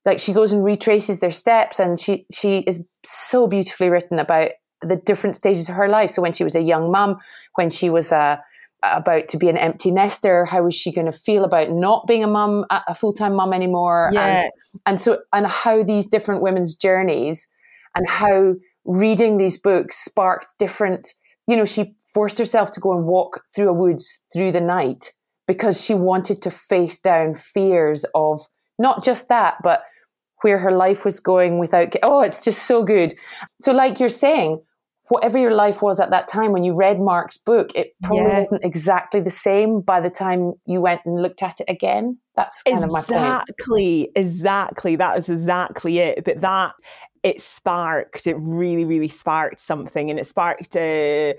Like 0.05 0.19
she 0.19 0.31
goes 0.31 0.53
and 0.53 0.63
retraces 0.63 1.19
their 1.19 1.31
steps, 1.31 1.77
and 1.77 1.99
she 1.99 2.25
she 2.31 2.59
is 2.59 2.87
so 3.05 3.47
beautifully 3.47 3.89
written 3.89 4.17
about 4.17 4.51
the 4.81 4.95
different 4.95 5.35
stages 5.35 5.67
of 5.67 5.75
her 5.75 5.89
life. 5.89 6.11
So 6.11 6.21
when 6.21 6.31
she 6.31 6.45
was 6.45 6.55
a 6.55 6.61
young 6.61 6.89
mum, 6.89 7.17
when 7.55 7.69
she 7.69 7.89
was 7.89 8.13
a 8.13 8.41
about 8.83 9.27
to 9.29 9.37
be 9.37 9.49
an 9.49 9.57
empty 9.57 9.91
nester? 9.91 10.45
How 10.45 10.63
was 10.63 10.75
she 10.75 10.93
going 10.93 11.05
to 11.05 11.17
feel 11.17 11.43
about 11.43 11.71
not 11.71 12.07
being 12.07 12.23
a 12.23 12.27
mum, 12.27 12.65
a 12.69 12.95
full 12.95 13.13
time 13.13 13.35
mum 13.35 13.53
anymore? 13.53 14.11
Yeah. 14.13 14.41
And, 14.41 14.51
and 14.85 14.99
so, 14.99 15.19
and 15.33 15.47
how 15.47 15.83
these 15.83 16.07
different 16.07 16.41
women's 16.41 16.75
journeys 16.75 17.47
and 17.95 18.07
how 18.07 18.55
reading 18.85 19.37
these 19.37 19.59
books 19.59 20.03
sparked 20.03 20.47
different, 20.59 21.13
you 21.47 21.55
know, 21.55 21.65
she 21.65 21.95
forced 22.13 22.37
herself 22.37 22.71
to 22.71 22.79
go 22.79 22.93
and 22.93 23.05
walk 23.05 23.41
through 23.55 23.69
a 23.69 23.73
woods 23.73 24.21
through 24.33 24.51
the 24.51 24.61
night 24.61 25.11
because 25.47 25.83
she 25.83 25.93
wanted 25.93 26.41
to 26.41 26.51
face 26.51 26.99
down 26.99 27.35
fears 27.35 28.05
of 28.13 28.45
not 28.79 29.03
just 29.03 29.29
that, 29.29 29.55
but 29.63 29.83
where 30.41 30.59
her 30.59 30.71
life 30.71 31.03
was 31.03 31.19
going 31.19 31.57
without. 31.57 31.95
Oh, 32.03 32.21
it's 32.21 32.43
just 32.43 32.63
so 32.63 32.83
good. 32.83 33.13
So, 33.61 33.71
like 33.73 33.99
you're 33.99 34.09
saying, 34.09 34.61
whatever 35.09 35.37
your 35.37 35.53
life 35.53 35.81
was 35.81 35.99
at 35.99 36.09
that 36.11 36.27
time 36.27 36.51
when 36.51 36.63
you 36.63 36.73
read 36.75 36.99
Mark's 36.99 37.37
book, 37.37 37.71
it 37.75 37.93
probably 38.03 38.25
Yeah. 38.25 38.39
wasn't 38.39 38.63
exactly 38.65 39.21
the 39.21 39.29
same 39.29 39.81
by 39.81 39.99
the 40.01 40.09
time 40.09 40.53
you 40.65 40.81
went 40.81 41.01
and 41.05 41.21
looked 41.21 41.41
at 41.43 41.59
it 41.61 41.69
again. 41.69 42.17
That's 42.35 42.61
kind 42.63 42.83
of 42.83 42.91
my 42.91 43.01
point. 43.01 43.19
Exactly, 43.21 44.11
exactly. 44.15 44.95
That 44.95 45.17
is 45.17 45.29
exactly 45.29 45.99
it. 45.99 46.25
But 46.25 46.41
that 46.41 46.73
it 47.23 47.41
sparked, 47.41 48.27
it 48.27 48.35
really, 48.39 48.85
really 48.85 49.07
sparked 49.07 49.59
something, 49.59 50.09
and 50.09 50.19
it 50.19 50.27
sparked 50.27 50.75
a, 50.75 51.35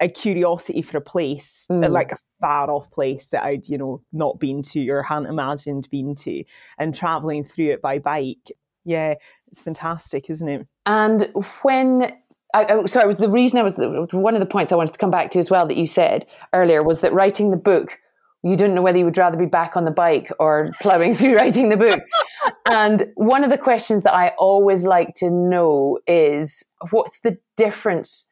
a 0.00 0.08
curiosity 0.08 0.82
for 0.82 0.96
a 0.98 1.00
place, 1.00 1.66
Mm. 1.70 1.88
like 1.90 2.12
a 2.12 2.18
far 2.40 2.70
off 2.70 2.90
place 2.90 3.26
that 3.28 3.44
I'd, 3.44 3.68
you 3.68 3.78
know, 3.78 4.02
not 4.12 4.40
been 4.40 4.62
to 4.62 4.88
or 4.88 5.02
hadn't 5.02 5.26
imagined 5.26 5.88
being 5.90 6.14
to, 6.16 6.42
and 6.78 6.94
traveling 6.94 7.44
through 7.44 7.72
it 7.72 7.82
by 7.82 7.98
bike. 7.98 8.50
Yeah, 8.84 9.14
it's 9.48 9.62
fantastic, 9.62 10.30
isn't 10.30 10.48
it? 10.48 10.66
And 10.86 11.30
when 11.62 12.10
I, 12.54 12.66
oh, 12.66 12.86
sorry, 12.86 13.06
was 13.06 13.18
the 13.18 13.28
reason 13.28 13.58
I 13.58 13.62
was 13.62 13.76
one 14.12 14.34
of 14.34 14.40
the 14.40 14.46
points 14.46 14.72
I 14.72 14.76
wanted 14.76 14.92
to 14.92 14.98
come 14.98 15.10
back 15.10 15.30
to 15.30 15.38
as 15.38 15.50
well 15.50 15.66
that 15.66 15.76
you 15.76 15.86
said 15.86 16.26
earlier 16.52 16.82
was 16.82 17.00
that 17.00 17.12
writing 17.12 17.50
the 17.50 17.56
book, 17.56 17.98
you 18.42 18.56
didn't 18.56 18.74
know 18.74 18.82
whether 18.82 18.98
you 18.98 19.04
would 19.04 19.18
rather 19.18 19.36
be 19.36 19.46
back 19.46 19.76
on 19.76 19.84
the 19.84 19.90
bike 19.90 20.30
or 20.38 20.70
plowing 20.80 21.14
through 21.14 21.36
writing 21.36 21.68
the 21.68 21.76
book. 21.76 22.02
and 22.66 23.06
one 23.14 23.44
of 23.44 23.50
the 23.50 23.58
questions 23.58 24.02
that 24.02 24.14
I 24.14 24.32
always 24.38 24.84
like 24.84 25.14
to 25.16 25.30
know 25.30 25.98
is 26.06 26.64
what's 26.90 27.20
the 27.20 27.38
difference 27.56 28.30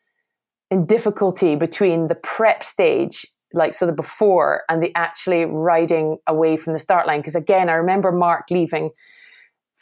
in 0.71 0.87
difficulty 0.87 1.57
between 1.57 2.09
the 2.09 2.15
prep 2.15 2.63
stage, 2.63 3.27
like 3.53 3.75
so 3.75 3.87
the 3.87 3.93
before, 3.93 4.63
and 4.69 4.83
the 4.83 4.95
actually 4.95 5.45
riding 5.45 6.19
away 6.27 6.57
from 6.57 6.73
the 6.73 6.79
start 6.79 7.07
line? 7.07 7.21
Because 7.21 7.35
again, 7.35 7.69
I 7.69 7.75
remember 7.75 8.11
Mark 8.13 8.47
leaving 8.51 8.91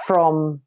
from 0.04 0.60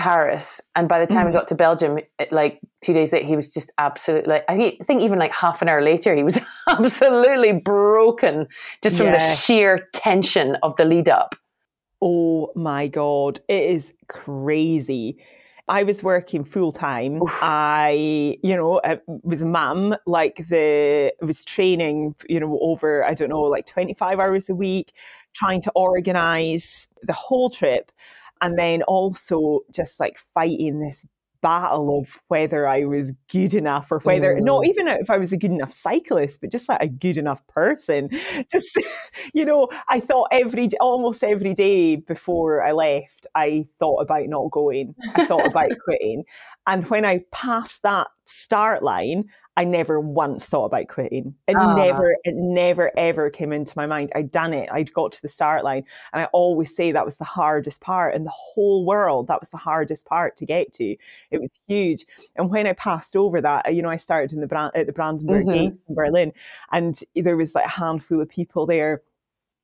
Paris, 0.00 0.62
and 0.74 0.88
by 0.88 0.98
the 0.98 1.06
time 1.06 1.26
we 1.26 1.30
Mhm. 1.32 1.40
got 1.40 1.48
to 1.48 1.54
Belgium, 1.54 1.98
it, 1.98 2.32
like 2.32 2.58
two 2.80 2.94
days 2.94 3.12
later, 3.12 3.26
he 3.26 3.36
was 3.36 3.52
just 3.52 3.70
absolutely. 3.76 4.30
Like, 4.32 4.44
I 4.48 4.78
think 4.86 5.02
even 5.02 5.18
like 5.18 5.30
half 5.30 5.60
an 5.60 5.68
hour 5.68 5.82
later, 5.82 6.14
he 6.16 6.22
was 6.22 6.40
absolutely 6.68 7.52
broken 7.52 8.48
just 8.82 8.96
from 8.96 9.10
the 9.10 9.20
sheer 9.20 9.88
tension 9.92 10.56
of 10.62 10.74
the 10.76 10.86
lead 10.86 11.10
up. 11.10 11.34
Oh 12.00 12.50
my 12.54 12.88
God, 12.88 13.40
it 13.46 13.62
is 13.62 13.92
crazy. 14.08 15.18
I 15.68 15.82
was 15.82 16.02
working 16.02 16.44
full 16.44 16.72
time. 16.72 17.20
I, 17.42 18.38
you 18.42 18.56
know, 18.56 18.80
I 18.82 19.00
was 19.06 19.42
a 19.42 19.46
mum, 19.46 19.94
like 20.06 20.48
the, 20.48 21.12
I 21.22 21.24
was 21.24 21.44
training, 21.44 22.14
you 22.26 22.40
know, 22.40 22.58
over, 22.62 23.04
I 23.04 23.12
don't 23.12 23.28
know, 23.28 23.42
like 23.42 23.66
25 23.66 24.18
hours 24.18 24.48
a 24.48 24.54
week, 24.54 24.92
trying 25.34 25.60
to 25.60 25.70
organize 25.74 26.88
the 27.02 27.12
whole 27.12 27.50
trip. 27.50 27.92
And 28.40 28.58
then 28.58 28.82
also 28.82 29.60
just 29.72 30.00
like 30.00 30.18
fighting 30.34 30.80
this 30.80 31.04
battle 31.42 31.98
of 31.98 32.18
whether 32.28 32.68
I 32.68 32.84
was 32.84 33.12
good 33.30 33.54
enough 33.54 33.90
or 33.90 34.00
whether, 34.00 34.38
not 34.40 34.62
Mm. 34.62 34.66
even 34.68 34.88
if 34.88 35.10
I 35.10 35.16
was 35.16 35.32
a 35.32 35.36
good 35.36 35.50
enough 35.50 35.72
cyclist, 35.72 36.40
but 36.40 36.50
just 36.50 36.68
like 36.68 36.82
a 36.82 36.88
good 36.88 37.16
enough 37.16 37.46
person. 37.46 38.10
Just, 38.52 38.78
you 39.32 39.44
know, 39.44 39.68
I 39.88 40.00
thought 40.00 40.28
every 40.32 40.68
almost 40.80 41.24
every 41.24 41.54
day 41.54 41.96
before 41.96 42.62
I 42.62 42.72
left, 42.72 43.26
I 43.34 43.66
thought 43.78 44.00
about 44.02 44.28
not 44.28 44.50
going. 44.50 44.94
I 45.14 45.24
thought 45.26 45.46
about 45.46 45.70
quitting. 45.84 46.24
And 46.66 46.88
when 46.90 47.04
I 47.04 47.24
passed 47.32 47.82
that 47.82 48.08
start 48.26 48.82
line, 48.82 49.24
I 49.60 49.64
never 49.64 50.00
once 50.00 50.46
thought 50.46 50.64
about 50.64 50.88
quitting. 50.88 51.34
It 51.46 51.54
Ah. 51.54 51.74
never, 51.74 52.16
it 52.24 52.34
never 52.34 52.90
ever 52.96 53.28
came 53.28 53.52
into 53.52 53.74
my 53.76 53.84
mind. 53.84 54.10
I'd 54.14 54.30
done 54.30 54.54
it. 54.54 54.70
I'd 54.72 54.90
got 54.94 55.12
to 55.12 55.20
the 55.20 55.28
start 55.28 55.64
line. 55.64 55.84
And 56.14 56.22
I 56.22 56.24
always 56.32 56.74
say 56.74 56.92
that 56.92 57.04
was 57.04 57.16
the 57.16 57.24
hardest 57.24 57.82
part 57.82 58.14
in 58.14 58.24
the 58.24 58.30
whole 58.30 58.86
world. 58.86 59.26
That 59.26 59.38
was 59.38 59.50
the 59.50 59.58
hardest 59.58 60.06
part 60.06 60.38
to 60.38 60.46
get 60.46 60.72
to. 60.74 60.96
It 61.30 61.42
was 61.42 61.50
huge. 61.68 62.06
And 62.36 62.48
when 62.48 62.66
I 62.66 62.72
passed 62.72 63.14
over 63.16 63.38
that, 63.42 63.74
you 63.74 63.82
know, 63.82 63.90
I 63.90 63.98
started 63.98 64.32
in 64.32 64.40
the 64.40 64.46
Brand- 64.46 64.72
at 64.74 64.86
the 64.86 64.94
Brandenburg 64.94 65.44
Mhm. 65.44 65.52
Gates 65.52 65.84
in 65.86 65.94
Berlin, 65.94 66.32
and 66.72 66.98
there 67.14 67.36
was 67.36 67.54
like 67.54 67.66
a 67.66 67.68
handful 67.68 68.18
of 68.18 68.30
people 68.30 68.64
there 68.64 69.02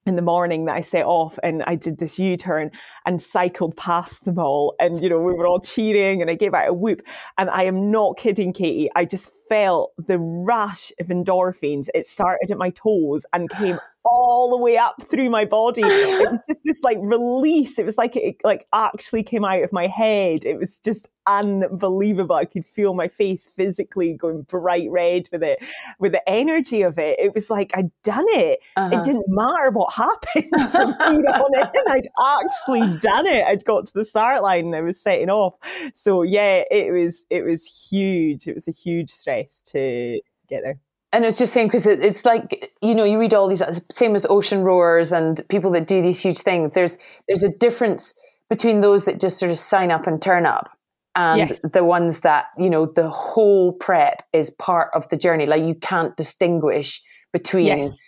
in 0.04 0.14
the 0.16 0.22
morning 0.22 0.66
that 0.66 0.76
I 0.76 0.82
set 0.82 1.06
off 1.06 1.38
and 1.42 1.64
I 1.66 1.74
did 1.74 1.98
this 1.98 2.18
U 2.18 2.36
turn 2.36 2.70
and 3.06 3.20
cycled 3.20 3.76
past 3.78 4.26
them 4.26 4.38
all. 4.38 4.74
And, 4.78 5.02
you 5.02 5.08
know, 5.08 5.18
we 5.18 5.32
were 5.32 5.46
all 5.48 5.58
cheering 5.58 6.20
and 6.20 6.30
I 6.30 6.34
gave 6.34 6.52
out 6.54 6.68
a 6.68 6.72
whoop. 6.74 7.00
And 7.38 7.48
I 7.50 7.62
am 7.64 7.90
not 7.90 8.18
kidding, 8.18 8.52
Katie. 8.52 8.88
I 8.94 9.04
just 9.06 9.30
felt 9.48 9.92
the 9.98 10.18
rush 10.18 10.92
of 11.00 11.08
endorphins. 11.08 11.88
It 11.94 12.06
started 12.06 12.50
at 12.50 12.58
my 12.58 12.70
toes 12.70 13.26
and 13.32 13.50
came 13.50 13.78
all 14.08 14.50
the 14.50 14.56
way 14.62 14.76
up 14.76 15.02
through 15.10 15.30
my 15.30 15.44
body. 15.44 15.82
It 16.26 16.30
was 16.32 16.42
just 16.48 16.62
this 16.64 16.82
like 16.82 16.98
release. 17.00 17.78
It 17.78 17.84
was 17.84 17.98
like 17.98 18.16
it 18.16 18.36
like 18.44 18.66
actually 18.72 19.22
came 19.22 19.44
out 19.44 19.62
of 19.62 19.72
my 19.72 19.86
head. 19.86 20.44
It 20.44 20.58
was 20.58 20.78
just 20.78 21.08
unbelievable. 21.26 22.36
I 22.36 22.44
could 22.44 22.64
feel 22.74 22.94
my 22.94 23.08
face 23.08 23.50
physically 23.56 24.14
going 24.14 24.42
bright 24.42 24.88
red 24.90 25.28
with 25.32 25.42
it, 25.42 25.58
with 25.98 26.12
the 26.12 26.28
energy 26.28 26.82
of 26.82 26.98
it. 26.98 27.18
It 27.18 27.34
was 27.34 27.50
like 27.50 27.72
I'd 27.74 27.90
done 28.02 28.24
it 28.28 28.60
Uh-huh. 28.76 28.96
it 28.96 29.04
didn't 29.04 29.26
matter 29.28 29.70
what 29.72 29.92
happened 29.92 30.52
from 30.70 30.92
here 31.14 31.26
on 31.26 31.58
in. 31.58 31.92
I'd 31.92 32.08
actually 32.40 32.98
done 33.00 33.26
it. 33.26 33.44
I'd 33.44 33.64
got 33.64 33.86
to 33.86 33.92
the 33.94 34.04
start 34.04 34.42
line 34.42 34.66
and 34.66 34.74
I 34.76 34.80
was 34.82 35.00
setting 35.00 35.30
off. 35.30 35.54
So 35.94 36.22
yeah, 36.22 36.62
it 36.70 36.92
was 36.92 37.24
it 37.30 37.42
was 37.44 37.64
huge. 37.90 38.46
It 38.46 38.54
was 38.54 38.68
a 38.68 38.72
huge 38.72 39.10
stress 39.10 39.62
to, 39.72 40.14
to 40.20 40.46
get 40.48 40.62
there. 40.62 40.78
And 41.12 41.24
it's 41.24 41.38
just 41.38 41.52
saying 41.52 41.68
because 41.68 41.86
it, 41.86 42.00
it's 42.04 42.24
like 42.24 42.70
you 42.82 42.94
know 42.94 43.04
you 43.04 43.18
read 43.18 43.32
all 43.34 43.48
these 43.48 43.62
same 43.90 44.14
as 44.14 44.26
ocean 44.28 44.62
roars 44.62 45.12
and 45.12 45.40
people 45.48 45.70
that 45.72 45.86
do 45.86 46.02
these 46.02 46.20
huge 46.20 46.38
things. 46.38 46.72
There's 46.72 46.98
there's 47.28 47.42
a 47.42 47.52
difference 47.56 48.18
between 48.50 48.80
those 48.80 49.04
that 49.04 49.20
just 49.20 49.38
sort 49.38 49.50
of 49.50 49.58
sign 49.58 49.90
up 49.90 50.06
and 50.06 50.20
turn 50.20 50.46
up 50.46 50.70
and 51.14 51.50
Yes. 51.50 51.72
the 51.72 51.84
ones 51.84 52.20
that 52.20 52.46
you 52.58 52.68
know 52.68 52.86
the 52.86 53.08
whole 53.08 53.72
prep 53.72 54.22
is 54.32 54.50
part 54.50 54.90
of 54.94 55.08
the 55.08 55.16
journey. 55.16 55.46
Like 55.46 55.62
you 55.64 55.74
can't 55.74 56.16
distinguish 56.16 57.02
between 57.32 57.66
Yes. 57.66 57.98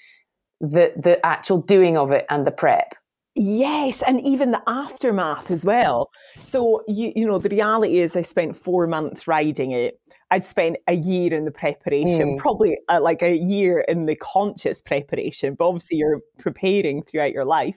the 0.61 0.93
the 0.97 1.25
actual 1.25 1.61
doing 1.63 1.97
of 1.97 2.11
it 2.13 2.27
and 2.31 2.47
the 2.47 2.51
prep. 2.53 2.95
Yes, 3.35 4.03
and 4.03 4.21
even 4.21 4.51
the 4.51 4.63
aftermath 4.67 5.51
as 5.51 5.65
well. 5.65 6.11
So 6.37 6.83
you 6.89 7.13
you 7.15 7.27
know 7.27 7.39
the 7.39 7.49
reality 7.49 7.99
is 7.99 8.17
I 8.17 8.23
spent 8.23 8.57
4 8.57 8.87
months 8.89 9.27
riding 9.29 9.71
it. 9.71 10.01
I'd 10.31 10.45
spent 10.45 10.77
a 10.89 10.95
year 10.95 11.33
in 11.33 11.45
the 11.47 11.51
preparation, 11.51 12.37
Mm. 12.37 12.39
probably 12.39 12.77
uh, 12.89 13.01
like 13.01 13.23
a 13.23 13.35
year 13.35 13.81
in 13.89 14.05
the 14.07 14.15
conscious 14.17 14.83
preparation, 14.83 15.55
but 15.55 15.67
obviously 15.67 15.97
you're 15.97 16.21
preparing 16.39 17.03
throughout 17.03 17.33
your 17.33 17.47
life. 17.47 17.77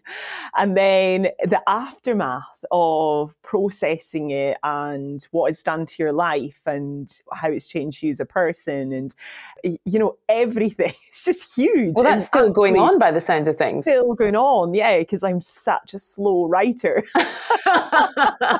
And 0.58 0.76
then 0.76 1.30
the 1.44 1.62
aftermath 1.68 2.64
of 2.72 3.42
processing 3.42 4.32
it 4.32 4.58
and 4.64 5.26
what 5.32 5.50
it's 5.50 5.64
done 5.64 5.86
to 5.86 5.96
your 6.04 6.12
life 6.14 6.60
and 6.66 7.10
how 7.32 7.50
it's 7.50 7.68
changed 7.68 8.04
you 8.04 8.10
as 8.12 8.20
a 8.20 8.26
person 8.26 8.92
and 8.92 9.16
you 9.64 10.00
know 10.00 10.18
everything. 10.30 10.94
It's 11.12 11.26
just 11.26 11.56
huge. 11.56 11.94
Well, 11.96 12.06
and 12.08 12.16
that's 12.16 12.28
still 12.28 12.52
going 12.52 12.78
on 12.78 12.98
by 12.98 13.12
the 13.12 13.20
sounds 13.20 13.48
of 13.50 13.58
things. 13.58 13.86
Still 13.86 14.14
going 14.14 14.36
on, 14.36 14.74
yeah, 14.74 14.98
because 15.00 15.24
I'm 15.24 15.42
such 15.42 15.94
a 15.94 16.00
slow 16.00 16.46
writer. 16.48 17.04
Uh, 17.16 18.60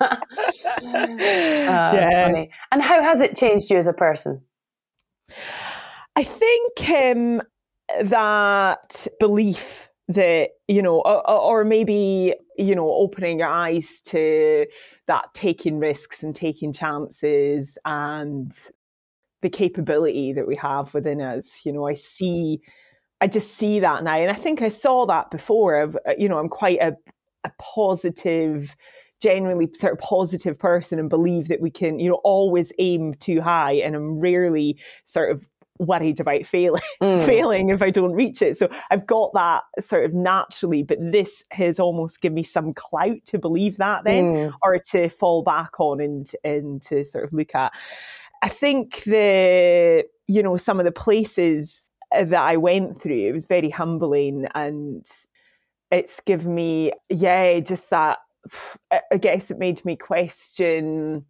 Yeah. 0.82 2.26
funny. 2.26 2.50
And 2.72 2.82
how 2.82 3.02
has 3.02 3.20
it 3.20 3.31
changed 3.36 3.70
you 3.70 3.78
as 3.78 3.86
a 3.86 3.92
person? 3.92 4.42
I 6.16 6.24
think 6.24 6.90
um, 6.90 7.42
that 8.02 9.06
belief 9.18 9.88
that 10.08 10.50
you 10.68 10.82
know, 10.82 11.00
or, 11.00 11.30
or 11.30 11.64
maybe 11.64 12.34
you 12.56 12.74
know, 12.74 12.88
opening 12.88 13.38
your 13.38 13.48
eyes 13.48 14.00
to 14.06 14.66
that 15.06 15.24
taking 15.34 15.78
risks 15.78 16.22
and 16.22 16.34
taking 16.36 16.72
chances 16.72 17.78
and 17.84 18.52
the 19.40 19.50
capability 19.50 20.32
that 20.32 20.46
we 20.46 20.56
have 20.56 20.92
within 20.94 21.20
us. 21.20 21.62
You 21.64 21.72
know, 21.72 21.86
I 21.86 21.94
see, 21.94 22.60
I 23.20 23.26
just 23.26 23.54
see 23.54 23.80
that 23.80 24.04
now, 24.04 24.16
and 24.16 24.30
I 24.30 24.34
think 24.34 24.62
I 24.62 24.68
saw 24.68 25.06
that 25.06 25.30
before. 25.30 25.80
Of 25.80 25.96
uh, 26.06 26.12
you 26.18 26.28
know, 26.28 26.38
I'm 26.38 26.48
quite 26.48 26.80
a 26.80 26.94
a 27.44 27.50
positive 27.58 28.74
generally 29.22 29.68
sort 29.74 29.92
of 29.92 29.98
positive 30.00 30.58
person 30.58 30.98
and 30.98 31.08
believe 31.08 31.46
that 31.48 31.60
we 31.60 31.70
can 31.70 31.98
you 32.00 32.08
know 32.10 32.20
always 32.24 32.72
aim 32.78 33.14
too 33.14 33.40
high 33.40 33.74
and 33.74 33.94
i'm 33.94 34.18
rarely 34.18 34.76
sort 35.04 35.30
of 35.30 35.46
worried 35.78 36.20
about 36.20 36.44
failing 36.44 36.82
Mm. 37.02 37.24
failing 37.26 37.68
if 37.70 37.82
i 37.82 37.90
don't 37.90 38.12
reach 38.12 38.42
it 38.42 38.56
so 38.56 38.68
i've 38.90 39.06
got 39.06 39.32
that 39.34 39.62
sort 39.80 40.04
of 40.04 40.12
naturally 40.12 40.82
but 40.82 40.98
this 41.00 41.42
has 41.50 41.80
almost 41.80 42.20
given 42.20 42.34
me 42.34 42.42
some 42.42 42.72
clout 42.74 43.18
to 43.26 43.38
believe 43.38 43.76
that 43.78 44.04
then 44.04 44.24
Mm. 44.24 44.52
or 44.62 44.78
to 44.90 45.08
fall 45.08 45.42
back 45.42 45.78
on 45.80 46.00
and 46.00 46.30
and 46.44 46.82
to 46.82 47.04
sort 47.04 47.24
of 47.24 47.32
look 47.32 47.54
at. 47.54 47.72
I 48.42 48.48
think 48.48 49.04
the 49.04 50.04
you 50.28 50.42
know 50.42 50.56
some 50.56 50.78
of 50.80 50.84
the 50.84 50.92
places 50.92 51.82
that 52.12 52.34
I 52.34 52.56
went 52.56 53.00
through. 53.00 53.28
It 53.28 53.32
was 53.32 53.46
very 53.46 53.70
humbling 53.70 54.46
and 54.54 55.06
it's 55.90 56.20
given 56.20 56.54
me, 56.54 56.92
yeah, 57.08 57.60
just 57.60 57.90
that. 57.90 58.18
I 58.90 59.18
guess 59.18 59.50
it 59.50 59.58
made 59.58 59.84
me 59.84 59.96
question 59.96 61.24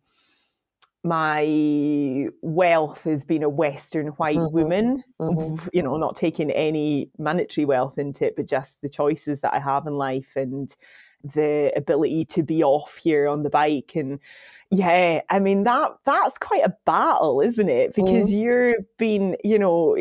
my 1.05 2.29
wealth 2.43 3.07
as 3.07 3.25
being 3.25 3.43
a 3.43 3.49
Western 3.49 4.09
white 4.09 4.37
mm-hmm. 4.37 4.57
woman, 4.57 5.03
mm-hmm. 5.21 5.69
you 5.73 5.83
know, 5.83 5.97
not 5.97 6.15
taking 6.15 6.51
any 6.53 7.11
monetary 7.19 7.65
wealth 7.65 7.99
into 7.99 8.27
it, 8.27 8.37
but 8.37 8.47
just 8.47 8.81
the 8.83 8.89
choices 8.89 9.41
that 9.41 9.53
I 9.53 9.59
have 9.59 9.87
in 9.87 9.95
life 9.95 10.33
and 10.37 10.75
the 11.25 11.73
ability 11.77 12.25
to 12.25 12.43
be 12.43 12.63
off 12.63 12.97
here 12.97 13.29
on 13.29 13.43
the 13.45 13.51
bike 13.51 13.93
and 13.95 14.19
yeah 14.71 15.21
i 15.31 15.39
mean 15.39 15.63
that 15.63 15.93
that's 16.05 16.37
quite 16.37 16.65
a 16.65 16.75
battle 16.85 17.41
isn't 17.41 17.69
it 17.69 17.95
because 17.95 18.29
mm. 18.29 18.43
you're 18.43 18.75
being 18.99 19.37
you 19.45 19.57
know 19.57 19.97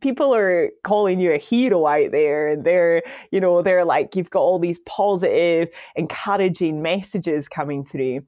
people 0.00 0.34
are 0.34 0.70
calling 0.84 1.20
you 1.20 1.32
a 1.32 1.38
hero 1.38 1.86
out 1.86 2.12
there 2.12 2.48
and 2.48 2.64
they're 2.64 3.02
you 3.30 3.40
know 3.40 3.62
they're 3.62 3.84
like 3.84 4.14
you've 4.16 4.30
got 4.30 4.40
all 4.40 4.58
these 4.58 4.80
positive 4.80 5.68
encouraging 5.94 6.82
messages 6.82 7.48
coming 7.48 7.84
through 7.84 8.20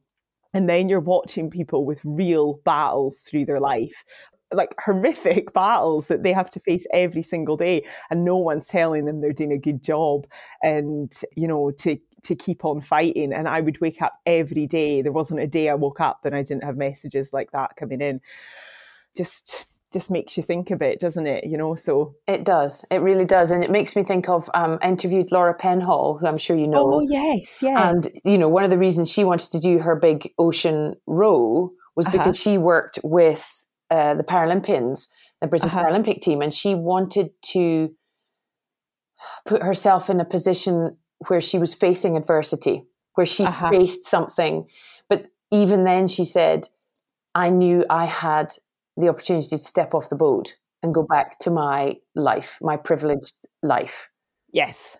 and 0.55 0.69
then 0.69 0.89
you're 0.89 1.01
watching 1.01 1.51
people 1.51 1.85
with 1.85 2.01
real 2.05 2.61
battles 2.65 3.21
through 3.21 3.45
their 3.45 3.61
life 3.61 4.05
like 4.53 4.75
horrific 4.85 5.53
battles 5.55 6.09
that 6.09 6.23
they 6.23 6.33
have 6.33 6.51
to 6.51 6.61
face 6.61 6.87
every 6.93 7.23
single 7.23 7.57
day 7.57 7.85
and 8.11 8.25
no 8.25 8.37
one's 8.37 8.67
telling 8.67 9.05
them 9.05 9.21
they're 9.21 9.33
doing 9.33 9.53
a 9.53 9.59
good 9.59 9.83
job 9.83 10.27
and 10.63 11.23
you 11.37 11.47
know 11.47 11.71
to 11.71 11.99
to 12.23 12.35
keep 12.35 12.65
on 12.65 12.81
fighting. 12.81 13.33
And 13.33 13.49
i 13.49 13.61
would 13.61 13.81
wake 13.81 14.03
up 14.03 14.15
every 14.27 14.67
day. 14.67 15.03
There 15.03 15.13
wasn't 15.13 15.41
a 15.41 15.47
day 15.47 15.69
i 15.69 15.75
woke 15.75 16.01
up 16.01 16.25
and 16.25 16.35
i 16.35 16.43
didn't 16.43 16.65
have 16.65 16.77
messages 16.77 17.33
like 17.33 17.51
that 17.53 17.77
coming 17.77 18.01
in. 18.01 18.21
Just 19.17 19.67
just 19.93 20.11
makes 20.11 20.37
you 20.37 20.43
think 20.43 20.71
a 20.71 20.77
bit, 20.77 21.01
doesn't 21.01 21.27
it? 21.27 21.45
You 21.45 21.57
know, 21.57 21.75
so 21.75 22.15
it 22.27 22.45
does. 22.45 22.85
It 22.91 23.01
really 23.01 23.25
does, 23.25 23.51
and 23.51 23.65
it 23.65 23.71
makes 23.71 23.97
me 23.97 24.03
think 24.03 24.29
of. 24.29 24.51
Um, 24.55 24.79
interviewed 24.83 25.33
Laura 25.33 25.57
Penhaul, 25.57 26.21
who 26.21 26.27
I'm 26.27 26.37
sure 26.37 26.57
you 26.57 26.69
know. 26.69 26.95
Oh 26.95 27.01
yes, 27.01 27.59
yeah. 27.63 27.91
And 27.91 28.09
you 28.25 28.37
know, 28.37 28.49
one 28.49 28.65
of 28.65 28.71
the 28.71 28.79
reasons 28.79 29.11
she 29.11 29.25
wanted 29.25 29.51
to 29.53 29.61
do 29.61 29.79
her 29.79 29.97
big 29.97 30.33
ocean 30.39 30.97
row 31.07 31.73
was 31.97 32.07
uh-huh. 32.07 32.19
because 32.19 32.39
she 32.39 32.59
worked 32.59 32.99
with 33.03 33.67
uh, 33.91 34.15
the 34.15 34.25
Paralympians, 34.25 35.09
the 35.41 35.47
British 35.47 35.73
uh-huh. 35.73 35.85
Paralympic 35.85 36.21
team, 36.21 36.43
and 36.43 36.53
she 36.53 36.75
wanted 36.75 37.31
to 37.43 37.95
put 39.47 39.63
herself 39.63 40.11
in 40.11 40.21
a 40.21 40.25
position 40.25 40.97
where 41.29 41.41
she 41.41 41.59
was 41.59 41.75
facing 41.75 42.17
adversity, 42.17 42.85
where 43.15 43.27
she 43.27 43.45
uh-huh. 43.45 43.71
faced 43.71 44.05
something. 44.05 44.67
But 45.09 45.27
even 45.51 45.85
then, 45.85 46.09
she 46.09 46.25
said, 46.25 46.69
"I 47.35 47.49
knew 47.49 47.87
I 47.89 48.05
had." 48.05 48.53
The 48.99 49.09
opportunity 49.09 49.49
to 49.49 49.59
step 49.59 49.95
off 49.95 50.09
the 50.09 50.17
boat 50.17 50.57
and 50.83 50.95
go 50.95 51.03
back 51.03 51.39
to 51.41 51.51
my 51.51 51.97
life, 52.15 52.59
my 52.61 52.77
privileged 52.77 53.35
life. 53.63 54.09
Yes, 54.53 54.97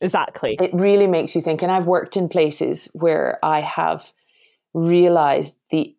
exactly. 0.00 0.56
It 0.60 0.72
really 0.72 1.06
makes 1.06 1.34
you 1.34 1.40
think. 1.40 1.62
And 1.62 1.70
I've 1.70 1.86
worked 1.86 2.16
in 2.16 2.28
places 2.28 2.88
where 2.92 3.38
I 3.42 3.60
have 3.60 4.12
realized 4.72 5.56
the 5.70 5.96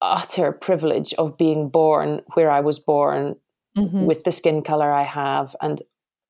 utter 0.00 0.52
privilege 0.52 1.14
of 1.14 1.36
being 1.36 1.68
born 1.68 2.20
where 2.34 2.50
I 2.50 2.60
was 2.60 2.78
born 2.78 3.36
mm-hmm. 3.76 4.04
with 4.04 4.24
the 4.24 4.32
skin 4.32 4.62
color 4.62 4.92
I 4.92 5.02
have 5.02 5.56
and 5.60 5.82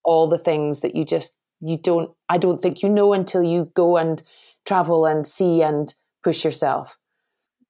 all 0.05 0.27
the 0.27 0.39
things 0.39 0.81
that 0.81 0.97
you 0.97 1.05
just 1.05 1.37
you 1.61 1.77
don't 1.77 2.11
I 2.29 2.39
don't 2.39 2.63
think 2.63 2.83
you 2.83 2.89
know 2.89 3.13
until 3.13 3.43
you 3.43 3.71
go 3.75 3.97
and 3.97 4.23
travel 4.65 5.05
and 5.05 5.27
see 5.27 5.63
and 5.63 5.93
push 6.23 6.45
yourself 6.45 6.98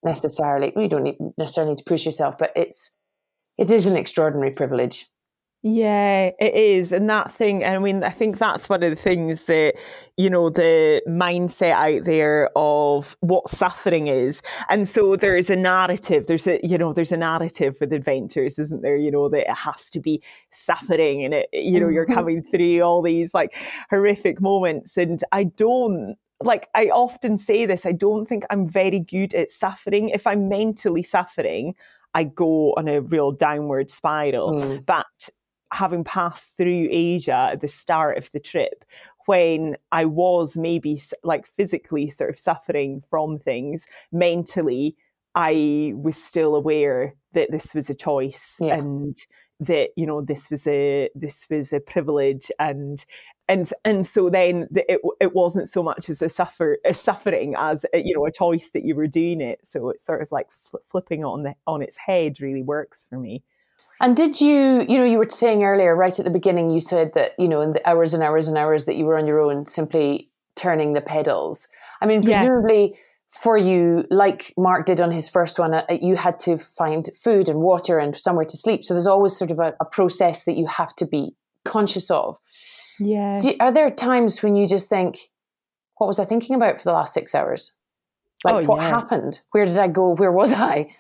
necessarily. 0.05 0.73
You 0.77 0.89
don't 0.89 1.03
need, 1.03 1.19
necessarily 1.37 1.75
need 1.75 1.79
to 1.79 1.85
push 1.85 2.07
yourself, 2.07 2.37
but 2.39 2.53
it's 2.57 2.95
it 3.59 3.71
is 3.71 3.87
an 3.87 3.97
extraordinary 3.97 4.53
privilege. 4.53 5.09
Yeah, 5.63 6.31
it 6.39 6.55
is. 6.55 6.93
And 6.93 7.11
that 7.11 7.33
thing, 7.33 7.65
I 7.65 7.79
mean, 7.79 8.05
I 8.05 8.11
think 8.11 8.39
that's 8.39 8.69
one 8.69 8.85
of 8.85 8.91
the 8.91 9.03
things 9.03 9.43
that, 9.45 9.75
you 10.17 10.31
know, 10.31 10.51
the 10.51 11.03
mindset 11.09 11.73
out 11.73 12.05
there 12.05 12.49
of 12.55 13.17
what 13.21 13.49
suffering 13.49 14.07
is. 14.07 14.41
And 14.69 14.89
so 14.89 15.17
there 15.17 15.37
is 15.37 15.51
a 15.51 15.57
narrative, 15.57 16.29
there's 16.29 16.47
a, 16.47 16.61
you 16.63 16.79
know, 16.79 16.93
there's 16.93 17.11
a 17.11 17.17
narrative 17.17 17.75
with 17.81 17.93
adventures, 17.93 18.57
isn't 18.61 18.83
there? 18.83 18.97
You 18.97 19.11
know, 19.11 19.29
that 19.31 19.51
it 19.51 19.57
has 19.57 19.91
to 19.91 20.01
be 20.01 20.23
suffering 20.53 21.25
and 21.25 21.35
it, 21.35 21.49
you 21.53 21.81
know, 21.81 21.89
you're 21.89 22.07
mm-hmm. 22.07 22.15
coming 22.15 22.43
through 22.45 22.81
all 22.83 23.03
these 23.03 23.35
like 23.35 23.53
horrific 23.91 24.41
moments. 24.41 24.97
And 24.97 25.19
I 25.33 25.43
don't, 25.43 26.17
like 26.41 26.69
I 26.75 26.87
often 26.87 27.37
say 27.37 27.67
this, 27.67 27.85
I 27.85 27.93
don't 27.93 28.27
think 28.27 28.45
I'm 28.51 28.69
very 28.69 29.01
good 29.01 29.35
at 29.35 29.51
suffering. 29.51 30.09
If 30.11 30.27
I'm 30.27 30.49
mentally 30.49 31.03
suffering, 31.03 31.75
I 32.15 32.25
go 32.25 32.73
on 32.77 32.89
a 32.89 33.01
real 33.01 33.33
downward 33.33 33.91
spiral. 33.91 34.55
Mm. 34.55 34.87
But 34.87 35.31
having 35.73 36.05
passed 36.05 36.57
through 36.57 36.89
Asia 36.91 37.51
at 37.53 37.61
the 37.61 37.69
start 37.69 38.19
of 38.19 38.31
the 38.33 38.41
trip, 38.41 38.85
when 39.27 39.77
I 39.93 40.05
was 40.05 40.57
maybe 40.57 41.01
like 41.23 41.47
physically 41.47 42.09
sort 42.09 42.31
of 42.31 42.39
suffering 42.39 43.01
from 43.01 43.39
things, 43.39 43.87
mentally, 44.13 44.97
I 45.35 45.93
was 45.95 46.23
still 46.23 46.55
aware 46.55 47.15
that 47.33 47.51
this 47.51 47.75
was 47.75 47.91
a 47.91 47.95
choice 47.95 48.59
yeah. 48.61 48.77
and 48.77 49.17
that 49.61 49.91
you 49.97 50.07
know 50.07 50.23
this 50.23 50.51
was 50.51 50.67
a 50.67 51.11
this 51.15 51.47
was 51.51 51.73
a 51.73 51.81
privilege 51.81 52.51
and 52.59 53.05
and 53.49 53.71
and 53.85 54.07
so 54.07 54.31
then 54.31 54.69
the, 54.71 54.91
it 54.93 55.01
it 55.21 55.35
wasn't 55.35 55.69
so 55.69 55.83
much 55.83 56.09
as 56.09 56.23
a 56.23 56.29
suffer 56.29 56.79
a 56.85 56.95
suffering 56.95 57.55
as 57.57 57.85
a, 57.95 57.99
you 57.99 58.15
know 58.15 58.27
a 58.27 58.33
choice 58.33 58.71
that 58.71 58.85
you 58.85 58.95
were 58.95 59.07
doing 59.07 59.41
it. 59.41 59.67
So 59.67 59.89
it's 59.91 60.05
sort 60.05 60.23
of 60.23 60.31
like 60.31 60.49
fl- 60.53 60.77
flipping 60.87 61.25
on 61.25 61.43
the 61.43 61.55
on 61.67 61.83
its 61.83 61.97
head 61.97 62.41
really 62.41 62.63
works 62.63 63.07
for 63.09 63.19
me. 63.19 63.43
And 64.01 64.17
did 64.17 64.41
you, 64.41 64.87
you 64.89 64.97
know, 64.97 65.05
you 65.05 65.19
were 65.19 65.29
saying 65.29 65.65
earlier, 65.65 65.95
right 65.95 66.17
at 66.17 66.25
the 66.25 66.31
beginning, 66.31 66.71
you 66.71 66.81
said 66.81 67.15
that, 67.15 67.33
you 67.37 67.49
know, 67.49 67.61
in 67.61 67.73
the 67.73 67.89
hours 67.89 68.15
and 68.15 68.23
hours 68.23 68.47
and 68.47 68.57
hours 68.57 68.85
that 68.85 68.95
you 68.95 69.05
were 69.05 69.19
on 69.19 69.27
your 69.27 69.41
own, 69.41 69.67
simply 69.67 70.31
turning 70.55 70.93
the 70.93 71.01
pedals. 71.01 71.67
I 72.01 72.07
mean, 72.07 72.23
presumably 72.23 72.91
yeah. 72.91 72.97
for 73.29 73.59
you, 73.59 74.07
like 74.09 74.55
Mark 74.57 74.87
did 74.87 75.01
on 75.01 75.11
his 75.11 75.29
first 75.29 75.59
one, 75.59 75.75
uh, 75.75 75.85
you 76.01 76.15
had 76.15 76.39
to 76.41 76.59
find 76.59 77.09
food 77.21 77.49
and 77.49 77.59
water 77.59 77.99
and 77.99 78.17
somewhere 78.17 78.45
to 78.45 78.57
sleep. 78.57 78.85
So 78.85 78.95
there's 78.95 79.09
always 79.09 79.37
sort 79.37 79.51
of 79.51 79.59
a, 79.59 79.75
a 79.81 79.85
process 79.85 80.45
that 80.45 80.57
you 80.57 80.67
have 80.67 80.95
to 80.97 81.05
be 81.07 81.35
conscious 81.65 82.09
of. 82.09 82.39
Yeah. 82.99 83.39
Do, 83.39 83.55
are 83.61 83.73
there 83.73 83.91
times 83.91 84.43
when 84.43 84.57
you 84.57 84.67
just 84.67 84.89
think, 84.89 85.19
what 85.97 86.07
was 86.07 86.19
I 86.19 86.25
thinking 86.25 86.57
about 86.57 86.79
for 86.79 86.85
the 86.85 86.93
last 86.93 87.15
six 87.15 87.35
hours? 87.35 87.73
Like, 88.45 88.55
oh, 88.55 88.65
what 88.65 88.83
yeah. 88.83 88.89
happened? 88.89 89.41
Where 89.51 89.67
did 89.67 89.79
I 89.79 89.89
go? 89.89 90.15
Where 90.15 90.33
was 90.33 90.53
I? 90.53 90.95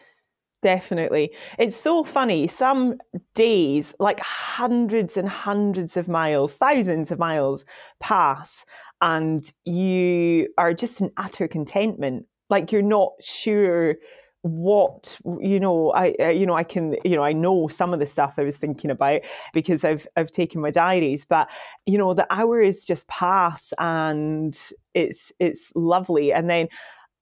Definitely. 0.60 1.32
It's 1.56 1.76
so 1.76 2.02
funny. 2.02 2.48
Some 2.48 2.96
days, 3.34 3.94
like 4.00 4.18
hundreds 4.18 5.16
and 5.16 5.28
hundreds 5.28 5.96
of 5.96 6.08
miles, 6.08 6.54
thousands 6.54 7.12
of 7.12 7.18
miles 7.20 7.64
pass, 8.00 8.64
and 9.00 9.50
you 9.64 10.48
are 10.58 10.74
just 10.74 11.00
in 11.00 11.12
utter 11.16 11.46
contentment. 11.46 12.26
Like 12.50 12.72
you're 12.72 12.82
not 12.82 13.12
sure 13.20 13.96
what 14.42 15.18
you 15.40 15.58
know 15.58 15.90
i 15.94 16.14
uh, 16.20 16.28
you 16.28 16.46
know 16.46 16.54
i 16.54 16.62
can 16.62 16.94
you 17.04 17.16
know 17.16 17.24
i 17.24 17.32
know 17.32 17.66
some 17.66 17.92
of 17.92 17.98
the 17.98 18.06
stuff 18.06 18.34
i 18.38 18.42
was 18.42 18.56
thinking 18.56 18.88
about 18.88 19.20
because 19.52 19.82
i've 19.82 20.06
i've 20.16 20.30
taken 20.30 20.60
my 20.60 20.70
diaries 20.70 21.24
but 21.24 21.48
you 21.86 21.98
know 21.98 22.14
the 22.14 22.26
hours 22.32 22.84
just 22.84 23.08
pass 23.08 23.72
and 23.78 24.56
it's 24.98 25.32
it's 25.38 25.72
lovely. 25.74 26.32
And 26.32 26.50
then 26.50 26.68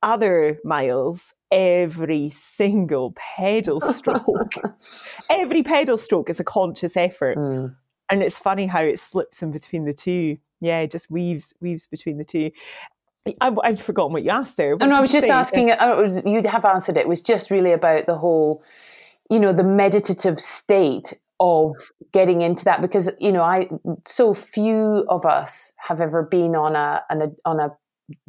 other 0.02 0.58
miles 0.64 1.32
every 1.50 2.30
single 2.30 3.14
pedal 3.16 3.80
stroke 3.80 4.54
every 5.30 5.62
pedal 5.62 5.96
stroke 5.96 6.28
is 6.28 6.40
a 6.40 6.44
conscious 6.44 6.96
effort. 6.96 7.36
Mm. 7.38 7.74
and 8.10 8.22
it's 8.22 8.38
funny 8.38 8.66
how 8.66 8.82
it 8.82 8.98
slips 8.98 9.42
in 9.42 9.52
between 9.52 9.84
the 9.84 9.94
two. 9.94 10.38
Yeah 10.60 10.80
it 10.80 10.90
just 10.90 11.10
weaves 11.10 11.54
weaves 11.60 11.86
between 11.86 12.18
the 12.18 12.24
two 12.24 12.50
I, 13.40 13.54
I've 13.64 13.80
forgotten 13.80 14.12
what 14.12 14.22
you 14.22 14.30
asked 14.30 14.56
there. 14.56 14.76
What 14.76 14.86
no, 14.86 14.96
I 14.96 15.00
was 15.00 15.12
just 15.12 15.26
say? 15.26 15.32
asking. 15.32 15.72
Oh, 15.78 16.22
you'd 16.24 16.46
have 16.46 16.64
answered 16.64 16.96
it. 16.96 17.00
It 17.00 17.08
was 17.08 17.22
just 17.22 17.50
really 17.50 17.72
about 17.72 18.06
the 18.06 18.16
whole, 18.16 18.62
you 19.30 19.38
know, 19.38 19.52
the 19.52 19.64
meditative 19.64 20.40
state 20.40 21.12
of 21.38 21.74
getting 22.12 22.40
into 22.40 22.64
that 22.64 22.80
because 22.80 23.10
you 23.20 23.32
know, 23.32 23.42
I 23.42 23.68
so 24.06 24.34
few 24.34 25.04
of 25.08 25.26
us 25.26 25.72
have 25.88 26.00
ever 26.00 26.22
been 26.22 26.54
on 26.54 26.76
a, 26.76 27.02
on 27.10 27.22
a 27.22 27.28
on 27.44 27.60
a 27.60 27.70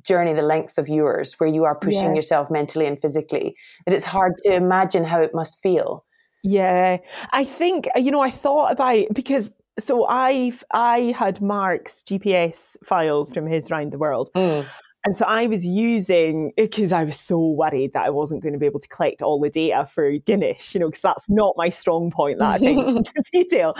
journey 0.04 0.34
the 0.34 0.42
length 0.42 0.78
of 0.78 0.90
yours 0.90 1.36
where 1.38 1.50
you 1.50 1.64
are 1.64 1.76
pushing 1.76 2.10
yeah. 2.10 2.16
yourself 2.16 2.50
mentally 2.50 2.88
and 2.88 3.00
physically 3.00 3.56
that 3.86 3.94
it's 3.94 4.06
hard 4.06 4.34
to 4.40 4.54
imagine 4.54 5.04
how 5.04 5.22
it 5.22 5.34
must 5.34 5.62
feel. 5.62 6.04
Yeah, 6.44 6.98
I 7.32 7.44
think 7.44 7.88
you 7.96 8.12
know. 8.12 8.22
I 8.22 8.30
thought 8.30 8.72
about 8.72 9.08
because 9.14 9.52
so 9.80 10.06
I've 10.06 10.64
I 10.72 11.16
had 11.18 11.42
Mark's 11.42 12.04
GPS 12.04 12.78
files 12.84 13.32
from 13.32 13.48
his 13.48 13.72
round 13.72 13.92
the 13.92 13.98
world, 13.98 14.30
mm. 14.36 14.66
And 15.08 15.16
so 15.16 15.24
I 15.26 15.48
was 15.48 15.66
using 15.66 16.52
because 16.58 16.92
I 16.92 17.06
was 17.06 17.18
so 17.18 17.40
worried 17.40 17.94
that 17.94 18.06
I 18.06 18.10
wasn't 18.10 18.44
going 18.44 18.52
to 18.52 18.60
be 18.60 18.66
able 18.66 18.82
to 18.82 18.90
collect 18.90 19.22
all 19.22 19.40
the 19.40 19.50
data 19.50 19.86
for 19.86 20.12
Guinness, 20.18 20.74
you 20.74 20.82
know, 20.82 20.88
because 20.88 21.02
that's 21.02 21.30
not 21.30 21.56
my 21.56 21.70
strong 21.70 22.12
point, 22.12 22.40
that 22.40 22.58
attention 22.58 23.04
to 23.06 23.24
detail. 23.32 23.74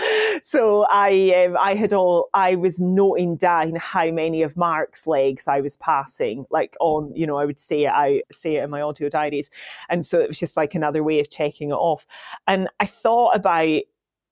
So 0.46 0.86
I 0.90 1.46
um, 1.46 1.58
I 1.60 1.74
had 1.76 1.92
all 1.92 2.30
I 2.34 2.56
was 2.56 2.80
noting 2.80 3.36
down 3.36 3.76
how 3.76 4.10
many 4.10 4.42
of 4.42 4.56
Mark's 4.56 5.06
legs 5.06 5.50
I 5.50 5.60
was 5.60 5.76
passing, 5.76 6.46
like 6.50 6.78
on, 6.80 7.12
you 7.14 7.28
know, 7.28 7.36
I 7.36 7.44
would 7.44 7.60
say 7.60 7.84
it 7.84 7.92
I 7.94 8.24
say 8.32 8.56
it 8.56 8.64
in 8.64 8.70
my 8.70 8.80
audio 8.80 9.10
diaries. 9.10 9.50
And 9.90 10.06
so 10.06 10.22
it 10.22 10.30
was 10.30 10.40
just 10.40 10.56
like 10.56 10.76
another 10.76 11.04
way 11.04 11.20
of 11.20 11.30
checking 11.30 11.72
it 11.72 11.74
off. 11.74 12.08
And 12.48 12.70
I 12.80 12.86
thought 12.86 13.36
about 13.36 13.82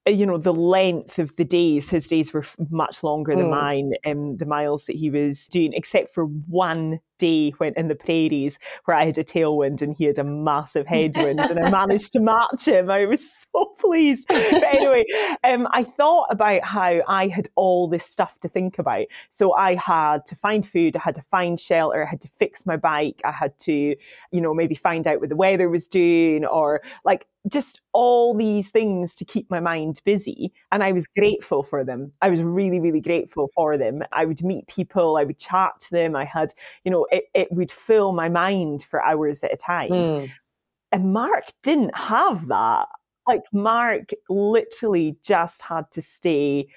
you 0.07 0.25
know 0.25 0.37
the 0.37 0.53
length 0.53 1.17
of 1.17 1.35
the 1.35 1.43
days 1.43 1.89
his 1.89 2.07
days 2.07 2.33
were 2.33 2.45
much 2.69 3.03
longer 3.03 3.33
mm. 3.33 3.37
than 3.37 3.49
mine 3.49 3.93
um, 4.05 4.37
the 4.37 4.45
miles 4.45 4.85
that 4.85 4.95
he 4.95 5.09
was 5.09 5.47
doing 5.47 5.71
except 5.73 6.13
for 6.13 6.25
one 6.25 6.99
day 7.17 7.51
when 7.57 7.73
in 7.75 7.87
the 7.87 7.95
prairies 7.95 8.59
where 8.85 8.97
I 8.97 9.05
had 9.05 9.17
a 9.17 9.23
tailwind 9.23 9.81
and 9.81 9.95
he 9.95 10.05
had 10.05 10.19
a 10.19 10.23
massive 10.23 10.87
headwind 10.87 11.39
and 11.39 11.59
I 11.59 11.69
managed 11.69 12.11
to 12.13 12.19
match 12.19 12.67
him. 12.67 12.89
I 12.89 13.05
was 13.05 13.45
so 13.53 13.65
pleased. 13.79 14.27
But 14.27 14.63
anyway, 14.63 15.05
um, 15.43 15.67
I 15.71 15.83
thought 15.83 16.27
about 16.29 16.63
how 16.63 17.01
I 17.07 17.27
had 17.27 17.49
all 17.55 17.87
this 17.87 18.05
stuff 18.05 18.39
to 18.41 18.49
think 18.49 18.79
about. 18.79 19.05
So 19.29 19.53
I 19.53 19.75
had 19.75 20.25
to 20.27 20.35
find 20.35 20.65
food, 20.65 20.95
I 20.95 20.99
had 20.99 21.15
to 21.15 21.21
find 21.21 21.59
shelter, 21.59 22.05
I 22.05 22.09
had 22.09 22.21
to 22.21 22.27
fix 22.27 22.65
my 22.65 22.77
bike, 22.77 23.21
I 23.23 23.31
had 23.31 23.57
to, 23.59 23.71
you 23.71 24.41
know, 24.41 24.53
maybe 24.53 24.75
find 24.75 25.07
out 25.07 25.19
what 25.19 25.29
the 25.29 25.35
weather 25.35 25.69
was 25.69 25.87
doing 25.87 26.45
or 26.45 26.81
like 27.03 27.27
just 27.49 27.81
all 27.93 28.33
these 28.33 28.71
things 28.71 29.13
to 29.15 29.25
keep 29.25 29.49
my 29.49 29.59
mind 29.59 30.01
busy. 30.03 30.51
And 30.71 30.83
I 30.83 30.91
was 30.91 31.07
grateful 31.07 31.63
for 31.63 31.83
them. 31.83 32.11
I 32.21 32.29
was 32.29 32.41
really, 32.41 32.79
really 32.79 33.01
grateful 33.01 33.49
for 33.53 33.77
them. 33.77 34.03
I 34.11 34.25
would 34.25 34.43
meet 34.43 34.67
people, 34.67 35.17
I 35.17 35.23
would 35.23 35.37
chat 35.37 35.79
to 35.81 35.91
them. 35.91 36.15
I 36.15 36.25
had, 36.25 36.53
you 36.83 36.91
know, 36.91 37.04
it, 37.11 37.25
it 37.33 37.51
would 37.51 37.71
fill 37.71 38.11
my 38.11 38.29
mind 38.29 38.83
for 38.83 39.03
hours 39.03 39.43
at 39.43 39.53
a 39.53 39.57
time. 39.57 39.89
Mm. 39.89 40.31
And 40.91 41.13
Mark 41.13 41.45
didn't 41.63 41.95
have 41.95 42.47
that. 42.47 42.87
Like, 43.27 43.41
Mark 43.51 44.11
literally 44.29 45.17
just 45.23 45.61
had 45.63 45.89
to 45.91 46.01
stay. 46.01 46.67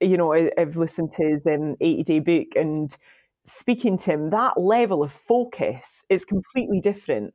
You 0.00 0.16
know, 0.16 0.32
I, 0.32 0.50
have 0.56 0.76
listened 0.76 1.12
to 1.14 1.24
his 1.24 1.46
um, 1.46 1.76
80 1.80 2.02
day 2.02 2.18
book 2.20 2.48
and 2.56 2.96
speaking 3.44 3.96
to 3.98 4.12
him, 4.12 4.30
that 4.30 4.58
level 4.58 5.02
of 5.02 5.12
focus 5.12 6.04
is 6.08 6.24
completely 6.24 6.80
different 6.80 7.34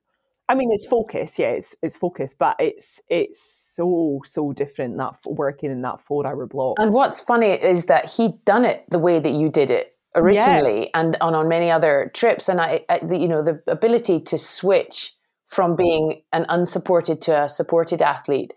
I 0.50 0.56
mean, 0.56 0.72
it's 0.72 0.86
focus, 0.86 1.38
yeah, 1.38 1.50
it's, 1.50 1.76
it's 1.82 1.98
focus, 1.98 2.34
but 2.34 2.56
it's 2.60 3.02
it's 3.10 3.42
so 3.76 4.22
so 4.24 4.54
different 4.54 4.98
that 4.98 5.18
working 5.26 5.72
in 5.72 5.82
that 5.82 6.02
four 6.02 6.26
hour 6.26 6.46
block. 6.46 6.78
And 6.80 6.94
what's 6.94 7.20
funny 7.20 7.48
is 7.50 7.86
that 7.88 8.06
he'd 8.12 8.44
done 8.46 8.64
it 8.64 8.86
the 8.90 9.00
way 9.00 9.20
that 9.20 9.32
you 9.32 9.50
did 9.50 9.70
it 9.70 9.97
originally, 10.18 10.82
yeah. 10.86 10.99
and 10.99 11.18
on 11.22 11.36
on 11.36 11.47
many 11.47 11.72
other 11.72 12.11
trips, 12.13 12.49
and 12.49 12.59
I, 12.59 12.86
I, 12.89 12.99
you 13.11 13.28
know, 13.28 13.43
the 13.43 13.61
ability 13.68 14.22
to 14.22 14.38
switch 14.38 15.13
from 15.45 15.76
being 15.76 16.22
an 16.34 16.45
unsupported 16.49 17.22
to 17.22 17.43
a 17.43 17.49
supported 17.49 18.01
athlete. 18.01 18.53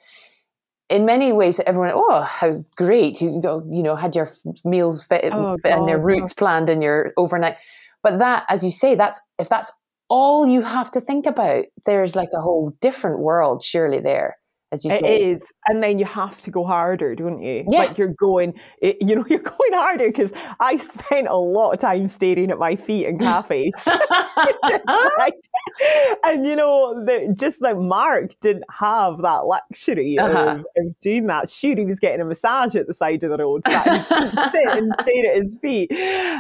In 0.89 1.05
many 1.05 1.31
ways, 1.31 1.61
everyone, 1.61 1.93
oh, 1.95 2.23
how 2.23 2.65
great! 2.77 3.21
You 3.21 3.41
go, 3.41 3.63
you 3.71 3.83
know, 3.83 3.95
had 3.95 4.17
your 4.17 4.31
meals 4.65 5.05
fit, 5.05 5.33
oh, 5.33 5.57
and 5.65 5.89
your 5.89 6.01
routes 6.01 6.33
planned 6.33 6.69
and 6.69 6.83
your 6.83 7.13
overnight. 7.17 7.57
But 8.03 8.19
that, 8.19 8.47
as 8.49 8.65
you 8.65 8.73
say, 8.73 8.95
that's 8.97 9.21
if 9.39 9.49
that's 9.49 9.71
all 10.09 10.47
you 10.47 10.63
have 10.63 10.91
to 10.93 11.01
think 11.01 11.27
about. 11.27 11.67
There's 11.85 12.17
like 12.17 12.31
a 12.35 12.41
whole 12.41 12.77
different 12.81 13.21
world, 13.21 13.63
surely, 13.63 14.01
there 14.01 14.40
as 14.73 14.85
you 14.85 14.91
say. 14.91 14.99
It 14.99 15.37
is. 15.37 15.53
And 15.67 15.83
then 15.83 15.99
you 15.99 16.05
have 16.05 16.41
to 16.43 16.51
go 16.51 16.65
harder, 16.65 17.15
don't 17.15 17.43
you? 17.43 17.65
Yeah. 17.69 17.79
Like 17.79 17.99
you're 17.99 18.15
going, 18.19 18.55
you 18.81 19.17
know, 19.17 19.25
you're 19.31 19.41
going 19.41 19.73
harder 19.73 20.07
because 20.07 20.33
I 20.61 20.77
spent 20.77 21.29
a 21.29 21.37
lot 21.37 21.73
of 21.73 21.81
time 21.81 22.07
staring 22.07 22.51
at 22.51 22.59
my 22.59 22.77
feet 22.77 23.07
in 23.07 23.19
cafes. 23.19 23.73
like, 25.19 25.35
and, 26.25 26.47
you 26.47 26.57
know, 26.57 27.05
the, 27.05 27.35
just 27.37 27.61
like 27.61 27.77
Mark 27.77 28.39
didn't 28.41 28.65
have 28.71 29.19
that 29.23 29.47
luxury 29.47 30.19
uh-huh. 30.19 30.61
of, 30.61 30.61
of, 30.77 31.01
doing 31.01 31.27
that. 31.27 31.51
Sure, 31.51 31.77
he 31.77 31.85
was 31.85 31.99
getting 31.99 32.21
a 32.21 32.25
massage 32.25 32.77
at 32.77 32.87
the 32.87 32.95
side 32.95 33.23
of 33.25 33.31
the 33.31 33.37
road, 33.37 33.63
but 33.65 33.83
sit 34.53 34.69
and 34.69 34.93
stare 35.01 35.33
at 35.33 35.43
his 35.43 35.57
feet. 35.61 35.91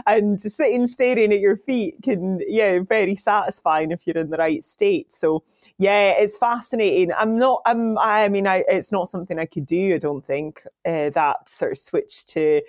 And 0.06 0.40
sitting 0.40 0.86
staring 0.86 1.32
at 1.32 1.40
your 1.40 1.56
feet 1.56 1.96
can, 2.02 2.40
yeah, 2.46 2.80
very 2.80 3.14
satisfying 3.14 3.90
if 3.90 4.06
you're 4.06 4.18
in 4.18 4.30
the 4.30 4.36
right 4.36 4.62
state. 4.62 5.10
So, 5.10 5.42
yeah, 5.78 6.12
it's 6.16 6.36
fascinating. 6.36 7.12
I'm 7.18 7.36
not, 7.36 7.62
I'm, 7.66 7.98
I 7.98 8.20
I 8.20 8.28
mean, 8.28 8.46
I, 8.46 8.64
it's 8.68 8.92
not 8.92 9.08
something 9.08 9.38
I 9.38 9.46
could 9.46 9.66
do. 9.66 9.94
I 9.94 9.98
don't 9.98 10.24
think 10.24 10.62
uh, 10.86 11.10
that 11.10 11.48
sort 11.48 11.72
of 11.72 11.78
switch 11.78 12.26
to 12.26 12.60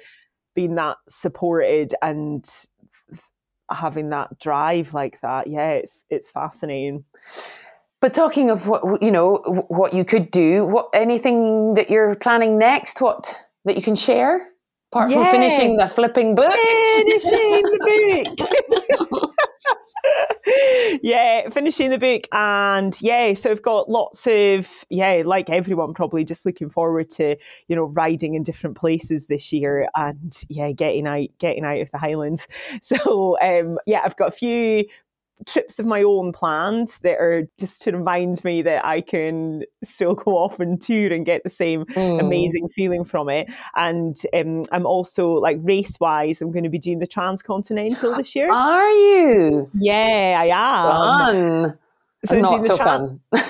being 0.56 0.76
that 0.76 0.97
supported 1.08 1.93
and 2.02 2.49
having 3.76 4.10
that 4.10 4.40
drive 4.40 4.94
like 4.94 5.20
that. 5.22 5.48
Yeah, 5.48 5.72
it's 5.72 6.06
it's 6.10 6.30
fascinating. 6.30 7.06
But 8.00 8.14
talking 8.14 8.50
of 8.50 8.68
what 8.68 9.02
you 9.02 9.12
know, 9.12 9.38
what 9.68 9.94
you 9.94 10.04
could 10.04 10.32
do, 10.32 10.66
what 10.66 10.90
anything 10.94 11.76
that 11.76 11.90
you're 11.90 12.16
planning 12.16 12.58
next, 12.58 13.02
what 13.02 13.38
that 13.66 13.76
you 13.76 13.82
can 13.82 13.96
share, 13.96 14.50
apart 14.92 15.12
yeah. 15.12 15.24
from 15.24 15.32
finishing 15.32 15.78
the 15.78 15.88
flipping 15.88 16.36
book. 16.36 16.54
Finishing 16.54 17.62
the 17.62 18.36
book. 19.10 19.30
yeah, 21.01 21.49
finishing 21.49 21.89
the 21.89 21.97
book, 21.97 22.28
and 22.32 22.99
yeah, 23.01 23.34
so 23.34 23.51
I've 23.51 23.62
got 23.62 23.89
lots 23.89 24.28
of 24.28 24.70
yeah, 24.89 25.24
like 25.26 25.49
everyone, 25.49 25.93
probably 25.93 26.24
just 26.24 26.45
looking 26.45 26.70
forward 26.70 27.09
to 27.12 27.36
you 27.68 27.76
know 27.76 27.86
riding 27.86 28.36
in 28.36 28.43
different 28.43 28.78
places 28.78 29.28
this 29.28 29.51
year, 29.51 29.88
and 29.95 30.38
yeah, 30.49 30.72
getting 30.72 31.07
out, 31.07 31.28
getting 31.39 31.66
out 31.66 31.80
of 31.82 31.91
the 31.91 31.97
Highlands. 31.97 32.47
So 32.82 33.38
um, 33.41 33.78
yeah, 33.86 34.01
I've 34.03 34.18
got 34.18 34.30
a 34.30 34.36
few 34.36 34.86
trips 35.46 35.80
of 35.80 35.86
my 35.86 36.04
own 36.04 36.32
planned 36.32 36.98
that 37.04 37.20
are 37.20 37.48
just 37.60 37.82
to 37.84 37.92
remind 37.92 38.44
me 38.44 38.62
that 38.62 38.86
I 38.86 39.02
can 39.02 39.64
still 39.84 40.16
go 40.16 40.38
off 40.38 40.60
and 40.60 40.82
tour 40.82 41.14
and 41.14 41.26
get 41.26 41.44
the 41.44 41.50
same 41.50 41.86
mm. 41.86 42.20
amazing 42.20 42.70
feeling 42.70 43.04
from 43.04 43.30
it. 43.30 43.50
And 43.76 44.16
um, 44.34 44.64
I'm 44.72 44.86
also 44.86 45.34
like 45.34 45.58
race 45.64 46.00
wise, 46.00 46.42
I'm 46.42 46.52
going 46.52 46.64
to 46.64 46.70
be 46.70 46.80
doing 46.80 47.00
the 47.00 47.08
Transcontinental 47.08 48.16
this 48.16 48.36
year. 48.36 48.52
Are 48.52 48.92
you? 48.92 49.70
Yeah, 49.74 50.38
I 50.39 50.46
am. 50.52 51.72
Fun. 51.72 51.78
So 52.26 52.38
not 52.38 52.66
so 52.66 52.78
fun. 52.78 53.20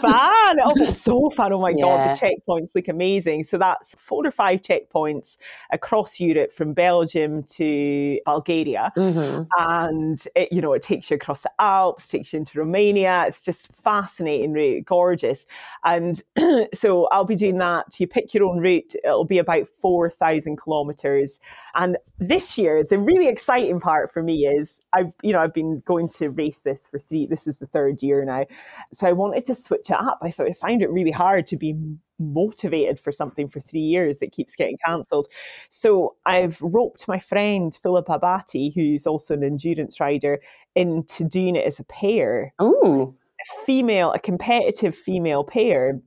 fun. 0.00 0.58
It'll 0.58 0.74
be 0.74 0.86
so 0.86 1.30
fun. 1.30 1.52
Oh 1.52 1.60
my 1.60 1.70
yeah. 1.70 1.82
God, 1.82 2.16
the 2.16 2.26
checkpoints 2.26 2.74
look 2.74 2.88
amazing. 2.88 3.44
So 3.44 3.58
that's 3.58 3.94
four 3.98 4.26
or 4.26 4.30
five 4.30 4.62
checkpoints 4.62 5.36
across 5.72 6.20
Europe 6.20 6.52
from 6.52 6.72
Belgium 6.72 7.42
to 7.44 8.18
Bulgaria. 8.24 8.92
Mm-hmm. 8.96 9.42
And, 9.58 10.22
it, 10.34 10.52
you 10.52 10.60
know, 10.60 10.72
it 10.72 10.82
takes 10.82 11.10
you 11.10 11.16
across 11.16 11.42
the 11.42 11.50
Alps, 11.58 12.08
takes 12.08 12.32
you 12.32 12.38
into 12.38 12.58
Romania. 12.58 13.24
It's 13.26 13.42
just 13.42 13.72
fascinating 13.82 14.52
route, 14.52 14.84
gorgeous. 14.84 15.46
And 15.84 16.22
so 16.74 17.06
I'll 17.06 17.24
be 17.24 17.36
doing 17.36 17.58
that. 17.58 17.98
You 17.98 18.06
pick 18.06 18.34
your 18.34 18.44
own 18.44 18.58
route. 18.58 18.94
It'll 19.04 19.24
be 19.24 19.38
about 19.38 19.68
4,000 19.68 20.56
kilometers. 20.56 21.40
And 21.74 21.96
this 22.18 22.58
year, 22.58 22.84
the 22.84 22.98
really 22.98 23.28
exciting 23.28 23.80
part 23.80 24.12
for 24.12 24.22
me 24.22 24.46
is 24.46 24.80
I've, 24.92 25.12
you 25.22 25.32
know, 25.32 25.40
I've 25.40 25.54
been 25.54 25.82
going 25.86 26.08
to 26.10 26.28
race 26.28 26.60
this 26.60 26.86
for 26.86 26.98
three, 26.98 27.26
this 27.26 27.46
is 27.46 27.58
the 27.58 27.66
third 27.66 28.02
year 28.02 28.24
now. 28.24 28.46
So 28.92 29.06
I 29.06 29.12
wanted 29.12 29.44
to 29.46 29.54
switch 29.54 29.89
it 29.90 30.00
up. 30.00 30.18
I, 30.22 30.30
find 30.30 30.82
it 30.82 30.90
really 30.90 31.10
hard 31.10 31.46
to 31.46 31.56
be 31.56 31.74
motivated 32.18 33.00
for 33.00 33.12
something 33.12 33.48
for 33.48 33.60
three 33.60 33.80
years 33.80 34.18
that 34.18 34.32
keeps 34.32 34.54
getting 34.54 34.76
cancelled. 34.84 35.26
So 35.68 36.16
I've 36.26 36.60
roped 36.60 37.08
my 37.08 37.18
friend 37.18 37.76
Philippa 37.82 38.18
Battye, 38.18 38.74
who's 38.74 39.06
also 39.06 39.34
an 39.34 39.42
endurance 39.42 39.98
rider, 40.00 40.40
into 40.74 41.24
doing 41.24 41.56
it 41.56 41.66
as 41.66 41.80
a 41.80 41.84
pair. 41.84 42.52
Ooh. 42.62 43.14
A 43.40 43.64
female, 43.64 44.12
a 44.12 44.18
competitive 44.18 44.94
female 44.94 45.44
pair. 45.44 45.98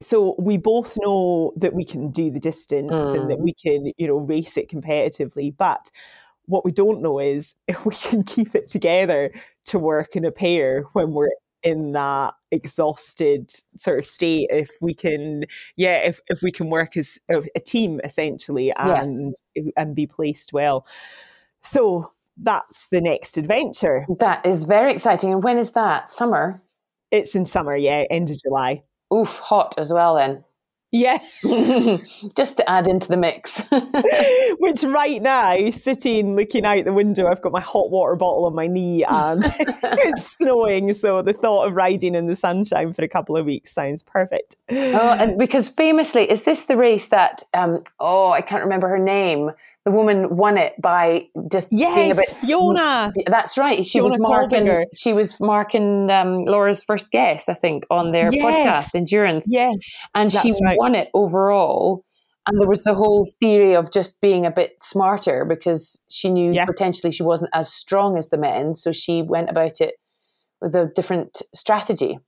So 0.00 0.36
we 0.38 0.58
both 0.58 0.96
know 1.00 1.52
that 1.56 1.74
we 1.74 1.84
can 1.84 2.10
do 2.10 2.30
the 2.30 2.38
distance 2.38 2.92
mm. 2.92 3.18
and 3.18 3.30
that 3.30 3.38
mm. 3.38 3.44
we 3.44 3.54
can, 3.54 3.92
you 3.96 4.06
know, 4.06 4.18
race 4.18 4.56
it 4.56 4.70
competitively. 4.70 5.56
But 5.56 5.90
what 6.44 6.64
we 6.64 6.72
don't 6.72 7.02
know 7.02 7.18
is 7.18 7.54
if 7.68 7.84
we 7.84 7.94
can 7.94 8.22
keep 8.22 8.54
it 8.54 8.68
together 8.68 9.30
to 9.66 9.78
work 9.78 10.14
in 10.16 10.24
a 10.24 10.30
pair 10.30 10.82
when 10.92 11.12
we're 11.12 11.30
in 11.68 11.92
that 11.92 12.34
exhausted 12.50 13.52
sort 13.76 13.98
of 13.98 14.06
state 14.06 14.46
if 14.50 14.70
we 14.80 14.94
can 14.94 15.44
yeah 15.76 15.96
if, 15.98 16.20
if 16.28 16.40
we 16.42 16.50
can 16.50 16.70
work 16.70 16.96
as 16.96 17.18
a 17.30 17.60
team 17.60 18.00
essentially 18.04 18.72
and 18.76 19.34
yeah. 19.54 19.70
and 19.76 19.94
be 19.94 20.06
placed 20.06 20.52
well. 20.52 20.86
So 21.62 22.12
that's 22.40 22.88
the 22.88 23.00
next 23.00 23.36
adventure. 23.36 24.06
That 24.18 24.46
is 24.46 24.62
very 24.62 24.92
exciting. 24.92 25.32
And 25.32 25.42
when 25.42 25.58
is 25.58 25.72
that? 25.72 26.08
Summer? 26.08 26.62
It's 27.10 27.34
in 27.34 27.44
summer 27.44 27.76
yeah 27.76 28.04
end 28.10 28.30
of 28.30 28.38
july. 28.40 28.82
Oof 29.12 29.38
hot 29.38 29.74
as 29.78 29.92
well 29.92 30.16
then 30.16 30.44
yeah. 30.90 31.18
Just 32.34 32.56
to 32.56 32.70
add 32.70 32.88
into 32.88 33.08
the 33.08 33.16
mix. 33.16 33.60
Which 34.58 34.82
right 34.84 35.20
now, 35.20 35.70
sitting 35.70 36.34
looking 36.34 36.64
out 36.64 36.84
the 36.84 36.92
window, 36.92 37.26
I've 37.26 37.42
got 37.42 37.52
my 37.52 37.60
hot 37.60 37.90
water 37.90 38.16
bottle 38.16 38.46
on 38.46 38.54
my 38.54 38.66
knee 38.66 39.04
and 39.04 39.44
it's 39.58 40.36
snowing. 40.36 40.94
So 40.94 41.20
the 41.22 41.32
thought 41.32 41.66
of 41.66 41.74
riding 41.74 42.14
in 42.14 42.26
the 42.26 42.36
sunshine 42.36 42.94
for 42.94 43.02
a 43.02 43.08
couple 43.08 43.36
of 43.36 43.44
weeks 43.44 43.72
sounds 43.72 44.02
perfect. 44.02 44.56
Oh, 44.70 45.16
and 45.20 45.38
because 45.38 45.68
famously, 45.68 46.30
is 46.30 46.44
this 46.44 46.62
the 46.62 46.76
race 46.76 47.06
that, 47.06 47.42
um, 47.54 47.84
oh, 48.00 48.30
I 48.30 48.40
can't 48.40 48.62
remember 48.62 48.88
her 48.88 48.98
name, 48.98 49.50
the 49.88 49.96
woman 49.96 50.36
won 50.36 50.58
it 50.58 50.74
by 50.82 51.28
just 51.50 51.68
yes, 51.70 51.94
being 51.94 52.10
a 52.10 52.14
bit 52.14 52.28
Fiona. 52.28 53.10
That's 53.26 53.56
right. 53.56 53.86
She 53.86 53.98
Fiona 53.98 54.12
was 54.12 54.20
marking. 54.20 54.84
She 54.94 55.14
was 55.14 55.40
marking 55.40 56.10
um, 56.10 56.44
Laura's 56.44 56.84
first 56.84 57.10
guest, 57.10 57.48
I 57.48 57.54
think, 57.54 57.86
on 57.90 58.12
their 58.12 58.30
yes. 58.30 58.44
podcast 58.44 58.94
Endurance. 58.94 59.46
Yes, 59.48 59.76
and 60.14 60.30
she 60.30 60.52
right. 60.62 60.76
won 60.78 60.94
it 60.94 61.08
overall. 61.14 62.04
And 62.46 62.60
there 62.60 62.68
was 62.68 62.84
the 62.84 62.94
whole 62.94 63.26
theory 63.40 63.74
of 63.74 63.90
just 63.90 64.20
being 64.20 64.46
a 64.46 64.50
bit 64.50 64.76
smarter 64.82 65.44
because 65.44 66.02
she 66.10 66.30
knew 66.30 66.52
yeah. 66.52 66.64
potentially 66.64 67.12
she 67.12 67.22
wasn't 67.22 67.50
as 67.54 67.72
strong 67.72 68.18
as 68.18 68.28
the 68.28 68.38
men, 68.38 68.74
so 68.74 68.92
she 68.92 69.22
went 69.22 69.48
about 69.48 69.80
it 69.80 69.94
with 70.60 70.74
a 70.74 70.90
different 70.94 71.40
strategy. 71.54 72.18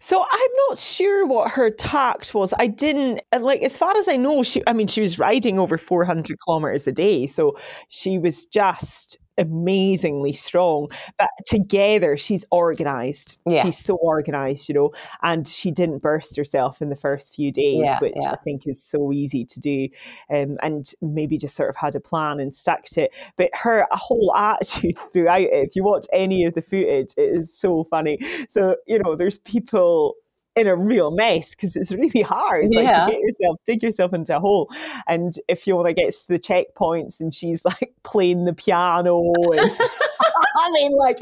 So 0.00 0.22
I'm 0.22 0.50
not 0.68 0.78
sure 0.78 1.26
what 1.26 1.50
her 1.50 1.70
tact 1.70 2.34
was. 2.34 2.54
I 2.58 2.66
didn't 2.66 3.20
uh, 3.32 3.40
like 3.40 3.62
as 3.62 3.76
far 3.76 3.96
as 3.96 4.08
I 4.08 4.16
know 4.16 4.42
she 4.42 4.62
I 4.66 4.72
mean 4.72 4.86
she 4.86 5.00
was 5.00 5.18
riding 5.18 5.58
over 5.58 5.76
400 5.76 6.36
kilometers 6.44 6.86
a 6.86 6.92
day 6.92 7.26
so 7.26 7.56
she 7.88 8.18
was 8.18 8.46
just 8.46 9.18
amazingly 9.38 10.32
strong. 10.32 10.88
But 11.18 11.30
together, 11.46 12.16
she's 12.16 12.44
organized. 12.50 13.38
Yeah. 13.46 13.64
She's 13.64 13.78
so 13.78 13.96
organized, 13.96 14.68
you 14.68 14.74
know, 14.74 14.92
and 15.22 15.46
she 15.46 15.70
didn't 15.70 15.98
burst 15.98 16.36
herself 16.36 16.82
in 16.82 16.88
the 16.88 16.96
first 16.96 17.34
few 17.34 17.52
days, 17.52 17.82
yeah, 17.84 17.98
which 18.00 18.14
yeah. 18.20 18.32
I 18.32 18.36
think 18.36 18.66
is 18.66 18.82
so 18.82 19.12
easy 19.12 19.44
to 19.44 19.60
do. 19.60 19.88
Um, 20.32 20.58
and 20.62 20.92
maybe 21.00 21.38
just 21.38 21.56
sort 21.56 21.70
of 21.70 21.76
had 21.76 21.94
a 21.94 22.00
plan 22.00 22.40
and 22.40 22.54
stuck 22.54 22.84
to 22.86 23.02
it. 23.02 23.10
But 23.36 23.50
her 23.54 23.86
whole 23.92 24.34
attitude 24.36 24.98
throughout 25.12 25.42
it, 25.42 25.50
if 25.52 25.76
you 25.76 25.84
watch 25.84 26.06
any 26.12 26.44
of 26.44 26.54
the 26.54 26.62
footage, 26.62 27.14
it 27.16 27.30
is 27.38 27.56
so 27.56 27.84
funny. 27.84 28.18
So, 28.48 28.76
you 28.86 28.98
know, 28.98 29.16
there's 29.16 29.38
people 29.38 30.14
in 30.58 30.66
a 30.66 30.76
real 30.76 31.10
mess 31.10 31.50
because 31.50 31.76
it's 31.76 31.92
really 31.92 32.22
hard. 32.22 32.66
Like, 32.70 32.84
yeah. 32.84 33.06
to 33.06 33.12
get 33.12 33.20
yourself, 33.20 33.60
dig 33.66 33.82
yourself 33.82 34.12
into 34.12 34.36
a 34.36 34.40
hole. 34.40 34.70
And 35.06 35.38
if 35.48 35.62
Fiona 35.62 35.94
gets 35.94 36.26
to 36.26 36.34
get 36.34 36.44
to 36.44 36.52
the 36.54 36.64
checkpoints 36.80 37.20
and 37.20 37.34
she's 37.34 37.64
like 37.64 37.94
playing 38.02 38.44
the 38.44 38.52
piano 38.52 39.22
and 39.52 39.70
I 40.60 40.70
mean, 40.72 40.92
like 40.92 41.18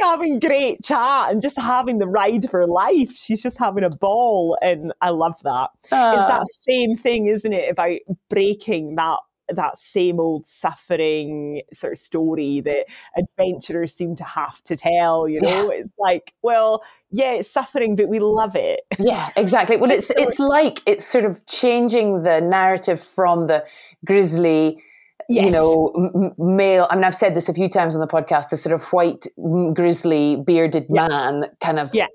having 0.00 0.38
great 0.38 0.82
chat 0.82 1.30
and 1.30 1.40
just 1.40 1.58
having 1.58 1.98
the 1.98 2.06
ride 2.06 2.48
for 2.50 2.66
life. 2.66 3.16
She's 3.16 3.42
just 3.42 3.58
having 3.58 3.84
a 3.84 3.88
ball, 4.00 4.56
and 4.60 4.92
I 5.00 5.10
love 5.10 5.40
that. 5.42 5.70
Uh, 5.90 6.14
it's 6.16 6.26
that 6.26 6.46
same 6.50 6.96
thing, 6.96 7.26
isn't 7.26 7.52
it, 7.52 7.70
about 7.70 7.98
breaking 8.28 8.96
that 8.96 9.18
that 9.48 9.76
same 9.76 10.18
old 10.18 10.46
suffering 10.46 11.62
sort 11.72 11.92
of 11.92 11.98
story 11.98 12.60
that 12.60 12.86
mm-hmm. 12.88 13.22
adventurers 13.22 13.94
seem 13.94 14.16
to 14.16 14.24
have 14.24 14.62
to 14.64 14.76
tell 14.76 15.28
you 15.28 15.40
know 15.40 15.70
yeah. 15.70 15.78
it's 15.78 15.94
like 15.98 16.32
well 16.42 16.82
yeah 17.10 17.32
it's 17.32 17.50
suffering 17.50 17.96
but 17.96 18.08
we 18.08 18.18
love 18.18 18.56
it 18.56 18.80
yeah 18.98 19.30
exactly 19.36 19.76
well 19.76 19.90
it's 19.98 20.10
it's 20.16 20.38
like 20.38 20.82
it's 20.86 21.06
sort 21.06 21.24
of 21.24 21.44
changing 21.46 22.22
the 22.22 22.40
narrative 22.40 23.00
from 23.00 23.46
the 23.46 23.64
grisly 24.04 24.82
Yes. 25.28 25.46
you 25.46 25.50
know, 25.52 25.90
m- 26.14 26.34
male. 26.36 26.86
I 26.90 26.96
mean, 26.96 27.04
I've 27.04 27.14
said 27.14 27.34
this 27.34 27.48
a 27.48 27.54
few 27.54 27.68
times 27.68 27.94
on 27.94 28.00
the 28.02 28.06
podcast. 28.06 28.50
The 28.50 28.58
sort 28.58 28.74
of 28.74 28.82
white, 28.92 29.26
grizzly, 29.72 30.36
bearded 30.36 30.86
yeah. 30.90 31.08
man, 31.08 31.44
kind 31.62 31.78
of, 31.78 31.94
yeah. 31.94 32.08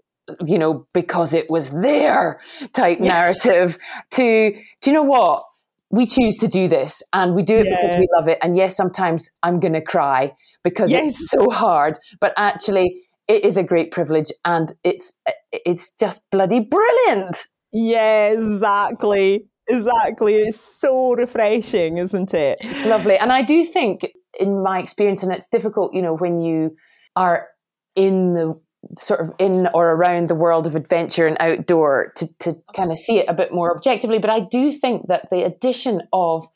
you 0.45 0.59
know, 0.59 0.85
because 0.93 1.33
it 1.33 1.49
was 1.49 1.71
there 1.71 2.39
type 2.73 2.99
yeah. 2.99 3.13
narrative. 3.13 3.79
To 4.11 4.51
do 4.81 4.89
you 4.89 4.93
know 4.93 5.01
what? 5.01 5.43
We 5.91 6.05
choose 6.05 6.37
to 6.37 6.47
do 6.47 6.67
this 6.67 7.01
and 7.13 7.35
we 7.35 7.43
do 7.43 7.57
it 7.57 7.65
yeah. 7.65 7.75
because 7.75 7.97
we 7.97 8.07
love 8.15 8.27
it. 8.27 8.37
And 8.41 8.55
yes, 8.55 8.75
sometimes 8.75 9.29
I'm 9.43 9.59
going 9.59 9.73
to 9.73 9.81
cry 9.81 10.33
because 10.63 10.91
yes. 10.91 11.19
it's 11.19 11.31
so 11.31 11.49
hard, 11.49 11.97
but 12.19 12.33
actually 12.37 13.01
it 13.27 13.43
is 13.43 13.57
a 13.57 13.63
great 13.63 13.91
privilege 13.91 14.31
and 14.45 14.73
it's 14.83 15.17
it's 15.51 15.93
just 15.99 16.29
bloody 16.31 16.59
brilliant. 16.59 17.43
Yeah, 17.71 18.29
exactly. 18.29 19.45
Exactly. 19.67 20.35
It's 20.35 20.59
so 20.59 21.13
refreshing, 21.13 21.99
isn't 21.99 22.33
it? 22.33 22.57
It's 22.61 22.85
lovely. 22.85 23.17
And 23.17 23.31
I 23.31 23.43
do 23.43 23.63
think 23.63 24.11
in 24.39 24.63
my 24.63 24.79
experience 24.79 25.21
and 25.21 25.31
it's 25.31 25.47
difficult, 25.47 25.93
you 25.93 26.01
know, 26.01 26.15
when 26.15 26.41
you 26.41 26.75
are 27.15 27.47
in 27.95 28.33
the 28.33 28.59
sort 28.97 29.19
of 29.19 29.33
in 29.39 29.67
or 29.73 29.91
around 29.91 30.27
the 30.27 30.35
world 30.35 30.65
of 30.65 30.75
adventure 30.75 31.27
and 31.27 31.37
outdoor 31.39 32.13
to, 32.15 32.27
to 32.39 32.55
kind 32.75 32.91
of 32.91 32.97
see 32.97 33.19
it 33.19 33.25
a 33.27 33.33
bit 33.33 33.53
more 33.53 33.75
objectively. 33.75 34.19
But 34.19 34.29
I 34.29 34.39
do 34.39 34.71
think 34.71 35.07
that 35.07 35.29
the 35.29 35.43
addition 35.43 36.03
of 36.13 36.47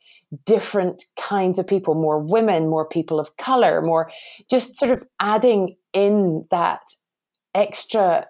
different 0.45 1.03
kinds 1.19 1.59
of 1.59 1.67
people, 1.67 1.95
more 1.95 2.19
women, 2.19 2.69
more 2.69 2.87
people 2.87 3.19
of 3.19 3.35
color, 3.37 3.81
more 3.81 4.11
just 4.49 4.77
sort 4.77 4.91
of 4.91 5.03
adding 5.19 5.75
in 5.93 6.45
that 6.49 6.81
extra 7.53 8.25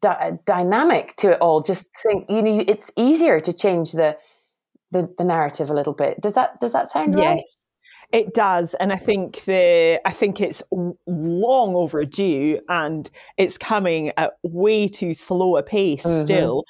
di- 0.00 0.38
dynamic 0.44 1.14
to 1.16 1.32
it 1.32 1.40
all. 1.40 1.62
Just 1.62 1.90
think, 2.02 2.28
you 2.28 2.42
know, 2.42 2.64
it's 2.66 2.90
easier 2.96 3.40
to 3.40 3.52
change 3.52 3.92
the, 3.92 4.16
the, 4.90 5.12
the 5.18 5.24
narrative 5.24 5.70
a 5.70 5.74
little 5.74 5.92
bit. 5.92 6.20
Does 6.20 6.34
that 6.34 6.58
does 6.60 6.72
that 6.72 6.88
sound 6.88 7.12
yes. 7.12 7.20
right? 7.20 7.42
It 8.12 8.34
does, 8.34 8.74
and 8.74 8.92
I 8.92 8.96
think 8.96 9.44
the 9.44 10.00
I 10.04 10.12
think 10.12 10.40
it's 10.40 10.62
long 11.06 11.74
overdue, 11.74 12.60
and 12.68 13.10
it's 13.36 13.58
coming 13.58 14.12
at 14.16 14.32
way 14.42 14.88
too 14.88 15.14
slow 15.14 15.56
a 15.56 15.62
pace 15.62 16.04
mm-hmm. 16.04 16.22
still. 16.22 16.64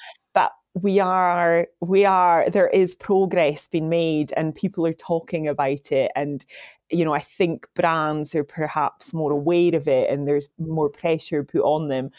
We 0.81 0.99
are 0.99 1.67
we 1.81 2.05
are 2.05 2.49
there 2.49 2.67
is 2.67 2.93
progress 2.93 3.67
being 3.67 3.89
made, 3.89 4.33
and 4.37 4.53
people 4.53 4.85
are 4.85 4.93
talking 4.93 5.47
about 5.47 5.91
it, 5.91 6.11
and 6.15 6.45
you 6.89 7.03
know, 7.03 7.13
I 7.13 7.19
think 7.19 7.67
brands 7.73 8.33
are 8.33 8.43
perhaps 8.43 9.13
more 9.13 9.31
aware 9.31 9.75
of 9.75 9.87
it 9.87 10.09
and 10.09 10.27
there's 10.27 10.49
more 10.57 10.89
pressure 10.89 11.43
put 11.43 11.61
on 11.61 11.89
them. 11.89 12.09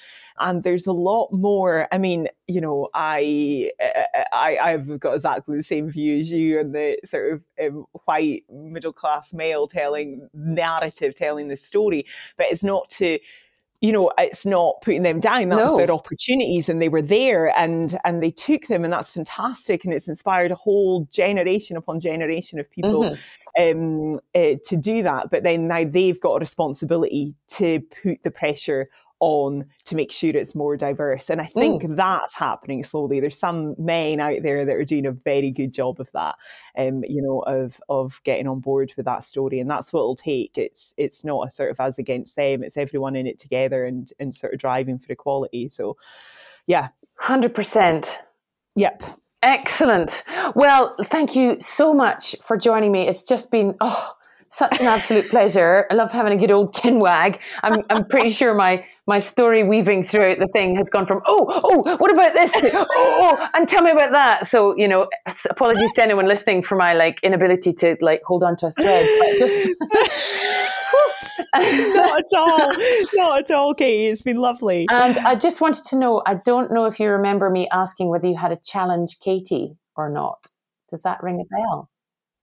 And 0.40 0.62
there's 0.62 0.86
a 0.86 0.92
lot 0.92 1.32
more. 1.32 1.88
I 1.90 1.98
mean, 1.98 2.28
you 2.46 2.60
know, 2.60 2.88
I, 2.94 3.70
I 4.32 4.58
I've 4.58 5.00
got 5.00 5.14
exactly 5.14 5.56
the 5.56 5.62
same 5.62 5.90
view 5.90 6.20
as 6.20 6.30
you 6.30 6.60
and 6.60 6.74
the 6.74 6.98
sort 7.06 7.32
of 7.32 7.42
um, 7.64 7.86
white 8.04 8.44
middle 8.50 8.92
class 8.92 9.32
male 9.32 9.68
telling 9.68 10.28
narrative, 10.34 11.14
telling 11.14 11.48
the 11.48 11.56
story, 11.56 12.04
but 12.36 12.46
it's 12.50 12.62
not 12.62 12.90
to 12.90 13.18
you 13.80 13.92
know 13.92 14.10
it's 14.18 14.44
not 14.44 14.74
putting 14.82 15.02
them 15.02 15.20
down 15.20 15.48
that's 15.48 15.70
no. 15.70 15.76
their 15.76 15.92
opportunities 15.92 16.68
and 16.68 16.82
they 16.82 16.88
were 16.88 17.02
there 17.02 17.56
and 17.56 17.96
and 18.04 18.22
they 18.22 18.30
took 18.30 18.66
them 18.66 18.84
and 18.84 18.92
that's 18.92 19.10
fantastic 19.10 19.84
and 19.84 19.94
it's 19.94 20.08
inspired 20.08 20.50
a 20.50 20.56
whole 20.56 21.06
generation 21.12 21.76
upon 21.76 22.00
generation 22.00 22.58
of 22.58 22.70
people 22.70 23.04
mm-hmm 23.04 23.20
um, 23.58 24.14
uh, 24.34 24.54
to 24.64 24.76
do 24.76 25.02
that. 25.02 25.30
But 25.30 25.42
then 25.42 25.68
now 25.68 25.84
they've 25.84 26.20
got 26.20 26.36
a 26.36 26.40
responsibility 26.40 27.34
to 27.52 27.80
put 28.02 28.22
the 28.22 28.30
pressure 28.30 28.88
on 29.20 29.64
to 29.84 29.94
make 29.96 30.12
sure 30.12 30.30
it's 30.30 30.54
more 30.54 30.76
diverse. 30.76 31.30
And 31.30 31.40
I 31.40 31.46
think 31.46 31.82
mm. 31.82 31.96
that's 31.96 32.34
happening 32.34 32.84
slowly. 32.84 33.20
There's 33.20 33.38
some 33.38 33.74
men 33.78 34.20
out 34.20 34.42
there 34.42 34.64
that 34.64 34.76
are 34.76 34.84
doing 34.84 35.06
a 35.06 35.12
very 35.12 35.50
good 35.50 35.72
job 35.72 36.00
of 36.00 36.10
that, 36.12 36.36
um, 36.76 37.04
you 37.08 37.22
know, 37.22 37.40
of 37.40 37.80
of 37.88 38.20
getting 38.24 38.48
on 38.48 38.60
board 38.60 38.92
with 38.96 39.06
that 39.06 39.24
story. 39.24 39.60
And 39.60 39.70
that's 39.70 39.92
what 39.92 40.00
it'll 40.00 40.16
take. 40.16 40.56
It's 40.56 40.94
it's 40.96 41.24
not 41.24 41.46
a 41.46 41.50
sort 41.50 41.70
of 41.70 41.80
as 41.80 41.98
against 41.98 42.36
them, 42.36 42.62
it's 42.62 42.76
everyone 42.76 43.16
in 43.16 43.26
it 43.26 43.38
together 43.38 43.84
and 43.84 44.12
and 44.18 44.34
sort 44.34 44.54
of 44.54 44.60
driving 44.60 44.98
for 44.98 45.12
equality. 45.12 45.68
So 45.68 45.96
yeah. 46.66 46.88
Hundred 47.16 47.54
percent. 47.54 48.22
Yep. 48.76 49.02
Excellent. 49.42 50.22
Well, 50.54 50.96
thank 51.04 51.34
you 51.34 51.56
so 51.60 51.94
much 51.94 52.36
for 52.42 52.56
joining 52.56 52.92
me. 52.92 53.08
It's 53.08 53.26
just 53.26 53.50
been 53.50 53.74
oh 53.80 54.12
such 54.50 54.80
an 54.80 54.86
absolute 54.86 55.28
pleasure. 55.28 55.86
I 55.90 55.94
love 55.94 56.10
having 56.10 56.32
a 56.32 56.36
good 56.36 56.50
old 56.50 56.72
tin 56.72 57.00
wag. 57.00 57.40
I'm, 57.62 57.82
I'm 57.90 58.04
pretty 58.06 58.30
sure 58.30 58.54
my, 58.54 58.84
my 59.06 59.18
story 59.18 59.62
weaving 59.62 60.02
throughout 60.02 60.38
the 60.38 60.48
thing 60.52 60.76
has 60.76 60.88
gone 60.90 61.06
from, 61.06 61.20
oh, 61.26 61.46
oh, 61.64 61.96
what 61.96 62.12
about 62.12 62.32
this? 62.32 62.52
To, 62.52 62.70
oh, 62.74 62.86
oh, 62.90 63.36
oh 63.40 63.48
and 63.54 63.68
tell 63.68 63.82
me 63.82 63.90
about 63.90 64.12
that. 64.12 64.46
So, 64.46 64.76
you 64.76 64.88
know, 64.88 65.08
apologies 65.50 65.92
to 65.94 66.02
anyone 66.02 66.26
listening 66.26 66.62
for 66.62 66.76
my 66.76 66.94
like 66.94 67.20
inability 67.22 67.72
to 67.74 67.96
like 68.00 68.22
hold 68.24 68.42
on 68.42 68.56
to 68.56 68.66
a 68.66 68.70
thread. 68.70 69.06
Not 71.54 72.18
at 72.18 72.24
all. 72.36 72.72
Not 73.14 73.38
at 73.38 73.50
all, 73.50 73.74
Katie. 73.74 74.08
It's 74.08 74.22
been 74.22 74.36
lovely. 74.36 74.86
And 74.90 75.18
I 75.18 75.34
just 75.34 75.60
wanted 75.60 75.84
to 75.86 75.98
know, 75.98 76.22
I 76.26 76.34
don't 76.34 76.72
know 76.72 76.86
if 76.86 77.00
you 77.00 77.08
remember 77.10 77.50
me 77.50 77.68
asking 77.70 78.08
whether 78.08 78.26
you 78.26 78.36
had 78.36 78.52
a 78.52 78.56
challenge 78.56 79.18
Katie 79.20 79.76
or 79.96 80.10
not. 80.10 80.48
Does 80.90 81.02
that 81.02 81.22
ring 81.22 81.40
a 81.40 81.56
bell? 81.56 81.90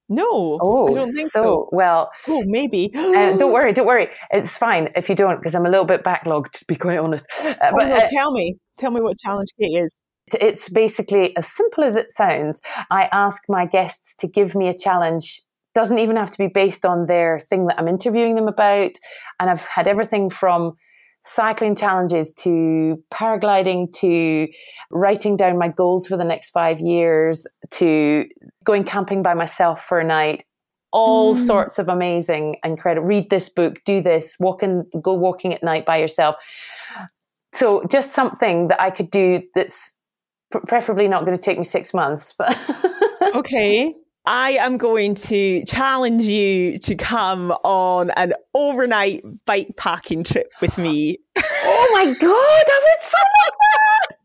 No, 0.08 0.58
oh, 0.62 0.88
I 0.88 0.94
don't 0.94 1.12
think 1.12 1.32
so. 1.32 1.42
so. 1.42 1.68
Well, 1.72 2.10
oh, 2.28 2.42
maybe. 2.46 2.92
uh, 2.94 3.36
don't 3.36 3.52
worry, 3.52 3.72
don't 3.72 3.86
worry. 3.86 4.08
It's 4.30 4.56
fine 4.56 4.88
if 4.94 5.08
you 5.08 5.14
don't, 5.14 5.36
because 5.36 5.54
I'm 5.54 5.66
a 5.66 5.70
little 5.70 5.84
bit 5.84 6.04
backlogged, 6.04 6.52
to 6.52 6.64
be 6.66 6.76
quite 6.76 6.98
honest. 6.98 7.26
Uh, 7.44 7.54
oh, 7.60 7.70
but 7.76 7.88
no, 7.88 7.94
uh, 7.96 8.08
tell 8.08 8.30
me, 8.30 8.56
tell 8.78 8.90
me 8.92 9.00
what 9.00 9.18
challenge 9.18 9.48
Kate 9.58 9.82
is. 9.84 10.02
It's 10.40 10.68
basically 10.68 11.36
as 11.36 11.46
simple 11.48 11.84
as 11.84 11.96
it 11.96 12.12
sounds. 12.12 12.60
I 12.90 13.08
ask 13.12 13.42
my 13.48 13.66
guests 13.66 14.14
to 14.20 14.28
give 14.28 14.54
me 14.54 14.68
a 14.68 14.76
challenge. 14.76 15.42
Doesn't 15.74 15.98
even 15.98 16.16
have 16.16 16.30
to 16.30 16.38
be 16.38 16.48
based 16.48 16.86
on 16.86 17.06
their 17.06 17.38
thing 17.38 17.66
that 17.66 17.78
I'm 17.78 17.88
interviewing 17.88 18.34
them 18.34 18.48
about. 18.48 18.92
And 19.38 19.50
I've 19.50 19.60
had 19.60 19.86
everything 19.86 20.30
from 20.30 20.72
cycling 21.22 21.74
challenges 21.74 22.32
to 22.34 23.02
paragliding 23.12 23.92
to 23.92 24.48
writing 24.90 25.36
down 25.36 25.58
my 25.58 25.68
goals 25.68 26.06
for 26.06 26.16
the 26.16 26.24
next 26.24 26.50
five 26.50 26.78
years 26.78 27.46
to 27.72 28.24
going 28.66 28.84
camping 28.84 29.22
by 29.22 29.32
myself 29.32 29.82
for 29.82 29.98
a 29.98 30.04
night 30.04 30.44
all 30.92 31.34
mm. 31.34 31.38
sorts 31.38 31.78
of 31.78 31.88
amazing 31.88 32.56
incredible 32.64 33.06
read 33.06 33.28
this 33.30 33.48
book 33.48 33.76
do 33.84 34.02
this 34.02 34.36
walk 34.38 34.62
and 34.62 34.84
go 35.00 35.14
walking 35.14 35.52
at 35.54 35.62
night 35.62 35.86
by 35.86 35.96
yourself 35.96 36.36
so 37.52 37.82
just 37.90 38.12
something 38.12 38.68
that 38.68 38.80
i 38.80 38.90
could 38.90 39.10
do 39.10 39.42
that's 39.54 39.96
preferably 40.68 41.08
not 41.08 41.24
going 41.24 41.36
to 41.36 41.42
take 41.42 41.58
me 41.58 41.64
six 41.64 41.94
months 41.94 42.34
but 42.36 42.56
okay 43.34 43.94
I 44.28 44.50
am 44.52 44.76
going 44.76 45.14
to 45.14 45.64
challenge 45.66 46.24
you 46.24 46.80
to 46.80 46.96
come 46.96 47.52
on 47.62 48.10
an 48.10 48.32
overnight 48.54 49.22
bike 49.44 49.76
packing 49.76 50.24
trip 50.24 50.50
with 50.60 50.76
me. 50.78 51.18
oh 51.38 51.90
my 51.94 52.06
god, 52.06 52.34
I 52.34 52.80
would 52.82 53.02
so 53.02 53.16
love 53.44 53.54
that! 53.72 54.16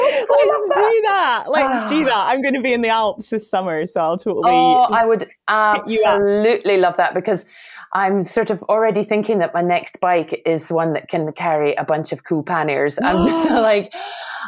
Let's 0.30 0.68
do 0.68 1.00
that. 1.04 1.44
Let's 1.48 1.90
do 1.90 2.04
that. 2.04 2.26
I'm 2.28 2.42
going 2.42 2.54
to 2.54 2.60
be 2.60 2.72
in 2.72 2.82
the 2.82 2.88
Alps 2.88 3.28
this 3.30 3.48
summer, 3.48 3.86
so 3.86 4.00
I'll 4.00 4.16
totally. 4.16 4.50
Oh, 4.52 4.86
I 4.90 5.04
would 5.04 5.28
absolutely 5.48 6.76
love 6.76 6.96
that 6.96 7.14
because 7.14 7.46
I'm 7.92 8.22
sort 8.22 8.50
of 8.50 8.62
already 8.64 9.02
thinking 9.02 9.38
that 9.38 9.52
my 9.52 9.62
next 9.62 10.00
bike 10.00 10.42
is 10.46 10.70
one 10.70 10.92
that 10.92 11.08
can 11.08 11.32
carry 11.32 11.74
a 11.74 11.84
bunch 11.84 12.12
of 12.12 12.24
cool 12.24 12.42
panniers. 12.42 12.98
I'm 13.02 13.26
just 13.26 13.50
like, 13.50 13.92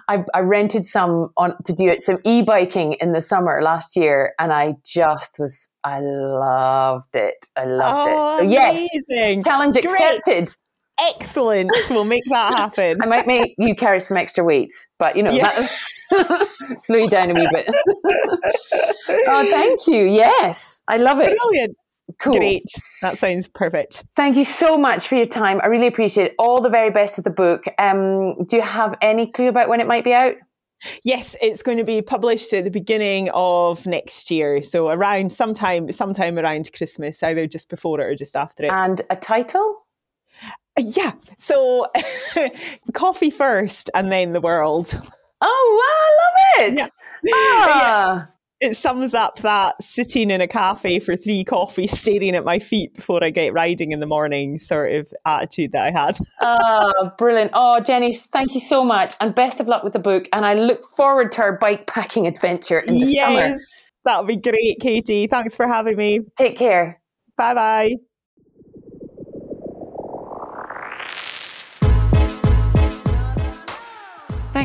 I, 0.09 0.25
I 0.33 0.41
rented 0.41 0.87
some 0.87 1.31
on 1.37 1.57
to 1.65 1.73
do 1.73 1.89
it, 1.89 2.03
some 2.03 2.19
e-biking 2.25 2.95
in 2.95 3.13
the 3.13 3.21
summer 3.21 3.61
last 3.63 3.97
year, 3.97 4.35
and 4.39 4.53
I 4.53 4.77
just 4.85 5.39
was, 5.39 5.69
I 5.83 6.01
loved 6.01 7.17
it. 7.17 7.47
I 7.57 7.65
loved 7.65 8.11
oh, 8.13 8.35
it. 8.35 8.39
So 8.39 8.43
yes, 8.45 8.89
amazing. 9.09 9.43
challenge 9.43 9.75
Great. 9.75 10.57
Accepted. 11.11 11.23
Excellent. 11.23 11.71
We'll 11.91 12.05
make 12.05 12.25
that 12.31 12.55
happen. 12.55 12.99
I 13.03 13.07
might 13.07 13.27
make 13.27 13.55
you 13.59 13.75
carry 13.75 14.01
some 14.01 14.17
extra 14.17 14.45
weights, 14.45 14.87
but 14.99 15.17
you 15.17 15.23
know, 15.23 15.33
Yeah. 15.33 15.69
that, 16.11 16.49
slow 16.81 16.97
you 16.99 17.11
down 17.11 17.31
a 17.31 17.35
wee 17.35 17.49
bit. 17.53 17.69
oh, 19.29 19.47
thank 19.51 19.87
you. 19.87 20.05
Yes, 20.07 20.83
I 20.89 20.97
love 20.97 21.21
it. 21.21 21.37
Brilliant. 21.39 21.77
Cool. 22.21 22.35
Great. 22.35 22.67
That 23.01 23.19
sounds 23.19 23.49
perfect. 23.49 24.05
Thank 24.17 24.37
you 24.37 24.45
so 24.45 24.77
much 24.77 25.09
for 25.09 25.15
your 25.17 25.25
time. 25.25 25.61
I 25.63 25.67
really 25.67 25.87
appreciate 25.87 26.27
it. 26.27 26.35
All 26.39 26.61
the 26.61 26.69
very 26.69 26.91
best 26.91 27.19
of 27.19 27.25
the 27.25 27.31
book. 27.31 27.65
Um, 27.79 28.45
do 28.45 28.57
you 28.57 28.63
have 28.63 28.97
any 29.01 29.31
clue 29.31 29.49
about 29.49 29.69
when 29.69 29.81
it 29.81 29.87
might 29.87 30.05
be 30.05 30.13
out? 30.13 30.35
Yes, 31.05 31.37
it's 31.41 31.63
going 31.63 31.79
to 31.79 31.85
be 31.85 32.03
published 32.03 32.53
at 32.53 32.65
the 32.65 32.71
beginning 32.71 33.31
of 33.33 33.87
next 33.87 34.31
year. 34.31 34.63
So 34.63 34.89
around 34.89 35.31
sometime 35.33 35.91
sometime 35.93 36.39
around 36.39 36.71
Christmas, 36.77 37.23
either 37.23 37.47
just 37.47 37.69
before 37.69 38.01
it 38.01 38.05
or 38.05 38.15
just 38.15 38.35
after 38.37 38.65
it. 38.65 38.73
And 38.73 39.01
a 39.09 39.17
title? 39.17 39.82
Yeah. 40.79 41.13
So 41.39 41.87
coffee 42.95 43.31
first 43.31 43.91
and 43.95 44.11
then 44.13 44.33
the 44.33 44.41
world. 44.41 44.99
Oh, 45.41 45.79
wow, 45.81 46.63
I 46.63 46.69
love 46.69 46.73
it. 46.73 46.79
Yeah. 47.25 47.33
Ah, 47.35 48.29
It 48.61 48.77
sums 48.77 49.13
up 49.13 49.39
that 49.41 49.81
sitting 49.83 50.31
in 50.31 50.41
a 50.41 50.47
cafe 50.47 51.01
for 51.01 51.17
three 51.17 51.43
coffees, 51.45 51.99
staring 51.99 52.35
at 52.37 52.45
my 52.45 52.59
feet 52.61 52.95
before 52.95 53.23
I 53.25 53.31
get 53.31 53.53
riding 53.53 53.91
in 53.93 53.99
the 54.01 54.07
morning 54.07 54.59
sort 54.61 54.93
of 54.95 55.13
attitude 55.27 55.73
that 55.73 55.83
I 55.83 55.91
had. 55.91 56.19
oh, 56.41 57.11
brilliant. 57.19 57.51
Oh, 57.55 57.81
Jenny, 57.81 58.15
thank 58.15 58.55
you 58.55 58.61
so 58.61 58.85
much. 58.85 59.15
And 59.21 59.35
best 59.35 59.59
of 59.61 59.67
luck 59.69 59.83
with 59.83 59.93
the 59.95 59.99
book. 59.99 60.29
And 60.33 60.45
I 60.47 60.55
look 60.55 60.85
forward 60.85 61.33
to 61.33 61.43
our 61.43 61.59
bike 61.59 61.87
packing 61.89 62.27
adventure 62.27 62.79
in 62.79 62.95
the 62.95 63.17
summer. 63.17 63.57
that'll 64.05 64.25
be 64.25 64.37
great, 64.37 64.79
Katie. 64.81 65.27
Thanks 65.27 65.57
for 65.57 65.67
having 65.67 65.97
me. 65.97 66.21
Take 66.37 66.57
care. 66.57 67.01
Bye 67.37 67.55
bye. 67.55 68.12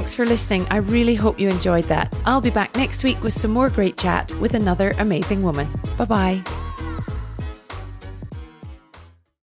Thanks 0.08 0.16
for 0.16 0.26
listening. 0.26 0.66
I 0.72 0.78
really 0.78 1.16
hope 1.16 1.38
you 1.38 1.49
enjoyed 1.49 1.84
that. 1.89 2.16
I'll 2.26 2.39
be 2.39 2.49
back 2.49 2.74
next 2.78 3.03
week 3.03 3.22
with 3.22 3.34
some 3.34 3.51
more 3.51 3.70
great 3.70 3.97
chat 3.97 4.32
with 4.39 4.53
another 4.53 4.93
amazing 4.99 5.43
woman. 5.43 5.68
Bye 5.97 6.05
bye. 6.05 6.66